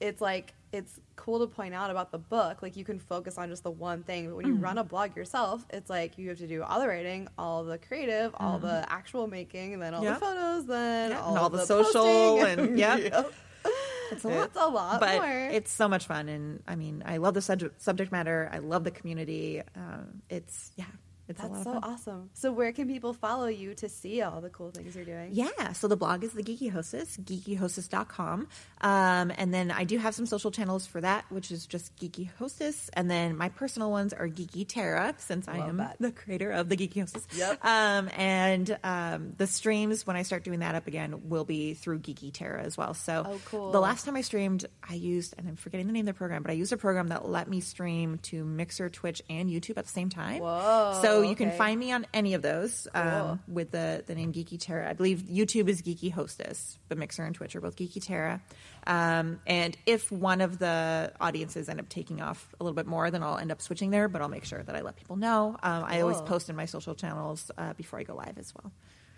it's 0.00 0.22
like 0.22 0.54
it's 0.72 0.98
cool 1.16 1.40
to 1.40 1.46
point 1.46 1.74
out 1.74 1.90
about 1.90 2.10
the 2.10 2.18
book. 2.18 2.62
Like 2.62 2.76
you 2.76 2.84
can 2.84 2.98
focus 2.98 3.36
on 3.36 3.50
just 3.50 3.62
the 3.62 3.70
one 3.70 4.02
thing, 4.04 4.28
but 4.28 4.36
when 4.36 4.46
you 4.46 4.56
mm. 4.56 4.62
run 4.62 4.78
a 4.78 4.84
blog 4.84 5.14
yourself, 5.14 5.66
it's 5.68 5.90
like 5.90 6.16
you 6.16 6.30
have 6.30 6.38
to 6.38 6.46
do 6.46 6.62
all 6.62 6.80
the 6.80 6.88
writing, 6.88 7.28
all 7.36 7.62
the 7.62 7.76
creative, 7.76 8.34
all 8.38 8.58
mm-hmm. 8.58 8.68
the 8.68 8.90
actual 8.90 9.26
making, 9.26 9.74
and 9.74 9.82
then 9.82 9.92
all 9.92 10.02
Yeah. 10.02 10.14
the 10.14 10.20
photos, 10.20 10.66
then 10.66 11.10
Yeah, 11.10 11.20
all, 11.20 11.28
and 11.28 11.38
all 11.38 11.50
the 11.50 11.58
the 11.58 11.66
social 11.66 12.04
posting. 12.04 12.58
and- 12.58 12.78
yeah. 12.78 12.96
Yep. 12.96 13.32
It's 14.12 14.24
a 14.24 14.28
lot. 14.28 14.46
It's 14.46 14.56
a 14.56 14.66
lot 14.66 15.00
but 15.00 15.16
more. 15.16 15.48
it's 15.50 15.70
so 15.70 15.88
much 15.88 16.06
fun. 16.06 16.28
And 16.28 16.62
I 16.66 16.76
mean, 16.76 17.02
I 17.06 17.16
love 17.18 17.34
the 17.34 17.42
subject, 17.42 17.80
subject 17.82 18.12
matter. 18.12 18.48
I 18.52 18.58
love 18.58 18.84
the 18.84 18.90
community. 18.90 19.62
Um, 19.74 20.22
it's, 20.28 20.72
yeah, 20.76 20.84
it's 21.28 21.40
a 21.40 21.46
lot 21.46 21.52
That's 21.52 21.64
so 21.64 21.80
awesome. 21.82 22.30
So 22.34 22.52
where 22.52 22.72
can 22.72 22.88
people 22.88 23.14
follow 23.14 23.46
you 23.46 23.74
to 23.76 23.88
see 23.88 24.22
all 24.22 24.40
the 24.40 24.50
cool 24.50 24.70
things 24.70 24.94
you're 24.94 25.04
doing? 25.04 25.30
Yeah, 25.32 25.72
so 25.72 25.88
the 25.88 25.96
blog 25.96 26.24
is 26.24 26.32
the 26.32 26.42
Geeky 26.42 26.70
Hostess, 26.70 27.16
geekyhostess.com. 27.16 28.48
Um, 28.82 29.32
and 29.36 29.54
then 29.54 29.70
I 29.70 29.84
do 29.84 29.98
have 29.98 30.14
some 30.14 30.26
social 30.26 30.50
channels 30.50 30.86
for 30.86 31.00
that, 31.00 31.24
which 31.30 31.50
is 31.52 31.66
just 31.66 31.94
Geeky 31.96 32.28
Hostess. 32.38 32.90
And 32.94 33.10
then 33.10 33.36
my 33.36 33.48
personal 33.48 33.90
ones 33.90 34.12
are 34.12 34.26
Geeky 34.28 34.66
Tara, 34.66 35.14
since 35.18 35.46
I 35.46 35.58
am 35.58 35.76
that. 35.76 35.96
the 36.00 36.10
creator 36.10 36.50
of 36.50 36.68
the 36.68 36.76
Geeky 36.76 37.00
Hostess. 37.00 37.26
Yep. 37.36 37.64
Um, 37.64 38.10
and 38.16 38.76
um, 38.82 39.32
the 39.38 39.46
streams, 39.46 40.06
when 40.06 40.16
I 40.16 40.22
start 40.22 40.42
doing 40.44 40.60
that 40.60 40.74
up 40.74 40.86
again, 40.88 41.28
will 41.28 41.44
be 41.44 41.74
through 41.74 42.00
Geeky 42.00 42.32
Tara 42.32 42.62
as 42.62 42.76
well. 42.76 42.94
So 42.94 43.22
Oh, 43.26 43.40
cool. 43.46 43.70
the 43.70 43.80
last 43.80 44.04
time 44.04 44.16
I 44.16 44.22
streamed, 44.22 44.66
I 44.88 44.94
used, 44.94 45.34
and 45.38 45.46
I'm 45.48 45.56
forgetting 45.56 45.86
the 45.86 45.92
name 45.92 46.02
of 46.08 46.14
the 46.14 46.18
program, 46.18 46.42
but 46.42 46.50
I 46.50 46.54
used 46.54 46.72
a 46.72 46.76
program 46.76 47.08
that 47.08 47.28
let 47.28 47.48
me 47.48 47.60
stream 47.60 48.18
to 48.24 48.44
Mixer, 48.44 48.90
Twitch, 48.90 49.22
and 49.30 49.48
YouTube 49.48 49.78
at 49.78 49.84
the 49.84 49.90
same 49.92 50.08
time. 50.10 50.40
Whoa, 50.40 50.98
So 51.02 51.22
you 51.22 51.36
can 51.36 51.52
find 51.52 51.78
me 51.78 51.92
on 51.92 52.06
any 52.12 52.34
of 52.34 52.42
those 52.42 52.88
Cool. 52.92 53.02
um, 53.02 53.40
with 53.46 53.70
the, 53.70 54.02
the 54.06 54.14
name 54.16 54.32
Geeky 54.32 54.58
Tara. 54.58 54.90
I 54.90 54.92
believe 54.92 55.20
YouTube 55.20 55.68
is 55.68 55.82
Geeky 55.82 56.10
Hostess, 56.10 56.78
but 56.88 56.98
Mixer 56.98 57.22
and 57.24 57.34
Twitch 57.34 57.54
are 57.54 57.60
both 57.60 57.76
Geeky 57.76 58.04
Tara. 58.04 58.40
Um, 58.86 59.40
and 59.46 59.76
if 59.86 60.10
one 60.10 60.40
of 60.40 60.58
the 60.58 61.12
audiences 61.20 61.68
end 61.68 61.80
up 61.80 61.88
taking 61.88 62.20
off 62.20 62.54
a 62.60 62.64
little 62.64 62.74
bit 62.74 62.86
more, 62.86 63.10
then 63.10 63.22
I'll 63.22 63.38
end 63.38 63.52
up 63.52 63.60
switching 63.62 63.90
there, 63.90 64.08
but 64.08 64.22
I'll 64.22 64.28
make 64.28 64.44
sure 64.44 64.62
that 64.62 64.74
I 64.74 64.80
let 64.80 64.96
people 64.96 65.16
know. 65.16 65.56
Um, 65.62 65.84
I 65.84 66.00
always 66.00 66.20
post 66.22 66.50
in 66.50 66.56
my 66.56 66.66
social 66.66 66.94
channels 66.94 67.50
uh, 67.56 67.74
before 67.74 67.98
I 67.98 68.02
go 68.02 68.14
live 68.14 68.38
as 68.38 68.52
well. 68.54 68.72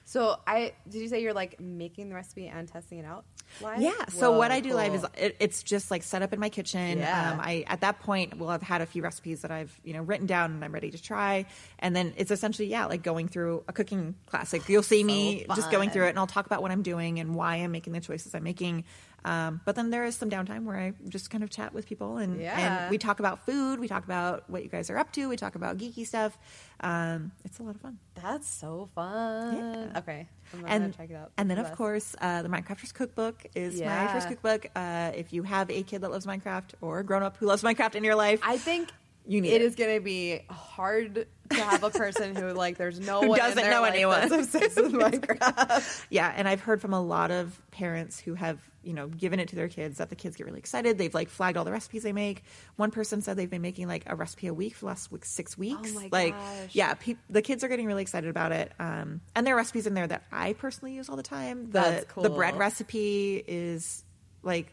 So 0.07 0.39
I 0.47 0.75
did 0.89 1.01
you 1.01 1.09
say 1.09 1.23
you're 1.23 1.33
like 1.33 1.59
making 1.61 2.11
the 2.11 2.15
recipe 2.15 2.47
and 2.47 2.69
testing 2.69 2.99
it 2.99 3.07
out 3.07 3.25
live? 3.63 3.81
Yeah. 3.81 3.93
So 4.11 4.33
Whoa, 4.33 4.39
what 4.39 4.51
I 4.51 4.61
do 4.61 4.75
live 4.75 4.95
is 4.95 5.07
it, 5.17 5.37
it's 5.41 5.63
just 5.63 5.91
like 5.91 6.03
set 6.03 6.21
up 6.21 6.35
in 6.35 6.41
my 6.41 6.51
kitchen. 6.51 6.99
Yeah. 6.99 7.33
Um, 7.33 7.41
I 7.41 7.65
at 7.67 7.81
that 7.81 8.01
point 8.01 8.39
will 8.39 8.51
have 8.51 8.61
had 8.61 8.83
a 8.83 8.87
few 8.87 9.03
recipes 9.03 9.41
that 9.43 9.51
I've 9.51 9.79
you 9.83 9.95
know 9.95 10.03
written 10.03 10.27
down 10.27 10.53
and 10.53 10.63
I'm 10.63 10.73
ready 10.73 10.91
to 10.91 11.03
try. 11.03 11.47
And 11.79 11.97
then 11.97 12.13
it's 12.19 12.31
essentially 12.31 12.69
yeah 12.69 12.85
like 12.85 13.03
going 13.03 13.29
through 13.29 13.65
a 13.67 13.73
cooking 13.73 14.15
class. 14.27 14.53
Like 14.53 14.69
you'll 14.69 14.83
see 14.83 15.03
me 15.03 15.47
just 15.55 15.71
going 15.71 15.89
through 15.89 16.07
it 16.07 16.11
and 16.11 16.19
I'll 16.19 16.27
talk 16.27 16.45
about 16.45 16.61
what 16.61 16.71
I'm 16.71 16.83
doing 16.83 17.19
and 17.19 17.35
why 17.35 17.57
I'm 17.57 17.73
making 17.73 17.95
the 17.95 18.01
choices 18.01 18.35
I'm 18.35 18.45
making. 18.45 18.85
Um, 19.25 19.61
but 19.65 19.75
then 19.75 19.91
there 19.91 20.05
is 20.05 20.17
some 20.17 20.29
downtime 20.29 20.65
where 20.65 20.77
I 20.77 20.93
just 21.09 21.31
kind 21.31 21.43
of 21.43 21.49
chat 21.51 21.73
with 21.73 21.87
people 21.87 22.19
and, 22.19 22.41
Yeah. 22.41 22.59
and 22.85 22.91
we 22.91 22.99
talk 22.99 23.21
about 23.21 23.47
food. 23.47 23.81
We 23.81 23.89
talk 23.89 24.05
about 24.05 24.49
what 24.51 24.63
you 24.63 24.69
guys 24.69 24.91
are 24.91 24.99
up 24.99 25.13
to. 25.13 25.29
We 25.29 25.37
talk 25.37 25.55
about 25.55 25.79
geeky 25.79 26.07
stuff. 26.07 26.37
Um, 26.81 27.33
it's 27.45 27.59
a 27.59 27.63
lot 27.63 27.75
of 27.75 27.81
fun. 27.81 27.99
That's 28.15 28.49
so 28.49 28.89
fun. 28.95 29.57
Yeah. 29.93 29.99
Okay, 30.01 30.29
and 30.67 30.95
check 30.97 31.11
it 31.11 31.15
out. 31.17 31.33
and 31.39 31.51
then 31.51 31.59
of 31.59 31.73
course 31.73 32.15
uh, 32.21 32.43
the 32.43 32.49
minecrafters 32.49 32.93
cookbook 32.93 33.47
is 33.55 33.81
my 33.81 34.07
first 34.09 34.29
cookbook 34.29 34.67
uh, 34.77 35.13
if 35.15 35.33
you 35.33 35.43
have 35.45 35.71
a 35.71 35.83
kid 35.83 36.03
that 36.03 36.11
loves 36.11 36.27
minecraft 36.27 36.71
or 36.83 36.99
a 36.99 37.05
grown-up 37.05 37.37
who 37.39 37.47
loves 37.47 37.63
minecraft 37.63 37.95
in 37.95 38.05
your 38.05 38.15
life 38.15 38.41
I 38.43 38.59
think 38.59 38.91
You 39.27 39.41
need 39.41 39.53
it 39.53 39.63
it. 39.63 39.63
is 39.63 39.75
going 39.75 39.95
to 39.97 40.01
be 40.05 40.41
hard 40.51 41.27
to 41.51 41.55
have 41.57 41.83
a 41.83 41.91
person 41.91 42.35
who 42.35 42.53
like 42.53 42.77
there's 42.77 43.01
no 43.01 43.21
Who 43.23 43.29
one 43.29 43.39
doesn't 43.39 43.71
know 43.71 43.85
anyone. 43.85 44.33
obsessed 44.33 44.77
with 44.77 44.93
Minecraft. 44.93 46.05
yeah 46.11 46.33
and 46.35 46.49
i've 46.49 46.61
heard 46.61 46.81
from 46.81 46.93
a 46.93 47.01
lot 47.01 47.31
of 47.31 47.59
parents 47.71 48.19
who 48.19 48.35
have 48.35 48.59
you 48.83 48.93
know 48.93 49.09
given 49.09 49.41
it 49.41 49.49
to 49.49 49.57
their 49.57 49.69
kids 49.69 49.99
that 49.99 50.11
the 50.11 50.17
kids 50.17 50.37
get 50.37 50.47
really 50.47 50.59
excited. 50.59 50.99
They've 50.99 51.13
like 51.15 51.31
flagged 51.31 51.57
all 51.57 51.65
the 51.65 51.73
recipes 51.73 52.03
they 52.03 52.13
make. 52.13 52.43
One 52.77 52.91
person 52.91 53.23
said 53.23 53.37
they've 53.39 53.49
been 53.49 53.63
making 53.63 53.89
like 53.89 54.03
a 54.07 54.15
recipe 54.15 54.47
a 54.47 54.53
week 54.55 54.75
for 54.75 54.81
the 54.81 54.87
last 54.87 55.11
week, 55.11 55.25
six 55.25 55.57
weeks. 55.57 55.93
Oh 55.97 56.01
my 56.01 56.09
like 56.13 56.35
yeah 56.73 56.93
pe- 56.95 57.17
the 57.31 57.41
kids 57.41 57.65
are 57.65 57.69
getting 57.69 57.87
really 57.87 58.03
excited 58.03 58.29
about 58.29 58.53
it 58.53 58.73
um, 58.79 59.23
and 59.35 59.47
there 59.47 59.55
are 59.55 59.57
recipes 59.57 59.87
in 59.87 59.95
there 59.95 60.07
that 60.07 60.25
i 60.31 60.53
personally 60.53 60.95
use 60.95 61.09
all 61.09 61.17
the 61.17 61.23
time. 61.23 61.67
The, 61.67 61.71
That's 61.73 62.15
the 62.15 62.31
bread 62.31 62.57
recipe 62.59 63.43
is 63.47 64.05
like 64.43 64.71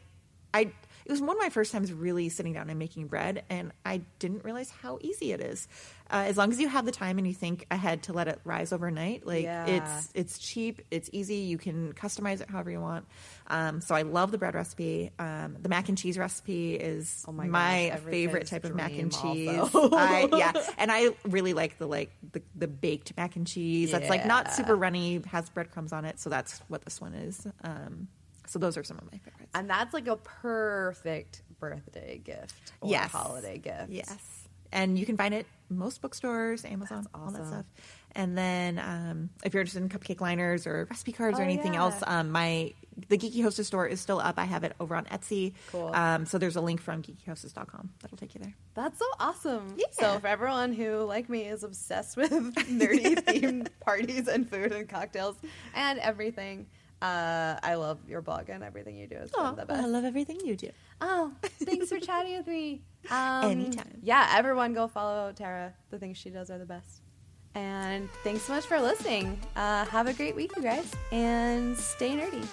i 0.53 0.71
it 1.05 1.11
was 1.11 1.21
one 1.21 1.35
of 1.35 1.37
my 1.41 1.49
first 1.49 1.71
times 1.71 1.91
really 1.91 2.29
sitting 2.29 2.53
down 2.53 2.69
and 2.69 2.77
making 2.79 3.07
bread 3.07 3.43
and 3.49 3.71
i 3.85 4.01
didn't 4.19 4.43
realize 4.43 4.69
how 4.69 4.97
easy 5.01 5.31
it 5.31 5.41
is. 5.41 5.67
Uh, 6.09 6.25
as 6.27 6.35
long 6.35 6.51
as 6.51 6.59
you 6.59 6.67
have 6.67 6.85
the 6.85 6.91
time 6.91 7.17
and 7.19 7.25
you 7.25 7.33
think 7.33 7.65
ahead 7.71 8.03
to 8.03 8.11
let 8.11 8.27
it 8.27 8.37
rise 8.43 8.73
overnight 8.73 9.25
like 9.25 9.43
Yeah. 9.43 9.65
it's 9.65 10.09
it's 10.13 10.39
cheap 10.39 10.81
it's 10.91 11.09
easy 11.13 11.35
you 11.35 11.57
can 11.57 11.93
customize 11.93 12.41
it 12.41 12.49
however 12.49 12.69
you 12.69 12.81
want. 12.81 13.05
Um, 13.47 13.79
so 13.81 13.95
i 13.95 14.01
love 14.01 14.31
the 14.31 14.37
bread 14.37 14.53
recipe. 14.53 15.11
Um, 15.19 15.55
the 15.61 15.69
mac 15.69 15.87
and 15.87 15.97
cheese 15.97 16.17
recipe 16.17 16.75
is 16.75 17.23
Oh 17.27 17.31
my 17.31 17.47
my, 17.47 17.89
gosh, 17.93 17.99
favorite 18.01 18.47
type 18.47 18.65
of 18.65 18.75
mac 18.75 18.91
and 18.97 19.11
cheese. 19.11 19.69
I, 19.73 20.27
yeah. 20.33 20.51
And 20.77 20.91
i 20.91 21.09
really 21.23 21.53
like 21.53 21.77
the 21.77 21.87
like 21.87 22.11
the, 22.33 22.41
the 22.55 22.67
baked 22.67 23.15
mac 23.15 23.35
and 23.37 23.47
cheese. 23.47 23.91
That's 23.91 24.09
like 24.09 24.25
not 24.25 24.51
super 24.53 24.75
runny 24.75 25.21
has 25.27 25.49
breadcrumbs 25.49 25.93
on 25.93 26.03
it 26.05 26.19
so 26.19 26.29
that's 26.29 26.59
what 26.67 26.83
this 26.83 26.99
one 26.99 27.13
is. 27.13 27.47
Um, 27.63 28.09
so 28.51 28.59
those 28.59 28.77
are 28.77 28.83
some 28.83 28.97
of 28.97 29.05
my 29.11 29.17
favorites 29.19 29.51
and 29.55 29.69
that's 29.69 29.93
like 29.93 30.07
a 30.07 30.17
perfect 30.17 31.41
birthday 31.59 32.19
gift 32.23 32.73
or 32.81 32.89
Yes. 32.89 33.11
holiday 33.11 33.57
gift. 33.57 33.89
Yes. 33.89 34.17
And 34.73 34.97
you 34.97 35.05
can 35.05 35.17
find 35.17 35.33
it 35.33 35.45
most 35.69 36.01
bookstores, 36.01 36.63
Amazon, 36.63 37.03
That's 37.03 37.07
all 37.13 37.31
that 37.31 37.45
stuff. 37.47 37.65
And 38.13 38.37
then 38.37 38.79
um, 38.79 39.29
if 39.43 39.53
you're 39.53 39.61
interested 39.61 39.83
in 39.83 39.89
cupcake 39.89 40.21
liners 40.21 40.65
or 40.65 40.87
recipe 40.89 41.11
cards 41.11 41.39
or 41.39 41.41
Oh, 41.41 41.45
anything 41.45 41.73
yeah. 41.73 41.81
else, 41.81 42.01
um, 42.07 42.31
my 42.31 42.73
the 43.07 43.17
Geeky 43.17 43.41
Hostess 43.41 43.67
store 43.67 43.85
is 43.87 43.99
still 44.01 44.19
up. 44.19 44.35
I 44.37 44.43
have 44.45 44.63
it 44.65 44.73
over 44.79 44.95
on 44.95 45.05
Etsy. 45.05 45.53
Cool. 45.71 45.91
Um, 45.93 46.25
so 46.25 46.37
there's 46.37 46.55
a 46.57 46.61
link 46.61 46.81
from 46.81 47.01
geekyhostess.com 47.01 47.89
that'll 48.01 48.17
take 48.17 48.33
you 48.35 48.41
there. 48.41 48.53
That's 48.73 48.99
so 48.99 49.05
awesome. 49.19 49.75
Yeah. 49.77 49.85
So 49.91 50.19
for 50.19 50.27
everyone 50.27 50.73
who, 50.73 50.97
like 51.03 51.29
me, 51.29 51.43
is 51.43 51.63
obsessed 51.63 52.15
with 52.17 52.31
nerdy 52.55 53.15
themed 53.25 53.67
parties 53.79 54.27
and 54.27 54.49
food 54.49 54.71
and 54.73 54.87
cocktails 54.89 55.35
and 55.73 55.99
everything, 55.99 56.67
uh, 57.01 57.59
I 57.63 57.75
love 57.75 57.99
your 58.07 58.21
blog 58.21 58.49
and 58.49 58.63
everything 58.63 58.97
you 58.97 59.07
do. 59.07 59.15
It's 59.15 59.31
been 59.31 59.55
the 59.55 59.65
best. 59.65 59.81
I 59.81 59.85
love 59.87 60.03
everything 60.05 60.39
you 60.45 60.55
do. 60.55 60.69
Oh, 61.01 61.31
thanks 61.43 61.89
for 61.89 61.99
chatting 62.07 62.37
with 62.37 62.47
me. 62.47 62.83
Um, 63.09 63.45
Anytime. 63.51 63.99
Yeah, 64.03 64.29
everyone 64.33 64.73
go 64.73 64.87
follow 64.87 65.31
Tara. 65.31 65.73
The 65.89 65.97
things 65.99 66.17
she 66.17 66.29
does 66.29 66.49
are 66.51 66.57
the 66.59 66.65
best. 66.65 67.01
And 67.55 68.09
thanks 68.23 68.43
so 68.43 68.53
much 68.53 68.65
for 68.65 68.79
listening. 68.79 69.39
Uh, 69.55 69.85
have 69.85 70.07
a 70.07 70.13
great 70.13 70.35
week, 70.35 70.55
you 70.55 70.63
guys, 70.63 70.89
and 71.11 71.77
stay 71.77 72.11
nerdy. 72.11 72.47